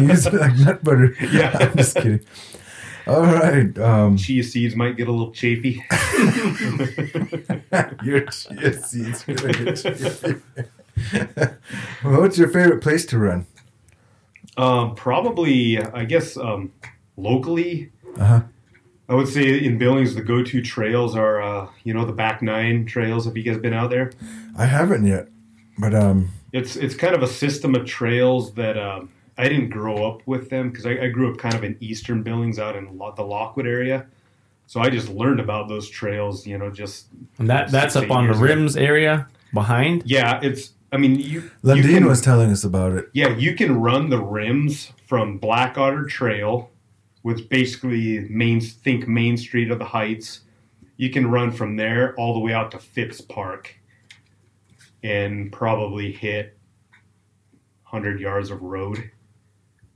[0.00, 1.14] you use it like nut butter.
[1.32, 1.56] Yeah.
[1.60, 2.20] I'm just kidding.
[3.06, 3.78] All right.
[3.78, 5.82] Um, Chia seeds might get a little chafy.
[8.04, 9.24] your chia seeds.
[9.28, 10.40] are gonna
[12.04, 13.46] well, what's your favorite place to run?
[14.56, 16.72] Um, probably, I guess, um,
[17.16, 18.42] locally, Uh-huh.
[19.08, 22.84] I would say in Billings, the go-to trails are, uh, you know, the back nine
[22.84, 23.24] trails.
[23.24, 24.12] Have you guys been out there?
[24.56, 25.28] I haven't yet,
[25.78, 29.08] but um, It's it's kind of a system of trails that um,
[29.38, 32.22] I didn't grow up with them because I, I grew up kind of in eastern
[32.22, 34.06] Billings, out in Lo- the Lockwood area.
[34.66, 37.06] So I just learned about those trails, you know, just
[37.38, 38.44] And that that's up on the years ago.
[38.44, 40.02] rims area behind.
[40.04, 40.38] yeah.
[40.42, 43.08] It's I mean you you can- was telling us about it.
[43.14, 46.68] Yeah, you can run the rims from Black Otter Trail,
[47.22, 50.40] which basically main think Main Street of the Heights.
[50.96, 53.76] You can run from there all the way out to Phipps Park,
[55.02, 56.58] and probably hit
[57.84, 59.10] hundred yards of road.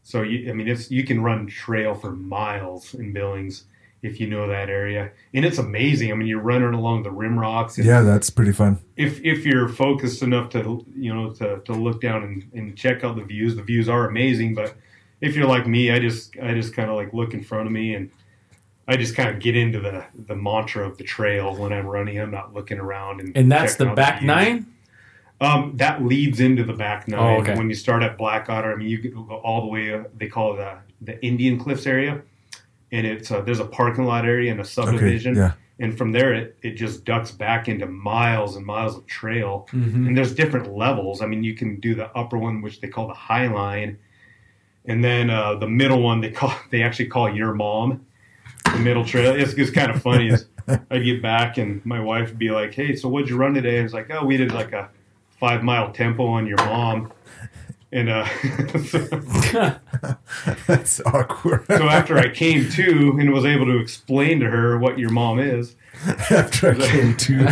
[0.02, 3.64] So you, I mean, it's you can run trail for miles in Billings
[4.02, 6.10] if you know that area, and it's amazing.
[6.10, 7.78] I mean, you're running along the rim rocks.
[7.78, 8.78] Yeah, that's pretty fun.
[8.96, 13.04] if if you're focused enough to you know to, to look down and, and check
[13.04, 14.74] out the views the views are amazing but
[15.22, 17.72] if you're like me i just i just kind of like look in front of
[17.72, 18.10] me and
[18.88, 22.18] i just kind of get into the the mantra of the trail when i'm running
[22.20, 24.26] i'm not looking around and And that's the back views.
[24.26, 24.66] nine.
[25.40, 27.18] Um, that leads into the back nine.
[27.20, 27.56] Oh, okay.
[27.56, 29.92] When you start at Black Otter, I mean, you go all the way.
[29.92, 32.22] Uh, they call it the the Indian Cliffs area,
[32.92, 34.70] and it's uh, there's a parking lot area and a Okay.
[34.70, 35.52] subdivision, Yeah.
[35.80, 39.66] and from there it, it just ducks back into miles and miles of trail.
[39.72, 40.06] Mm-hmm.
[40.06, 41.22] And there's different levels.
[41.22, 43.98] I mean, you can do the upper one, which they call the High Line,
[44.86, 48.04] and then uh, the middle one they call they actually call your mom.
[48.64, 49.34] The middle trail.
[49.34, 50.28] It's, it's kind of funny.
[50.28, 50.46] Is
[50.90, 53.80] I'd get back and my wife would be like, "Hey, so what'd you run today?"
[53.80, 54.88] I was like, "Oh, we did like a
[55.38, 57.12] five mile tempo on your mom."
[57.94, 58.26] And uh,
[58.78, 58.98] so,
[60.66, 61.66] That's awkward.
[61.66, 65.38] so after I came to and was able to explain to her what your mom
[65.38, 65.74] is,
[66.30, 67.44] After I came to,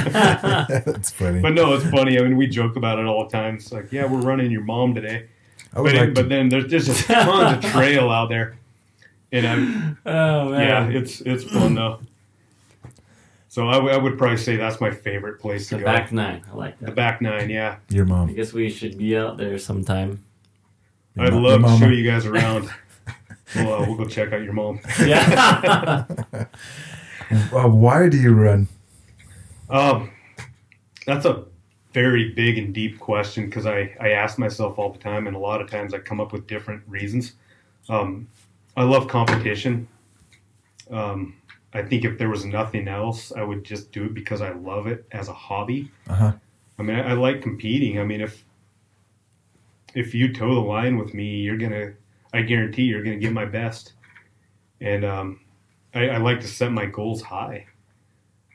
[0.87, 1.41] that's funny.
[1.41, 2.19] but no, it's funny.
[2.19, 3.57] I mean, we joke about it all the time.
[3.57, 5.27] It's like, yeah, we're running your mom today.
[5.75, 8.57] I would But, like but to, then there's there's just tons of trail out there,
[9.33, 12.01] and I'm, Oh yeah, it's it's fun though.
[13.49, 15.87] So I, w- I would probably say that's my favorite place to the go.
[15.87, 16.43] back nine.
[16.53, 16.95] I like the that.
[16.95, 17.77] back nine, yeah.
[17.89, 18.23] your mom.
[18.23, 18.35] I mom.
[18.35, 20.23] guess we should be out there sometime.
[21.17, 22.71] Your I'd mo- love your to show you guys around.
[23.57, 24.81] we'll, uh, we'll go check out your mom.
[25.05, 26.05] Yeah.
[27.53, 28.67] Uh, why do you run?
[29.69, 30.11] Um,
[31.07, 31.45] that's a
[31.93, 35.39] very big and deep question because I, I ask myself all the time, and a
[35.39, 37.35] lot of times I come up with different reasons.
[37.89, 38.29] Um,
[38.77, 39.89] I love competition.
[40.91, 41.35] Um,
[41.73, 44.87] I think if there was nothing else, I would just do it because I love
[44.87, 45.91] it as a hobby.
[46.09, 46.33] Uh huh.
[46.79, 47.99] I mean, I, I like competing.
[47.99, 48.45] I mean, if
[49.95, 51.93] if you toe the line with me, you're gonna.
[52.33, 53.95] I guarantee you're gonna give my best.
[54.81, 55.41] And um,
[55.95, 57.67] I, I like to set my goals high.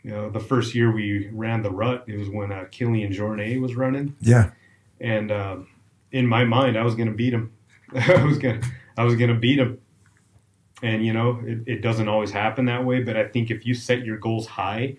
[0.05, 3.59] You know, the first year we ran the rut, it was when uh, Kilian Jornet
[3.59, 4.51] was running, Yeah.
[5.01, 5.67] and um,
[6.11, 7.51] in my mind, I was gonna beat him.
[7.95, 8.61] I was gonna,
[8.97, 9.79] I was gonna beat him.
[10.83, 13.01] And you know, it, it doesn't always happen that way.
[13.01, 14.97] But I think if you set your goals high,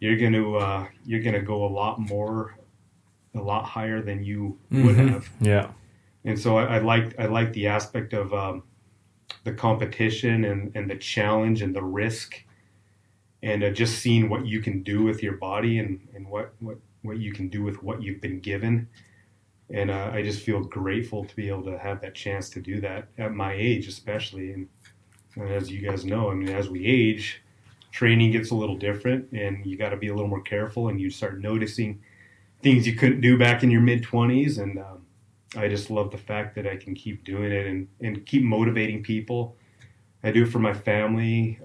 [0.00, 2.56] you're gonna uh, you're gonna go a lot more,
[3.34, 5.10] a lot higher than you would Mhm.
[5.10, 5.28] have.
[5.38, 5.70] yeah.
[6.24, 8.62] And so I, I like I like the aspect of um,
[9.44, 12.42] the competition and, and the challenge and the risk,
[13.42, 16.78] and uh, just seeing what you can do with your body and, and what, what
[17.02, 18.88] what you can do with what you've been given.
[19.70, 22.80] And uh, I just feel grateful to be able to have that chance to do
[22.80, 24.52] that at my age, especially.
[24.52, 24.68] And,
[25.36, 27.42] and as you guys know, I mean, as we age,
[27.92, 31.00] training gets a little different, and you got to be a little more careful, and
[31.00, 32.00] you start noticing
[32.62, 35.06] things you couldn't do back in your mid twenties, and um,
[35.56, 39.02] I just love the fact that I can keep doing it and, and keep motivating
[39.02, 39.56] people.
[40.22, 41.58] I do it for my family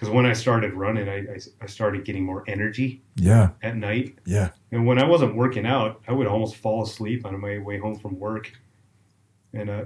[0.00, 3.50] because when I started running, I, I, I started getting more energy Yeah.
[3.62, 4.16] at night.
[4.24, 4.48] Yeah.
[4.72, 7.98] And when I wasn't working out, I would almost fall asleep on my way home
[7.98, 8.50] from work.
[9.52, 9.84] And uh,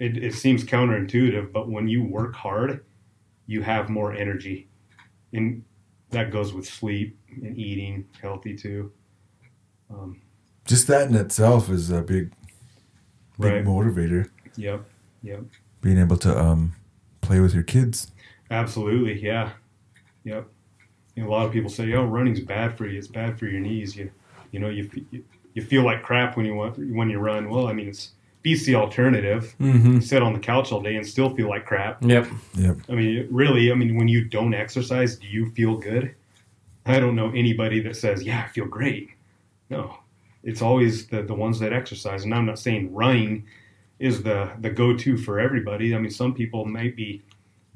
[0.00, 2.84] it, it seems counterintuitive, but when you work hard,
[3.46, 4.66] you have more energy.
[5.32, 5.62] And
[6.10, 8.90] that goes with sleep and eating healthy too.
[9.88, 10.20] Um,
[10.66, 12.32] Just that in itself is a big,
[13.38, 13.64] big Right.
[13.64, 14.30] motivator.
[14.56, 14.84] yep.
[15.22, 15.44] Yep.
[15.80, 16.72] Being able to um,
[17.20, 18.10] play with your kids.
[18.50, 19.52] Absolutely, yeah,
[20.24, 20.48] yep.
[21.14, 22.98] You know, a lot of people say, "Oh, running's bad for you.
[22.98, 24.10] It's bad for your knees." You,
[24.52, 27.50] you know, you you, you feel like crap when you want when you run.
[27.50, 28.12] Well, I mean, it's
[28.42, 29.54] beats the alternative.
[29.60, 29.94] Mm-hmm.
[29.94, 32.02] You sit on the couch all day and still feel like crap.
[32.02, 32.28] Yep.
[32.54, 32.76] Yep.
[32.88, 36.14] I mean, really, I mean, when you don't exercise, do you feel good?
[36.86, 39.10] I don't know anybody that says, "Yeah, I feel great."
[39.70, 39.98] No,
[40.42, 42.24] it's always the the ones that exercise.
[42.24, 43.44] And I'm not saying running
[43.98, 45.94] is the the go to for everybody.
[45.94, 47.22] I mean, some people might be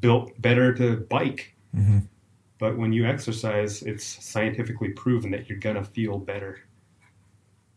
[0.03, 2.01] built better to bike, hmm
[2.59, 6.61] but when you exercise, it's scientifically proven that you're gonna feel better.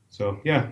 [0.10, 0.68] So yeah,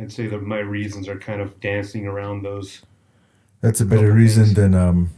[0.00, 2.82] I'd say that my reasons are kind of dancing around those.
[3.60, 4.56] That's a better reason things.
[4.56, 5.10] than um,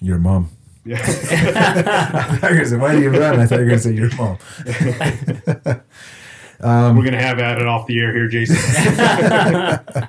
[0.00, 0.50] your mom.
[0.84, 0.98] Yeah.
[1.02, 3.40] I thought you were say, why do you run?
[3.40, 4.38] I thought you were going to say your mom.
[6.60, 8.56] Um, We're gonna have at it off the air here, Jason.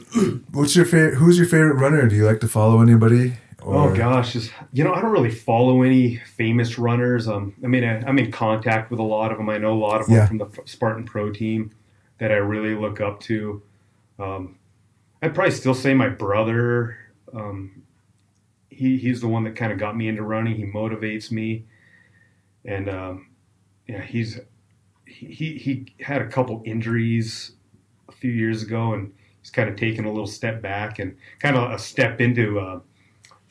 [0.52, 1.14] What's your favorite?
[1.14, 2.06] Who's your favorite runner?
[2.08, 3.34] Do you like to follow anybody?
[3.64, 7.28] Oh gosh, just, you know, I don't really follow any famous runners.
[7.28, 9.48] Um, I mean, I, I'm in contact with a lot of them.
[9.48, 10.26] I know a lot of them Yeah.
[10.26, 11.70] from the Spartan Pro team
[12.18, 13.62] that I really look up to.
[14.18, 14.58] Um,
[15.22, 16.96] I'd probably still say my brother.
[17.32, 17.82] Um,
[18.68, 20.56] he he's the one that kind of got me into running.
[20.56, 21.64] He motivates me,
[22.64, 23.28] and um,
[23.86, 24.40] yeah, he's
[25.06, 27.52] he he had a couple injuries
[28.08, 29.12] a few years ago, and
[29.42, 32.58] he's kind of taken a little step back and kind of a step into.
[32.58, 32.80] Uh,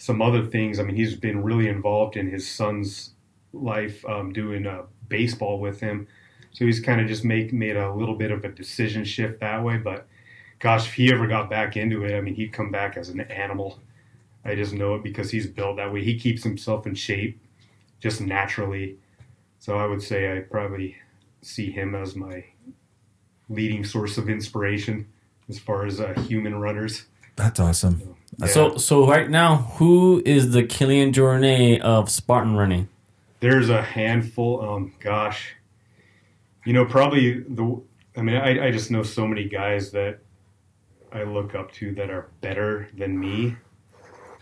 [0.01, 0.79] some other things.
[0.79, 3.11] I mean, he's been really involved in his son's
[3.53, 6.07] life, um, doing uh, baseball with him.
[6.53, 9.63] So he's kind of just make made a little bit of a decision shift that
[9.63, 9.77] way.
[9.77, 10.07] But
[10.57, 13.21] gosh, if he ever got back into it, I mean, he'd come back as an
[13.21, 13.79] animal.
[14.43, 16.03] I just know it because he's built that way.
[16.03, 17.39] He keeps himself in shape
[17.99, 18.97] just naturally.
[19.59, 20.97] So I would say I probably
[21.43, 22.43] see him as my
[23.49, 25.07] leading source of inspiration
[25.51, 27.05] as far as uh, human runners.
[27.35, 28.15] That's awesome.
[28.37, 28.47] Yeah.
[28.47, 32.87] So so right now, who is the Kilian Jornet of Spartan running?
[33.41, 34.61] there's a handful.
[34.61, 35.53] Um, gosh,
[36.65, 37.81] you know, probably the.
[38.15, 40.19] I mean, I, I just know so many guys that
[41.11, 43.55] I look up to that are better than me.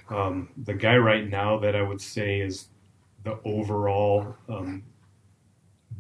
[0.10, 2.70] Um, the guy right now that I would say is
[3.24, 4.84] the overall um,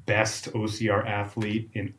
[0.06, 1.94] best OCR athlete in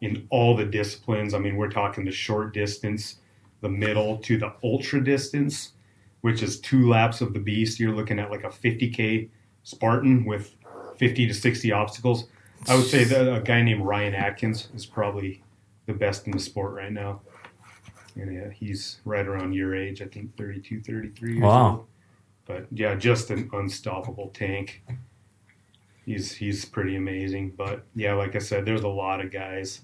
[0.00, 1.34] in all the disciplines.
[1.34, 3.16] I mean, we're talking the short distance,
[3.60, 5.72] the middle to the ultra distance,
[6.22, 7.78] which is two laps of the beast.
[7.78, 9.28] You're looking at like a 50k
[9.62, 10.54] Spartan with
[10.96, 12.24] 50 to 60 obstacles.
[12.68, 15.42] I would say that a guy named Ryan Atkins is probably
[15.86, 17.20] the best in the sport right now.
[18.16, 21.70] And yeah, he's right around your age, I think 32, 33 years Wow.
[21.70, 21.86] old.
[22.46, 24.82] But yeah, just an unstoppable tank.
[26.04, 27.50] He's he's pretty amazing.
[27.56, 29.82] But yeah, like I said, there's a lot of guys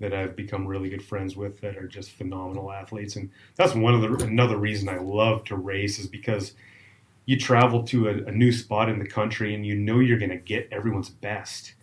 [0.00, 3.94] that I've become really good friends with that are just phenomenal athletes, and that's one
[3.94, 6.52] of the another reason I love to race is because
[7.26, 10.30] you travel to a, a new spot in the country and you know you're going
[10.30, 11.74] to get everyone's best.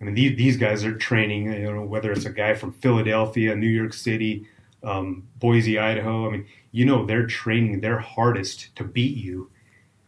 [0.00, 3.56] I mean, these, these guys are training, you know, whether it's a guy from Philadelphia,
[3.56, 4.46] New York City,
[4.84, 6.28] um, Boise, Idaho.
[6.28, 9.50] I mean, you know, they're training their hardest to beat you.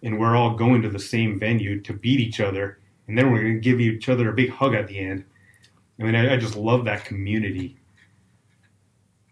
[0.03, 2.79] And we're all going to the same venue to beat each other.
[3.09, 5.25] And then we're going to give each other a big hug at the end.
[6.01, 7.77] I mean, I, I just love that community.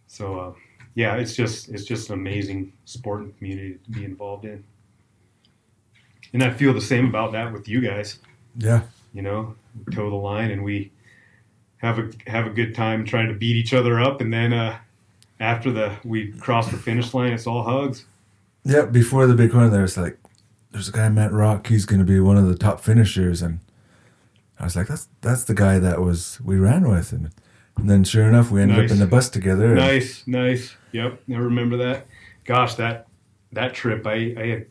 [0.07, 0.53] So, uh,
[0.95, 4.65] yeah, it's just it's just an amazing sport and community to be involved in.
[6.33, 8.19] And I feel the same about that with you guys.
[8.57, 8.83] Yeah.
[9.13, 9.55] You know,
[9.93, 10.91] toe the line and we
[11.79, 14.79] have a have a good time trying to beat each other up, and then uh,
[15.41, 18.07] after the we cross the finish line, it's all hugs.
[18.65, 18.87] Yeah.
[18.87, 20.19] Before the big one, there's like,
[20.73, 21.67] there's a guy Matt Rock.
[21.69, 23.61] He's going to be one of the top finishers, and
[24.59, 27.31] I was like, that's that's the guy that was we ran with, and,
[27.77, 28.91] and then sure enough, we ended Nice.
[28.91, 29.75] up in the bus together.
[29.75, 30.75] Nice, nice.
[30.93, 32.07] Yep, I remember that.
[32.45, 33.07] Gosh, that
[33.53, 34.67] that trip, I I had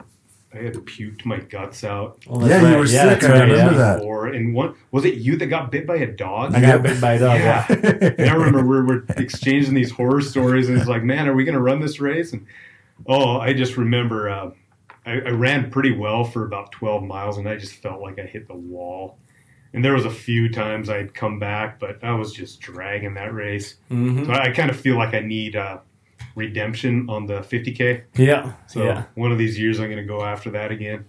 [0.53, 2.23] I had puked my guts out.
[2.27, 3.23] Oh, that's Yeah, you were Yeah, sick.
[3.25, 3.77] I right, remember yeah.
[3.77, 3.97] that.
[3.99, 6.55] Before, and one was it you that got bit by a dog?
[6.55, 7.39] I got bit by a dog.
[7.39, 7.65] Yeah.
[7.69, 8.11] Yeah.
[8.17, 11.43] And I remember we're, we're exchanging these horror stories, and it's like, man, are we
[11.43, 12.31] going to run this race?
[12.33, 12.47] And
[13.05, 14.51] oh, I just remember uh,
[15.05, 18.23] I, I ran pretty well for about 12 miles, and I just felt like I
[18.23, 19.19] hit the wall.
[19.75, 23.33] And there was a few times I'd come back, but I was just dragging that
[23.33, 23.75] race.
[23.91, 24.25] Mhm.
[24.25, 25.79] So I, I kind of feel like I need uh,
[26.35, 28.03] redemption on the 50k.
[28.15, 28.53] Yeah.
[28.67, 29.03] So yeah.
[29.15, 31.05] one of these years, I'm going to go after that again.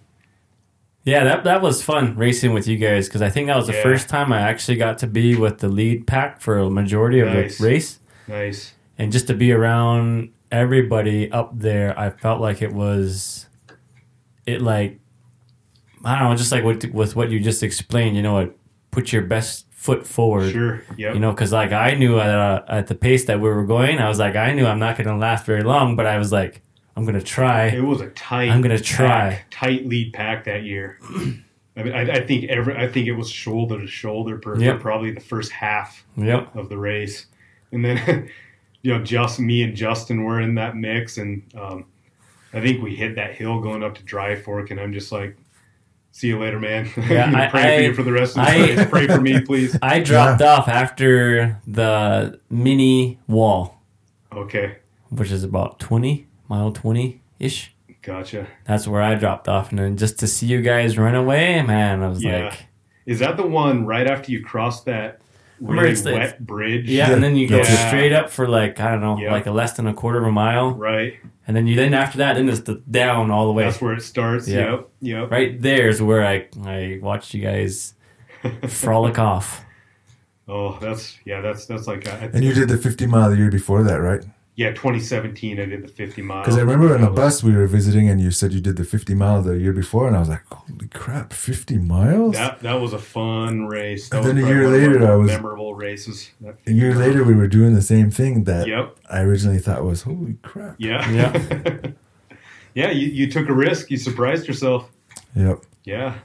[1.05, 3.73] Yeah, that that was fun racing with you guys because I think that was the
[3.73, 3.83] Yeah.
[3.83, 7.29] first time I actually got to be with the lead pack for a majority of
[7.29, 7.57] Nice.
[7.59, 8.73] the race, Nice.
[8.97, 13.47] and just to be around everybody up there, I felt like it was,
[14.45, 14.99] it like,
[16.07, 18.57] I don't know, just like with with what you just explained, you know, it
[18.91, 20.51] put your best foot forward.
[20.51, 20.83] Sure.
[20.97, 21.13] Yep.
[21.15, 23.99] You know, because like I knew at, uh, at the pace that we were going,
[23.99, 26.31] I was like, I knew I'm not going to last very long, but I was
[26.31, 26.61] like,
[26.95, 27.67] I'm going to try.
[27.67, 28.49] It was a tight.
[28.49, 29.43] I'm gonna try.
[29.51, 30.97] tight lead pack that year.
[31.75, 32.75] I mean, I, I think every.
[32.75, 34.79] I think it was shoulder to shoulder for Yep.
[34.79, 36.55] probably the first half Yep.
[36.55, 37.27] of the race,
[37.71, 38.29] and then
[38.81, 41.85] you know, just me and Justin were in that mix, and um,
[42.51, 45.37] I think we hit that hill going up to Dry Fork, and I'm just like,
[46.11, 46.89] "See you later, man.
[46.97, 48.85] Yeah, I'm gonna I- for I- you for the rest of the I- race.
[48.89, 53.81] Pray for me, please." I dropped off after the mini wall,
[54.33, 54.77] Okay,
[55.09, 57.73] which is about 20, mile 20 ish.
[58.01, 58.47] gotcha.
[58.65, 59.69] That's where I dropped off.
[59.71, 62.45] And then just to see you guys run away, man, I was Yeah.
[62.45, 62.65] like,
[63.05, 65.19] Is that the one right after you cross that
[65.59, 66.89] really it's the- bridge?
[66.89, 67.11] yeah.
[67.11, 67.87] And then you go Yeah.
[67.87, 69.31] straight up for like, I don't know, Yeah.
[69.31, 70.71] like a less than a quarter of a mile.
[70.75, 71.15] Right.
[71.47, 73.63] And then you, then after that, then it's the down all the way.
[73.63, 74.47] That's where it starts.
[74.47, 74.71] Yeah.
[74.71, 74.89] Yep.
[75.01, 75.31] Yep.
[75.31, 77.93] Right there is where I, I watched you guys
[78.67, 79.63] frolic off.
[80.49, 81.41] Oh, that's yeah.
[81.41, 84.23] That's that's like I And you did the 50 mile the year before that, right?
[84.57, 84.71] Yeah.
[84.71, 86.41] 2017, I did the 50 mile.
[86.43, 88.59] Because I remember on the That was- bus we were visiting, and you said you
[88.59, 92.33] did the 50 mile the year before, and I was like, "Holy crap, 50 miles!"
[92.33, 94.09] That that was a fun race.
[94.09, 96.31] That And then a year later, my I was- memorable races.
[96.65, 98.97] A year later, we were doing the same thing that Yep.
[99.09, 101.09] I originally thought was, "Holy crap!" Yeah.
[101.11, 101.77] Yeah.
[102.75, 102.91] yeah.
[102.91, 103.89] You, you took a risk.
[103.89, 104.91] You surprised yourself.
[105.35, 105.63] Yep.
[105.85, 106.15] Yeah.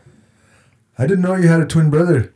[0.98, 2.32] I didn't know you had a twin brother.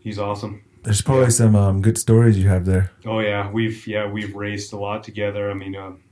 [0.00, 0.62] He's awesome.
[0.82, 2.90] There's probably some um, good stories you have there.
[3.06, 5.50] Oh yeah, we've yeah we've raced a lot together.
[5.50, 6.02] I mean, um,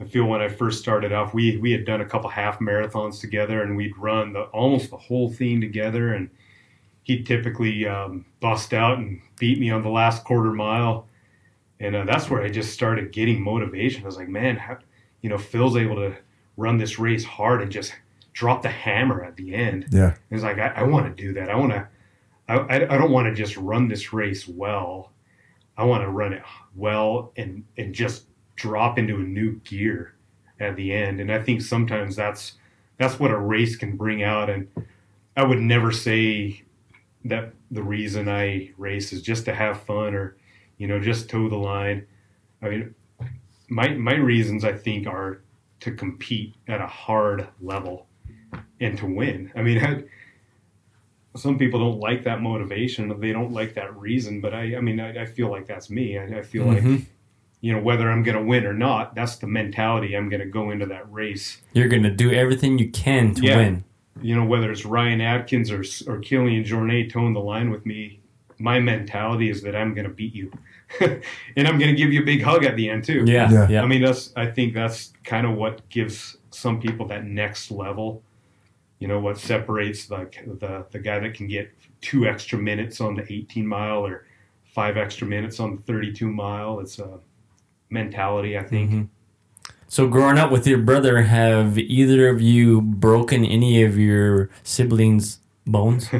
[0.00, 3.20] I feel when I first started off, we we had done a couple half marathons
[3.20, 6.14] together, and we'd run the almost the whole thing together.
[6.14, 6.30] And
[7.02, 11.08] he'd typically um, bust out and beat me on the last quarter mile,
[11.80, 14.02] and uh, that's where I just started getting motivation.
[14.02, 14.78] I was like, man, how,
[15.22, 16.16] you know, Phil's able to
[16.56, 17.94] run this race hard and just
[18.34, 19.86] drop the hammer at the end.
[19.90, 20.14] Yeah.
[20.30, 21.50] It's like I, I want to do that.
[21.50, 21.88] I want to,
[22.48, 25.12] I, I, don't want to just run this race well.
[25.76, 26.42] I want to run it
[26.74, 28.24] well and and just
[28.56, 30.14] drop into a new gear
[30.60, 31.20] at the end.
[31.20, 32.54] And I think sometimes that's
[32.98, 34.50] that's what a race can bring out.
[34.50, 34.68] And
[35.36, 36.62] I would never say
[37.24, 40.36] that the reason I race is just to have fun or
[40.78, 42.06] you know just toe the line.
[42.62, 42.94] I mean,
[43.68, 45.42] my my reasons I think are
[45.80, 48.06] to compete at a hard level
[48.80, 49.52] and to win.
[49.54, 50.02] I mean, I,
[51.38, 53.18] some people don't like that motivation.
[53.20, 54.40] They don't like that reason.
[54.40, 56.18] But I, I mean, I, I feel like that's me.
[56.18, 56.92] I, I feel Mhm.
[56.98, 57.06] like,
[57.60, 60.46] you know, whether I'm going to win or not, that's the mentality I'm going to
[60.46, 61.60] go into that race.
[61.72, 63.56] You're gonna do everything you can to Yeah.
[63.56, 63.84] win.
[64.20, 68.20] You know, whether it's Ryan Atkins or or Kilian Jornet toeing the line with me,
[68.58, 70.50] my mentality is that I'm going to beat you,
[71.00, 73.24] and I'm going to give you a big hug at the end too.
[73.26, 73.68] Yeah, Yeah.
[73.68, 73.82] yeah.
[73.82, 78.22] I mean, that's I think that's kind of what gives some people that next level.
[78.98, 81.70] You know, what separates like the the guy that can get
[82.00, 84.26] two extra minutes on the 18 mile or
[84.64, 86.80] five extra minutes on the 32 mile.
[86.80, 87.18] It's a
[87.90, 88.90] mentality, I think.
[88.90, 89.08] Mhm.
[89.90, 95.38] So, growing up with your brother, have either of you broken any of your siblings'
[95.66, 96.10] bones?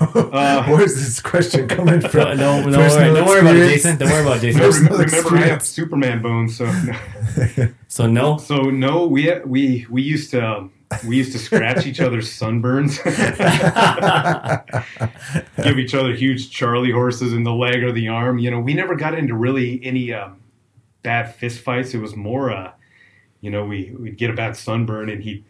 [0.00, 2.36] Uh, Where's this question coming from?
[2.36, 3.68] no, no Personal worry, don't worry about it.
[3.68, 3.96] Jason.
[3.96, 4.60] Don't worry about it, Jason.
[4.60, 5.64] Personal remember, remember I have.
[5.64, 6.66] Superman bones, so
[7.88, 8.38] So, no.
[8.38, 10.72] so no, we we we used to um,
[11.06, 12.98] we used to scratch each other's sunburns,
[15.62, 18.38] give each other huge Charlie horses in the leg or the arm.
[18.38, 20.40] You know, we never got into really any um,
[21.02, 21.94] bad fist fights.
[21.94, 22.72] It was more, uh,
[23.40, 25.44] you know, we we'd get a bad sunburn and he'd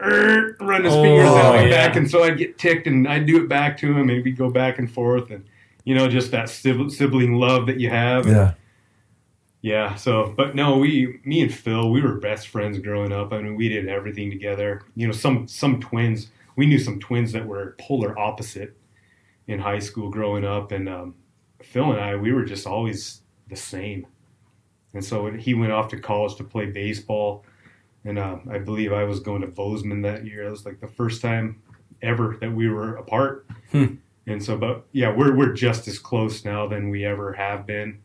[0.00, 1.70] er, run his Oh, fingers down my yeah.
[1.70, 4.36] back, and so I'd get ticked and I'd do it back to him, and we'd
[4.36, 5.44] go back and forth, and
[5.84, 8.26] you know, just that sibling love that you have.
[8.26, 8.54] Yeah.
[9.62, 13.32] Yeah, so but no, we me and Phil, we were best friends growing up.
[13.32, 14.82] I mean, we did everything together.
[14.96, 16.30] You know, some some twins.
[16.56, 18.76] We knew some twins that were polar opposite
[19.46, 21.14] in high school growing up, and um,
[21.62, 24.06] Phil and I, we were just always the same.
[24.94, 27.44] And so he went off to college to play baseball,
[28.04, 30.44] and uh, I believe I was going to Bozeman that year.
[30.44, 31.62] That was like the first time
[32.02, 33.46] ever that we were apart.
[33.70, 33.94] Hmm.
[34.26, 38.01] And so, but yeah, we're we're just as close now than we ever have been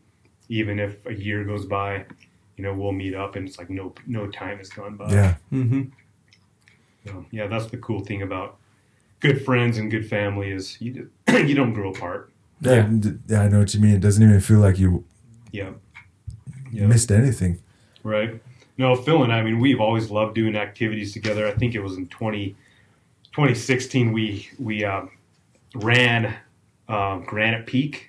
[0.48, 2.04] even if a year goes by,
[2.56, 5.10] you know, we'll meet up and it's like no no time has gone by.
[5.10, 5.34] Yeah.
[5.52, 5.82] Mm-hmm.
[7.06, 8.56] So, yeah, that's the cool thing about
[9.20, 12.32] good friends and good family is you just, you don't grow apart.
[12.60, 12.88] Yeah.
[13.26, 13.42] Yeah.
[13.42, 13.94] I know what you mean.
[13.94, 15.04] It doesn't even feel like you
[15.52, 15.70] Yeah.
[16.72, 16.86] Yeah.
[16.86, 17.60] missed anything.
[18.02, 18.40] Right.
[18.76, 21.46] No, Phil and I, I mean, we've always loved doing activities together.
[21.48, 22.50] I think it was in 20,
[23.32, 25.10] 2016 we we um,
[25.74, 26.34] ran
[26.88, 28.07] um, Granite Peak,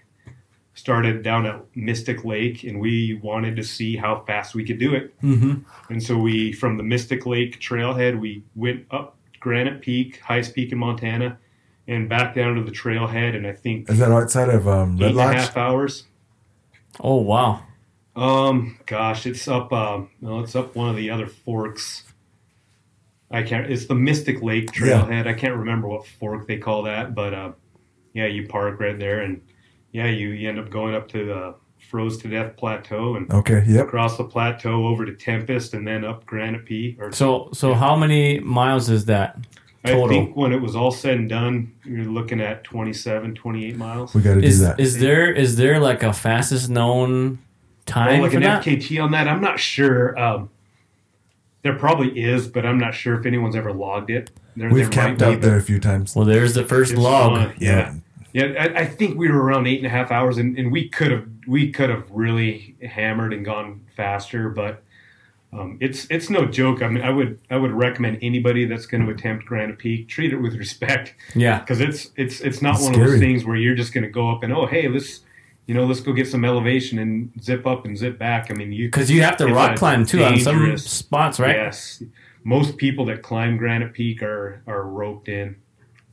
[0.79, 4.95] started down at Mystic Lake, and we wanted to see how fast we could do
[4.95, 5.19] it.
[5.21, 5.61] Mm-hmm.
[5.91, 10.71] And so we, from the Mystic Lake trailhead, we went up Granite Peak, highest peak
[10.71, 11.37] in Montana,
[11.87, 13.35] and back down to the trailhead.
[13.35, 16.05] And I think Is that outside of um, eight Red and a half hours.
[16.99, 17.63] Oh, wow.
[18.15, 19.71] Um, gosh, it's up.
[19.71, 22.03] Um, no, it's up one of the other forks.
[23.31, 23.71] I can't.
[23.71, 25.03] It's the Mystic Lake Yeah.
[25.03, 25.27] trailhead.
[25.27, 27.51] I can't remember what fork they call that, but uh,
[28.13, 29.41] yeah, you park right there, and
[29.91, 31.55] yeah, you, you end up going up to the
[31.89, 33.63] froze to death plateau and Okay.
[33.67, 33.85] Yep.
[33.87, 36.97] across the plateau over to Tempest, and then up Granite Peak.
[37.01, 39.37] Or So, so how many miles is that?
[39.85, 44.13] I think when it was all said and done, you're looking at 27, 28 miles.
[44.13, 44.77] We got to do Is that.
[44.79, 47.39] is there is there like a fastest known
[47.85, 48.63] time Oh, like for an that?
[48.63, 49.27] FKT on that?
[49.29, 50.19] I'm not sure.
[50.19, 50.49] Um,
[51.63, 54.31] there probably is, but I'm not sure if anyone's ever logged it.
[54.57, 56.13] There, We've there camped be, out but there a few times.
[56.15, 57.33] Well, there's the first it's log.
[57.37, 57.55] fun.
[57.59, 57.93] Yeah, yeah.
[58.35, 61.11] I, I think we were around eight and a half hours, and, and we could
[61.11, 64.83] have we could have really hammered and gone faster, but.
[65.51, 66.83] Um, it's it's no joke.
[66.83, 70.31] I mean, I would I would recommend anybody that's going to attempt Granite Peak treat
[70.31, 71.15] it with respect.
[71.33, 71.57] Yeah.
[71.59, 74.11] because it's it's it's not It's one of those things where you're just going to
[74.11, 75.21] go up and oh hey let's
[75.65, 78.51] you know let's go get some elevation and zip up and zip back.
[78.51, 81.55] I mean you Because you have to rock climb too on some spots, right?
[81.55, 82.03] yes
[82.43, 85.55] most people that climb Granite Peak are are roped in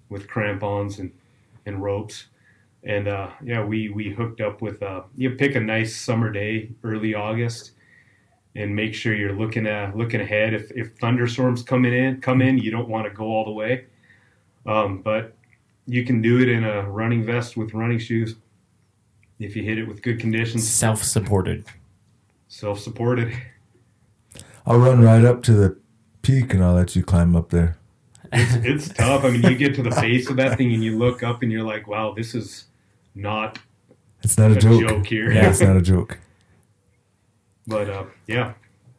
[0.08, 1.12] with crampons and
[1.66, 2.26] and ropes.
[2.84, 6.70] And uh, yeah, we we hooked up with uh, you pick a nice summer day,
[6.84, 7.72] early August,
[8.54, 10.54] and make sure you're looking at looking ahead.
[10.54, 13.86] If, if thunderstorms coming in come in, you don't want to go all the way.
[14.66, 15.34] Um, but
[15.86, 18.36] you can do it in a running vest with running shoes.
[19.38, 21.66] If you hit it with good conditions, Self supported.
[22.48, 23.32] self supported.
[24.64, 25.76] I'll run right up to the
[26.22, 27.76] peak and I'll let you climb up there.
[28.32, 29.24] It's tough.
[29.24, 31.50] I mean, you get to the base of that thing and you look up and
[31.52, 32.66] you're like, wow, this is
[33.14, 33.58] not
[34.22, 34.80] It's not a, a joke.
[34.88, 35.32] joke here.
[35.32, 36.18] Yeah, it's not a joke.
[37.68, 38.54] But uh, yeah,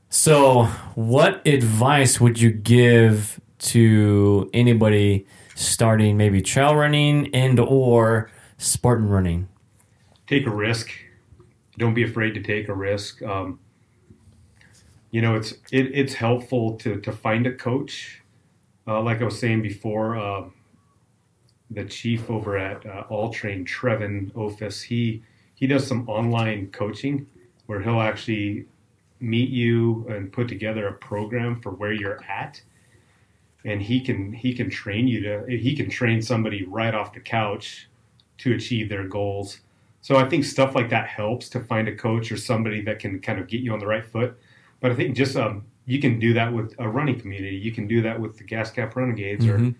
[0.10, 5.26] So, what advice would you give to anybody
[5.56, 9.48] starting maybe trail running and or Spartan running?
[10.28, 10.90] take a risk.
[11.78, 13.22] Don't be afraid to take a risk.
[13.24, 13.60] Um,
[15.12, 18.22] you know, it's it, it's helpful to to find a coach.
[18.88, 20.46] Uh, like I was saying before, uh,
[21.72, 25.24] the chief over at uh, All Train, Trevin Office, he
[25.56, 27.28] he does some online coaching
[27.66, 28.66] where he'll actually
[29.20, 32.62] meet you and put together a program for where you're at
[33.66, 37.20] and he can he can train you to he can train somebody right off the
[37.20, 37.90] couch
[38.38, 39.62] to achieve their goals
[40.08, 43.20] so I think stuff like that helps to find a coach or somebody that can
[43.20, 44.38] kind of get you on the right foot.
[44.80, 47.56] But I think just um, you can do that with a running community.
[47.56, 49.74] You can do that with the Gas Cap Renegades Mhm.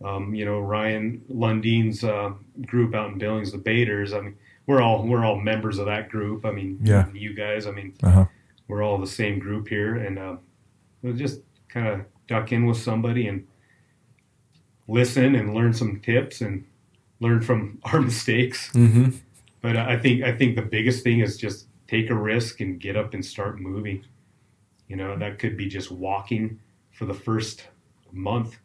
[0.00, 2.32] or um, you know Ryan Lundeen's uh,
[2.66, 4.12] group out in Billings, the Baiters.
[4.12, 4.36] I mean,
[4.66, 6.44] we're all we're all members of that group.
[6.46, 7.10] I mean, Yeah.
[7.12, 7.66] you guys.
[7.66, 8.24] I mean, Uh huh.
[8.68, 10.38] we're all the same group here, and um,
[11.02, 13.44] we'll just kind of duck in with somebody and
[14.88, 16.64] listen and learn some tips and
[17.20, 18.70] learn from our mistakes.
[18.72, 19.10] Mm-hmm.
[19.62, 22.96] But I think I think the biggest thing is just take a risk and get
[22.96, 24.04] up and start moving.
[24.88, 26.60] You know, that could be just walking
[26.92, 27.64] for the first
[28.12, 28.58] month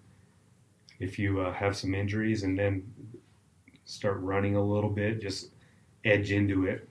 [1.00, 2.84] if you uh, have some injuries, and then
[3.86, 5.22] start running a little bit.
[5.22, 5.52] Just
[6.04, 6.88] edge into it.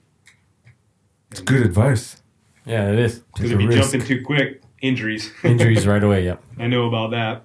[1.30, 2.22] It's good advice.
[2.64, 3.20] Yeah, it is.
[3.20, 3.92] Because if you risk.
[3.92, 5.30] jump in too quick, injuries.
[5.44, 6.24] Injuries right away.
[6.24, 6.42] Yep.
[6.58, 7.44] I know about that.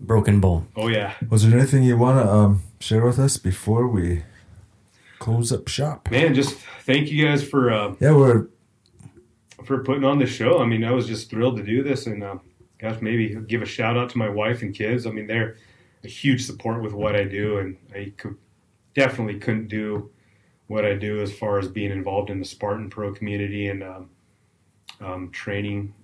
[0.00, 0.68] Broken bone.
[0.76, 4.22] Oh yeah, Was there anything you want to um, share with us before we
[5.18, 6.10] close up shop?
[6.10, 6.34] man.
[6.34, 8.46] Just thank you guys for uh, Yeah, we're
[9.64, 10.60] for putting on the show.
[10.60, 12.38] I mean, I was just thrilled to do this, and uh,
[12.78, 15.06] gosh, maybe give a shout out to my wife and kids.
[15.06, 15.56] I mean, they're
[16.04, 18.36] a huge support with what I do, and I could,
[18.94, 20.10] definitely couldn't do
[20.66, 24.10] what I do as far as being involved in the Spartan Pro community and um,
[25.00, 25.94] um, training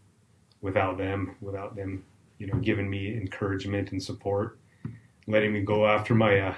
[0.60, 1.36] without them.
[1.40, 2.04] Without them,
[2.38, 4.58] you know, giving me encouragement and support,
[5.26, 6.54] letting me go after my uh,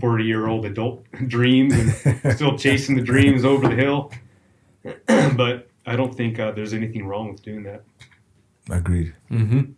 [0.00, 4.12] forty-year-old adult dreams, and still chasing the dreams over the hill.
[5.36, 7.82] but I don't think uh, there's anything wrong with doing that.
[8.70, 9.14] agreed.
[9.30, 9.72] Mm-hmm.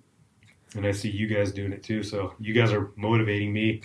[0.77, 2.03] And I see you guys doing it too.
[2.03, 3.83] So you guys are motivating me.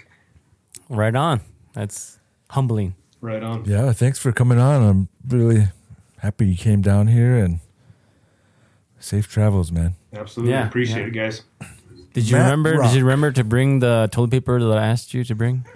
[0.89, 1.41] Right on.
[1.73, 2.19] That's
[2.49, 2.95] humbling.
[3.21, 3.65] Right on.
[3.65, 4.83] Yeah, thanks for coming on.
[4.83, 5.69] I'm really
[6.19, 7.59] happy you came down here and
[8.99, 9.95] safe travels, man.
[10.13, 10.53] Absolutely.
[10.53, 11.07] Yeah, Appreciate yeah.
[11.07, 11.41] it, guys.
[12.13, 12.77] Did you Matt remember?
[12.77, 12.91] Rock.
[12.91, 15.65] Did you remember to bring the toilet paper that I asked you to bring?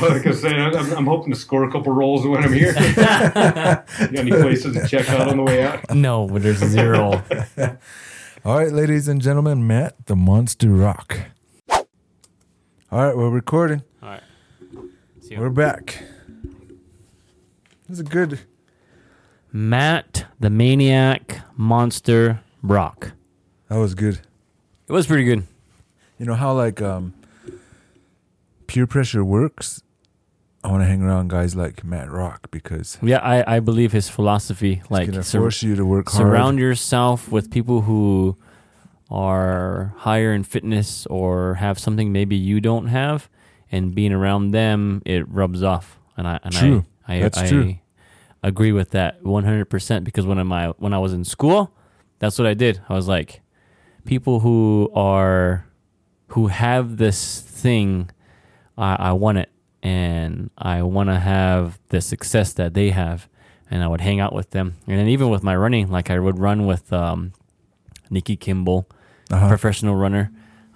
[0.00, 2.72] Well, like I said, I'm, I'm hoping to score a couple rolls when I'm here.
[2.78, 5.92] you got any places to check out on the way out?
[5.94, 7.22] no, but there's zero.
[8.44, 11.18] All right, ladies and gentlemen, Matt the Monster Rock.
[11.70, 11.84] All
[12.90, 13.82] right, we're recording.
[14.02, 14.22] All right.
[15.20, 15.40] See you.
[15.40, 16.02] We're back.
[17.86, 18.40] This is a good.
[19.52, 23.12] Matt the Maniac Monster Rock.
[23.68, 24.20] That was good.
[24.88, 25.46] It was pretty good.
[26.22, 27.14] You know how like um
[28.68, 29.82] peer pressure works?
[30.62, 34.08] I want to hang around guys like Matt Rock because Yeah, I, I believe his
[34.08, 34.82] philosophy.
[34.88, 36.18] like gonna sur- force you to work hard.
[36.22, 38.36] surround yourself with people who
[39.10, 43.28] are higher in fitness or have something maybe you don't have,
[43.72, 45.98] and being around them it rubs off.
[46.16, 46.84] And I and True.
[47.08, 47.74] I I, That's I true.
[48.44, 51.74] agree with that one hundred percent because when I when I was in school,
[52.20, 52.80] that's what I did.
[52.88, 53.40] I was like,
[54.04, 55.66] people who are
[56.32, 58.10] who have this thing,
[58.76, 59.50] I, I want it,
[59.82, 63.28] and I want to have the success that they have,
[63.70, 64.76] and I would hang out with them.
[64.86, 67.32] And then even with my running, like I would run with um,
[68.10, 68.86] Nikki Kimball,
[69.30, 69.48] Uh-huh.
[69.48, 70.30] professional runner.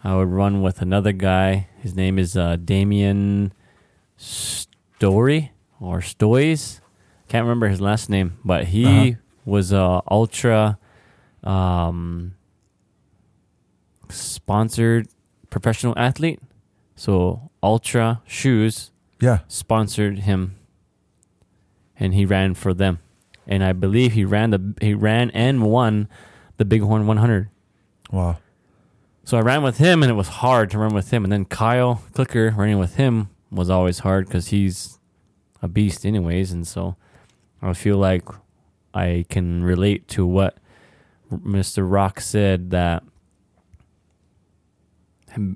[0.04, 1.68] I would run with another guy.
[1.82, 3.52] His name is uh, Damien
[4.16, 6.80] Story or Stoys.
[7.28, 9.20] Can't remember his last name, but he Uh-huh.
[9.44, 10.78] was a ultra
[11.42, 12.34] um,
[14.08, 15.08] sponsored
[15.60, 16.40] professional athlete.
[16.96, 19.38] So Altra Shoes Yeah.
[19.48, 20.54] sponsored him,
[21.98, 22.98] and he ran for them.
[23.46, 26.08] And I believe he ran the he ran and won
[26.58, 27.48] the Bighorn 100.
[28.12, 28.36] Wow.
[29.24, 31.24] So I ran with him, and it was hard to run with him.
[31.24, 34.98] And then Kyle Clicker running with him was always hard because he's
[35.62, 36.52] a beast, anyways.
[36.52, 36.96] And so
[37.62, 38.24] I feel like
[38.94, 40.58] I can relate to what
[41.32, 41.90] Mr.
[41.90, 43.02] Rock said that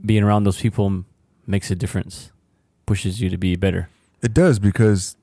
[0.05, 1.05] being around those people
[1.47, 2.31] makes a difference,
[2.87, 3.89] pushes you to be better.
[4.23, 5.17] It does because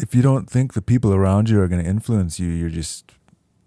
[0.00, 3.12] if you don't think the people around you are going to influence you, you're just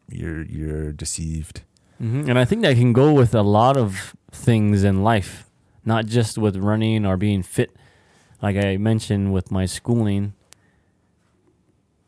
[0.09, 1.61] you're you're deceived.
[1.97, 5.45] hmm And I think that can go with a lot of things in life,
[5.83, 7.71] not just with running or being fit.
[8.41, 10.33] Like I mentioned with my schooling,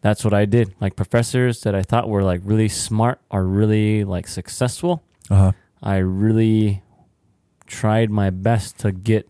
[0.02, 0.74] that's what I did.
[0.80, 5.52] Like professors that I thought were like really smart or really like successful, Uh huh.
[5.82, 6.83] I really
[7.74, 9.28] tried my best to get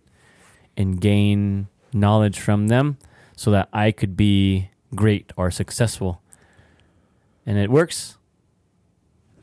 [0.75, 2.97] and gain knowledge from them
[3.35, 6.21] so that I could be great or successful.
[7.45, 8.17] And it works.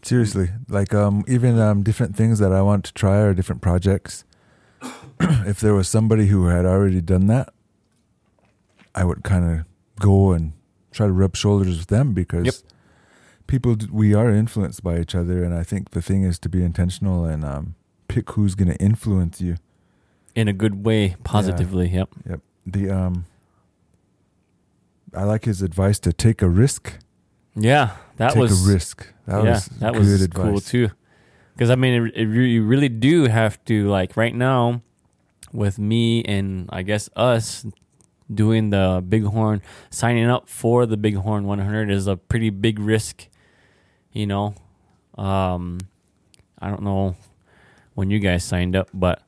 [0.02, 4.24] Seriously, like um, even um, different things that I want to try or different projects.
[5.20, 7.52] if there was somebody who had already done that,
[8.94, 9.66] I would kind of
[10.00, 10.52] go and
[10.90, 12.54] try to rub shoulders with them because Yep.
[13.46, 16.62] people we are influenced by each other, and I think the thing is to be
[16.64, 17.74] intentional and um,
[18.10, 19.56] pick who's going to influence you.
[20.34, 21.88] In a good way, positively.
[21.88, 22.08] Yep.
[22.28, 22.40] Yep.
[22.66, 23.24] The um,
[25.14, 26.98] I like his advice to take a risk.
[27.56, 29.06] Yeah, that take was a risk.
[29.26, 30.42] That yeah, was that good was advice.
[30.42, 30.90] cool too.
[31.54, 34.82] Because I mean, it, it, you really do have to like right now,
[35.52, 37.66] with me and I guess us
[38.32, 43.26] doing the Bighorn, signing up for the Bighorn 100 is a pretty big risk.
[44.12, 44.54] You know,
[45.16, 45.78] um,
[46.60, 47.16] I don't know
[48.00, 49.22] when you guys signed up, but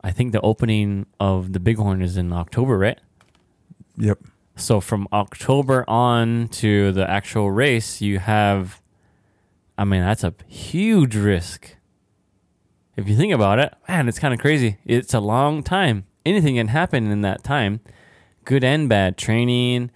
[0.00, 2.98] I think the opening of the Bighorn is in October, right?
[3.96, 4.18] Yep.
[4.56, 8.80] So from October on to the actual race, you have,
[9.78, 11.76] I mean, that's a huge risk.
[12.96, 14.78] If you think about it, man, it's kind of crazy.
[14.84, 16.06] It's a long time.
[16.24, 17.78] Anything can happen in that time,
[18.44, 19.16] good and bad.
[19.16, 19.92] Training,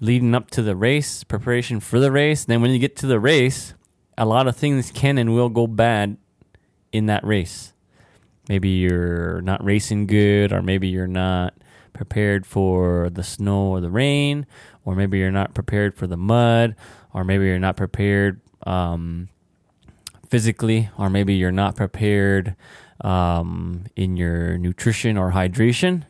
[0.00, 2.44] leading up to the race, preparation for the race.
[2.44, 3.74] Then when you get to the race,
[4.16, 6.16] a lot of things can and will go bad
[6.92, 7.72] in that race.
[8.48, 11.54] Maybe you're not racing good, or maybe you're not
[11.92, 14.46] prepared for the snow or the rain,
[14.84, 16.76] or maybe you're not prepared for the mud,
[17.12, 19.28] or maybe you're not prepared um,
[20.28, 22.54] physically, or maybe you're not prepared
[23.00, 26.04] um, in your nutrition or hydration.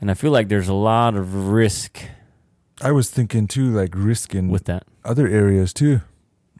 [0.00, 2.00] And I feel like there's a lot of risk
[2.80, 4.84] I was thinking too, like risk in with that.
[5.04, 6.00] other areas too.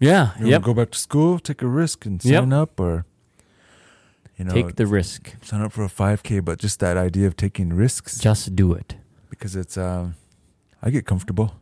[0.00, 0.30] Yeah.
[0.38, 0.62] You yep.
[0.62, 2.42] Go back to school, take a risk, and Yep.
[2.42, 3.04] sign up, or
[4.36, 5.34] you know, Take the risk.
[5.42, 6.40] sign up for a five k.
[6.40, 8.94] But just that idea of taking risks Just do it.
[9.30, 10.14] because it's um,
[10.82, 11.54] I get comfortable.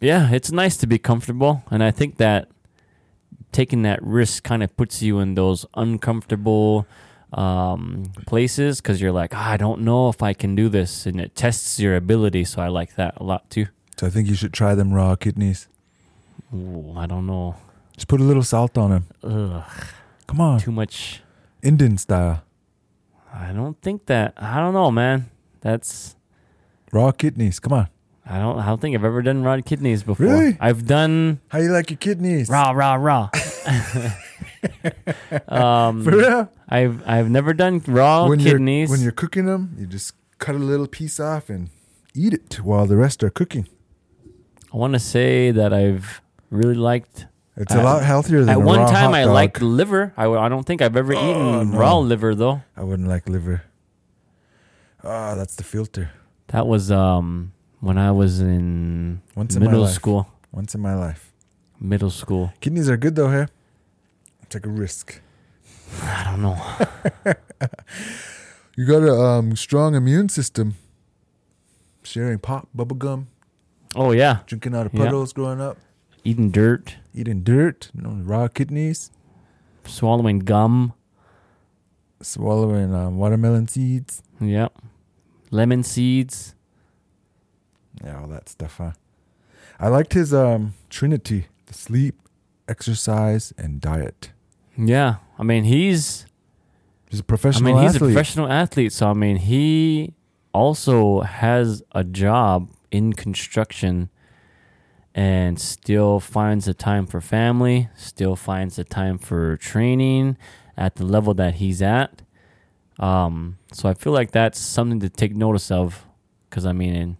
[0.00, 2.48] Yeah, it's nice to be comfortable, and I think that
[3.52, 6.86] taking that risk kind of puts you in those uncomfortable
[7.32, 11.20] um, places because you're like, "Ah, I don't know if I can do this, and
[11.20, 12.44] it tests your ability.
[12.44, 13.66] So I like that a lot too.
[13.98, 15.68] So I think you should try them raw kidneys.
[16.54, 17.56] Ooh, I don't know.
[17.94, 19.06] Just put a little salt on them.
[19.22, 19.64] Ugh,
[20.26, 21.22] Come on, too much.
[21.62, 22.42] Indian style
[23.32, 24.34] I don't think that.
[24.36, 25.30] I don't know, man.
[25.60, 26.16] That's
[26.92, 27.58] raw kidneys.
[27.60, 27.88] Come on,
[28.26, 28.58] I don't.
[28.58, 30.26] I don't think I've ever done raw kidneys before.
[30.26, 30.56] Really?
[30.60, 32.48] I've done how you like your kidneys?
[32.48, 33.30] raw, raw, raw.
[35.48, 36.52] um, For real?
[36.68, 38.88] I've I've never done raw when kidneys.
[38.88, 41.70] You're, when you're cooking them, you just cut a little piece off and
[42.14, 43.68] eat it while the rest are cooking.
[44.72, 46.21] I want to say that I've
[46.52, 47.26] really liked.
[47.56, 49.34] It's Uh, a lot healthier than At a one raw time, hot I dog.
[49.34, 50.12] liked liver.
[50.16, 51.78] I, w- I don't think I've ever eaten Oh, no.
[51.78, 52.62] raw liver though.
[52.76, 53.62] I wouldn't like liver.
[55.04, 56.10] Ah, that's the filter.
[56.48, 59.92] That was um when I was in Once in my middle life.
[59.94, 60.28] school.
[60.52, 61.32] Once in my life.
[61.80, 62.52] Middle school.
[62.60, 63.48] Kidneys are good though, here.
[64.48, 65.20] Take a risk.
[66.02, 66.56] I don't know.
[68.76, 70.76] You got a um, strong immune system.
[72.02, 73.28] Sharing pop, bubble gum,
[73.94, 75.04] Oh yeah, drinking out of Yeah.
[75.04, 75.76] puddles growing up,
[76.24, 79.10] eating dirt, eating dirt, you know, raw kidneys,
[79.84, 80.92] swallowing gum.
[82.20, 84.22] swallowing um, watermelon seeds.
[84.40, 84.72] Yep.
[85.50, 86.54] Lemon seeds.
[88.04, 88.92] Yeah, all that stuff, huh?
[89.78, 92.16] I liked his um, Trinity the sleep,
[92.68, 94.30] exercise, and diet.
[94.76, 95.16] Yeah.
[95.38, 96.26] I mean, he's
[97.10, 98.10] He's a professional I mean, he's athlete.
[98.10, 100.14] a professional athlete, so I mean, he
[100.54, 104.08] also has a job in construction
[105.14, 110.36] and still finds the time for family, still finds the time for training
[110.76, 112.22] at the level that he's at.
[112.98, 116.06] Um, so I feel like that's something to take notice of
[116.48, 117.16] because I mean,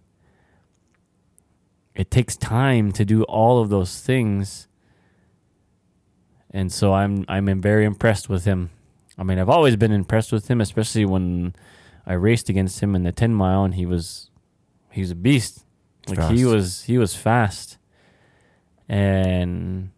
[1.94, 4.68] it takes time to do all of those things.
[6.50, 8.70] And so I'm I'm very impressed with him.
[9.18, 11.54] I mean, I've always been impressed with him, especially when
[12.06, 14.30] I raced against him in the 10 mile and he was
[14.90, 15.64] he was a beast.
[16.08, 17.78] Like he was he was fast.
[18.88, 19.90] And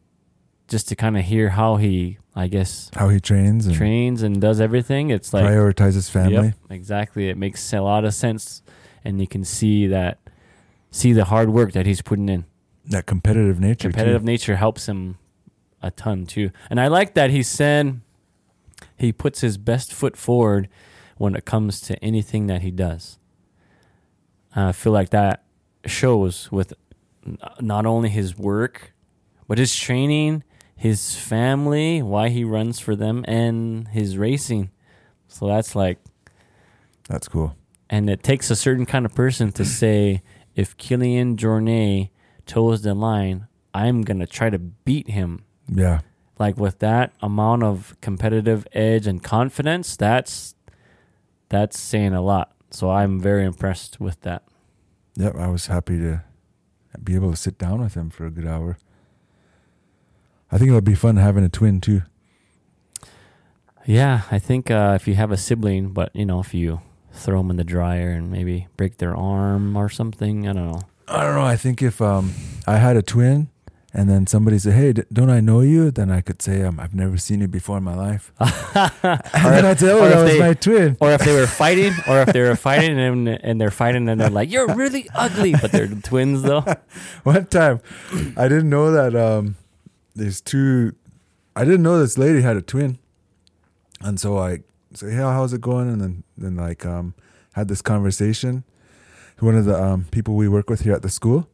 [0.68, 4.40] just to kind of hear how he I guess How he trains and trains and
[4.40, 6.46] does everything, it's like prioritizes family.
[6.48, 7.28] Yep, exactly.
[7.28, 8.62] It makes a lot of sense
[9.04, 10.18] and you can see that
[10.90, 12.44] see the hard work that he's putting in
[12.86, 13.88] That competitive nature.
[13.88, 14.26] competitive too.
[14.26, 15.18] nature helps him
[15.82, 16.50] a ton too.
[16.70, 18.00] And I like that he said
[18.96, 20.68] he puts his best foot forward
[21.16, 23.18] when it comes to anything that he does.
[24.56, 25.44] I feel like that
[25.86, 26.72] shows with
[27.60, 28.92] not only his work,
[29.48, 30.42] but his training,
[30.76, 34.70] his family, why he runs for them, and his racing.
[35.28, 35.98] So that's like
[37.08, 37.56] That's cool.
[37.90, 40.22] And it takes a certain kind of person to say,
[40.54, 42.10] if Kilian Jornet
[42.46, 45.44] toes the line, I'm gonna try to beat him.
[45.68, 46.00] Yeah.
[46.38, 50.54] Like with that amount of competitive edge and confidence, that's
[51.48, 52.52] that's saying a lot.
[52.70, 54.42] So I'm very impressed with that.
[55.16, 55.36] Yep.
[55.36, 56.24] I was happy to
[57.04, 58.78] be able to sit down with him for a good hour.
[60.50, 62.02] I think it would be fun having a twin too.
[63.86, 66.80] Yeah, I think uh, if you have a sibling, but you know, if you
[67.12, 70.82] throw them in the dryer and maybe break their arm or something, I don't know.
[71.06, 71.44] I don't know.
[71.44, 72.32] I think if um,
[72.66, 73.50] I had a twin
[73.96, 76.80] and then somebody said, "Hey, d- don't I know you?" Then I could say, um,
[76.80, 80.32] "I've never seen you before in my life." and then I'd say, "Oh, that was
[80.32, 83.60] they- my twin." Or if they were fighting, or if they were fighting and, and
[83.60, 86.64] they're fighting and they're like, "You're really ugly," but they're twins though.
[87.22, 87.80] One time,
[88.36, 89.54] I didn't know that um,
[90.14, 90.92] there's two.
[91.56, 92.98] I didn't know this lady had a twin,
[94.00, 94.60] and so I
[94.92, 97.14] say, "Hey, how's it going?" And then then like um,
[97.52, 98.64] had this conversation.
[99.40, 101.48] One of the um, people we work with here at the school,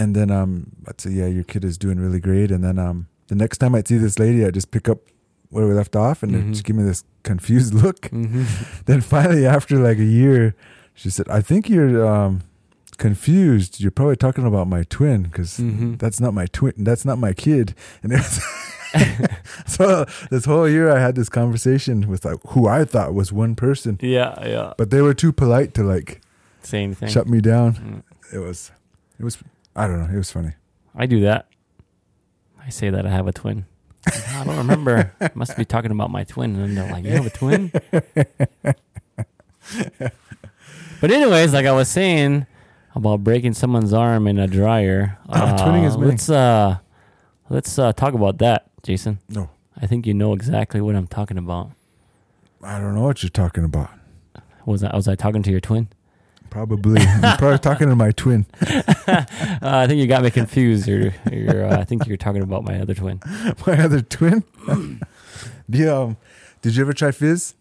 [0.00, 0.50] and then um,
[0.88, 3.74] I'd say, "Yeah, your kid is doing really great." And then um, the next time
[3.74, 4.98] I'd see this lady, I'd just pick up
[5.50, 6.52] where we left off, and Mhm.
[6.52, 8.00] just give me this confused look.
[8.10, 8.44] hmm
[8.86, 10.54] then finally, after like a year,
[10.94, 12.40] she said, "I think you're um,
[12.98, 13.80] confused.
[13.80, 15.98] You're probably talking about my twin because Mhm.
[15.98, 16.72] that's not my twin.
[16.88, 18.40] That's not my kid." And it was
[19.66, 23.54] so this whole year, I had this conversation with like who I thought was one
[23.54, 24.72] person, Yeah, yeah.
[24.78, 26.20] but they were too polite to like
[26.62, 27.08] Same thing.
[27.08, 27.74] shut me down.
[27.74, 28.02] Mm.
[28.34, 28.70] It was,
[29.18, 29.38] it was,
[29.76, 30.12] I don't know.
[30.12, 30.52] It was funny.
[30.94, 31.48] I do that.
[32.64, 33.66] I say that I have a twin.
[34.06, 35.12] I don't remember.
[35.20, 36.56] I Must be talking about my twin.
[36.56, 37.70] And they're like, You have a twin?
[41.00, 42.46] but, anyways, like I was saying
[42.94, 46.06] about breaking someone's arm in a dryer, Ah, twinning is uh, me.
[46.06, 46.78] let's, uh,
[47.48, 49.18] let's uh, talk about that, Jason.
[49.28, 49.50] No,
[49.80, 51.70] I think you know exactly what I'm talking about.
[52.62, 53.90] I don't know what you're talking about.
[54.66, 55.88] Was I, was I talking to your twin?
[56.50, 58.46] Probably, you're probably talking to my twin.
[59.60, 60.88] Uh, I think you got me confused.
[60.88, 63.20] Uh, I think you're talking about my other twin.
[63.66, 64.44] My other twin.
[65.68, 66.16] the um,
[66.62, 67.54] did you ever try fizz?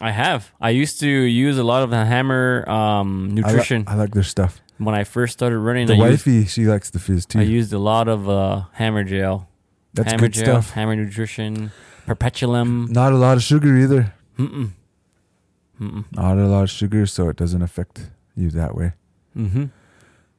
[0.00, 0.52] I have.
[0.60, 4.12] I used to use a lot of the Hammer um, I li- nutrition I, like
[4.12, 4.60] their stuff.
[4.78, 5.88] when I first started running.
[5.88, 7.40] The I used, wifey, she likes the fizz too.
[7.40, 9.48] I used a lot of uh, Hammer gel.
[9.94, 10.70] That's Hammer good gel, stuff.
[10.70, 11.72] Hammer nutrition,
[12.06, 12.86] Perpetuum.
[12.90, 14.14] Not a lot of sugar either.
[14.38, 14.70] Mm-mm.
[15.80, 16.04] Mm-mm.
[16.12, 18.92] Not a lot of sugar, so it doesn't affect you that way.
[19.36, 19.66] Mm-hmm.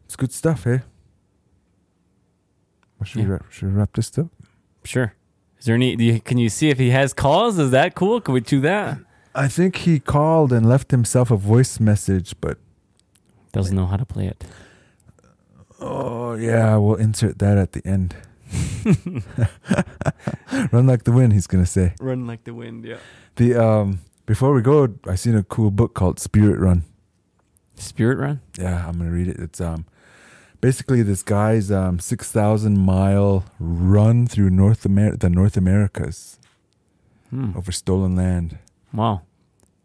[0.06, 0.82] It's good stuff, hey.
[3.00, 4.28] Well, should, we wrap, should we wrap this up?
[4.84, 5.14] Sure.
[5.60, 5.96] Is there any?
[5.96, 7.58] Do you, can you see if he has calls?
[7.60, 8.20] Is that cool?
[8.22, 8.98] Can we do that?
[9.36, 12.58] I think he called and left himself a voice message, but
[13.52, 14.44] Doesn't know how to play it.
[15.80, 18.16] oh yeah, we'll insert that at the end.
[20.72, 21.94] Run like the wind, he's gonna say.
[22.02, 22.84] Run like the wind.
[22.86, 22.98] Yeah.
[23.36, 24.00] The um
[24.30, 26.84] before we go, I seen a cool book called Spirit Run.
[27.76, 28.42] Spirit run.
[28.60, 29.38] Yeah, I'm gonna read it.
[29.40, 29.86] It's um
[30.62, 36.38] basically this guy's um six thousand mile run through North Amer- the North Americas
[37.32, 37.52] Hmm.
[37.58, 38.58] over stolen land.
[38.94, 39.22] Wow.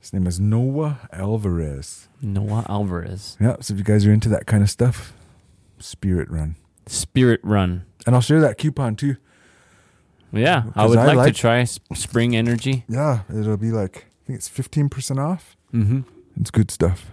[0.01, 2.09] His name is Noah Alvarez.
[2.21, 3.37] Noah Alvarez.
[3.41, 5.13] Yeah, so if you guys are into that kind of stuff,
[5.79, 6.57] Spirit Run.
[6.87, 7.85] Spirit run.
[8.07, 9.17] And I'll share that coupon too.
[10.33, 12.85] Yeah, I would I like, like- to try Spring Energy.
[12.89, 15.55] Yeah, it'll be like I think it's fifteen percent off.
[15.75, 16.01] Mm-hmm.
[16.41, 17.11] It's good stuff.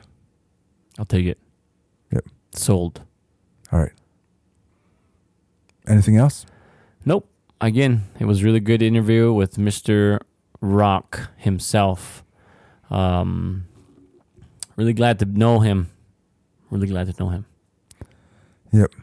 [0.98, 1.38] I'll take it.
[2.14, 2.26] Yep.
[2.56, 3.02] Sold.
[3.72, 3.92] All right.
[5.88, 6.46] Anything else?
[7.06, 7.28] Nope.
[7.60, 10.20] Again, it was really good interview with Mr.
[10.62, 12.24] Rock himself.
[12.90, 13.68] Um,
[14.78, 15.90] really glad to know him.
[16.70, 17.46] Really glad to know him.
[18.72, 18.94] Yep.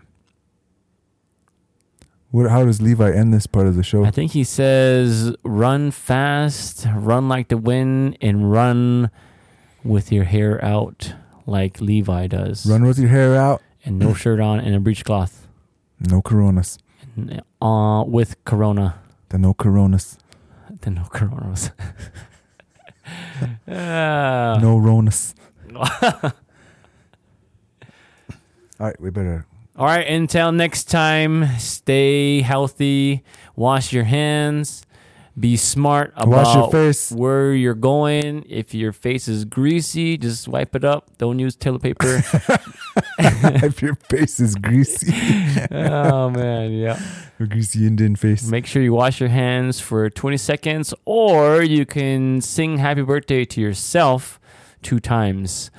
[2.31, 2.51] What?
[2.51, 4.05] How does Levi end this part of the show?
[4.05, 9.11] I think he says, "Run fast, run like the wind, and run
[9.83, 11.15] with your hair out
[11.47, 13.63] like Levi does, Run with your hair out.
[13.85, 15.47] and no shirt on, and a breechcloth,
[16.01, 16.79] No coronas.
[17.17, 18.97] and, uh, with Corona."
[19.31, 20.19] The no coronas.
[20.83, 21.71] The no coronas.
[23.67, 24.59] Ah.
[24.61, 25.35] no ronas.
[25.75, 26.33] All
[28.87, 29.47] right, we better.
[29.79, 33.23] All right, until next time, stay healthy,
[33.55, 34.85] wash your hands,
[35.39, 37.13] be smart about Wash your face.
[37.13, 38.45] where you're going.
[38.49, 41.17] If your face is greasy, just wipe it up.
[41.19, 42.25] Don't use toilet paper.
[43.21, 45.13] if your face is greasy,
[45.71, 47.01] oh man, yeah.
[47.39, 48.51] a greasy Indian face.
[48.51, 53.45] Make sure you wash your hands for 20 seconds, or you can sing happy birthday
[53.45, 54.41] to yourself
[54.83, 55.71] two times.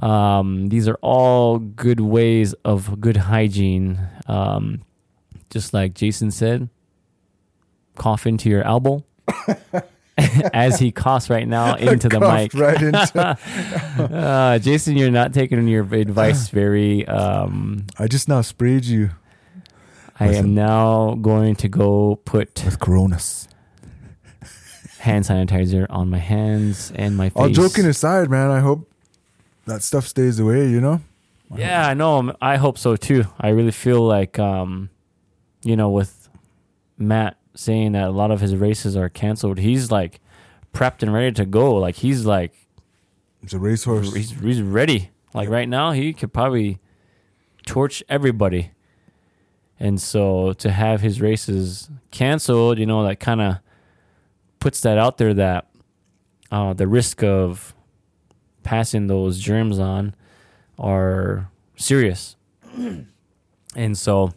[0.00, 4.00] Um, these are all good ways of good hygiene.
[4.26, 4.82] Um,
[5.50, 6.68] just like Jason said,
[7.96, 9.04] cough into your elbow.
[10.16, 12.54] as he coughs right now into the mic.
[12.54, 13.38] Right into.
[13.94, 17.06] Uh, Jason, you're not taking your advice very.
[17.06, 19.10] Um, I just now sprayed you
[20.18, 23.48] I am now going to go put with Coronas.
[24.98, 27.36] hand sanitizer on my hands and my face.
[27.36, 28.92] All joking aside, man, I hope
[29.66, 30.68] that stuff stays away.
[30.68, 31.00] You know.
[31.54, 32.34] Yeah, I know.
[32.40, 33.24] I hope so too.
[33.38, 34.90] I really feel like, um,
[35.62, 36.28] you know, with
[36.98, 40.20] Matt saying that a lot of his races are canceled, he's like
[40.72, 41.74] prepped and ready to go.
[41.74, 42.54] Like he's like
[43.42, 44.12] It's a racehorse.
[44.14, 45.10] he's, he's ready.
[45.32, 46.80] Like right now, he could probably
[47.66, 48.72] torch everybody.
[49.78, 53.58] And so to have his races canceled, you know, that kind of
[54.60, 55.68] puts that out there that
[56.50, 57.74] uh, the risk of
[58.64, 60.14] passing those germs on
[60.78, 62.34] are serious.
[63.76, 64.32] and so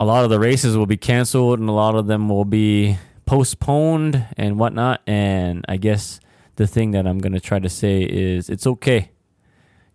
[0.00, 2.98] a lot of the races will be canceled and a lot of them will be
[3.26, 5.02] postponed and whatnot.
[5.06, 6.20] And I guess
[6.56, 9.10] the thing that I'm going to try to say is it's okay.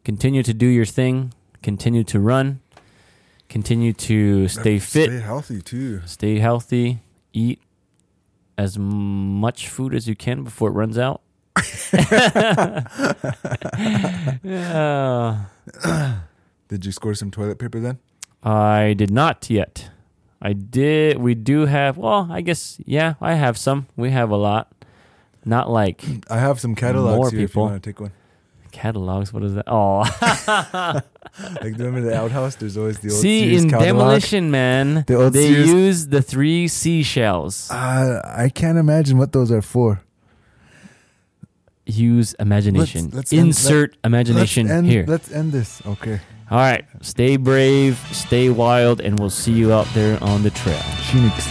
[0.04, 2.60] Continue to do your thing, continue to run,
[3.48, 6.02] continue to stay fit, Stay healthy too.
[6.06, 7.00] stay healthy,
[7.32, 7.62] eat
[8.58, 11.22] as much food as you can before it runs out.
[14.44, 15.46] yeah.
[16.68, 18.00] Did you score some toilet paper then?
[18.44, 19.90] I did not yet.
[20.42, 21.18] I did.
[21.18, 21.98] We do have.
[21.98, 23.14] Well, I guess yeah.
[23.22, 23.88] I have some.
[23.96, 24.72] We have a lot.
[25.46, 27.64] Not like I have some catalogs More here if you people.
[27.64, 28.12] want to take one.
[28.72, 29.32] catalogs.
[29.34, 29.66] What is that?
[29.68, 30.04] Oh,
[31.62, 32.56] Like remember the outhouse?
[32.56, 33.84] There's always the old see in catalog.
[33.86, 37.70] demolition man, The they Sears- use the three seashells.
[37.72, 40.02] Uh, I can't imagine what those are for.
[41.86, 43.10] Use imagination.
[43.14, 45.06] let's end- Insert imagination let's end, here.
[45.08, 45.82] Let's end this.
[45.86, 46.20] Okay.
[46.50, 46.86] All right.
[47.02, 48.00] Stay brave.
[48.12, 50.80] Stay wild, and we'll see you out there on the trail.
[51.12, 51.48] Phoenix.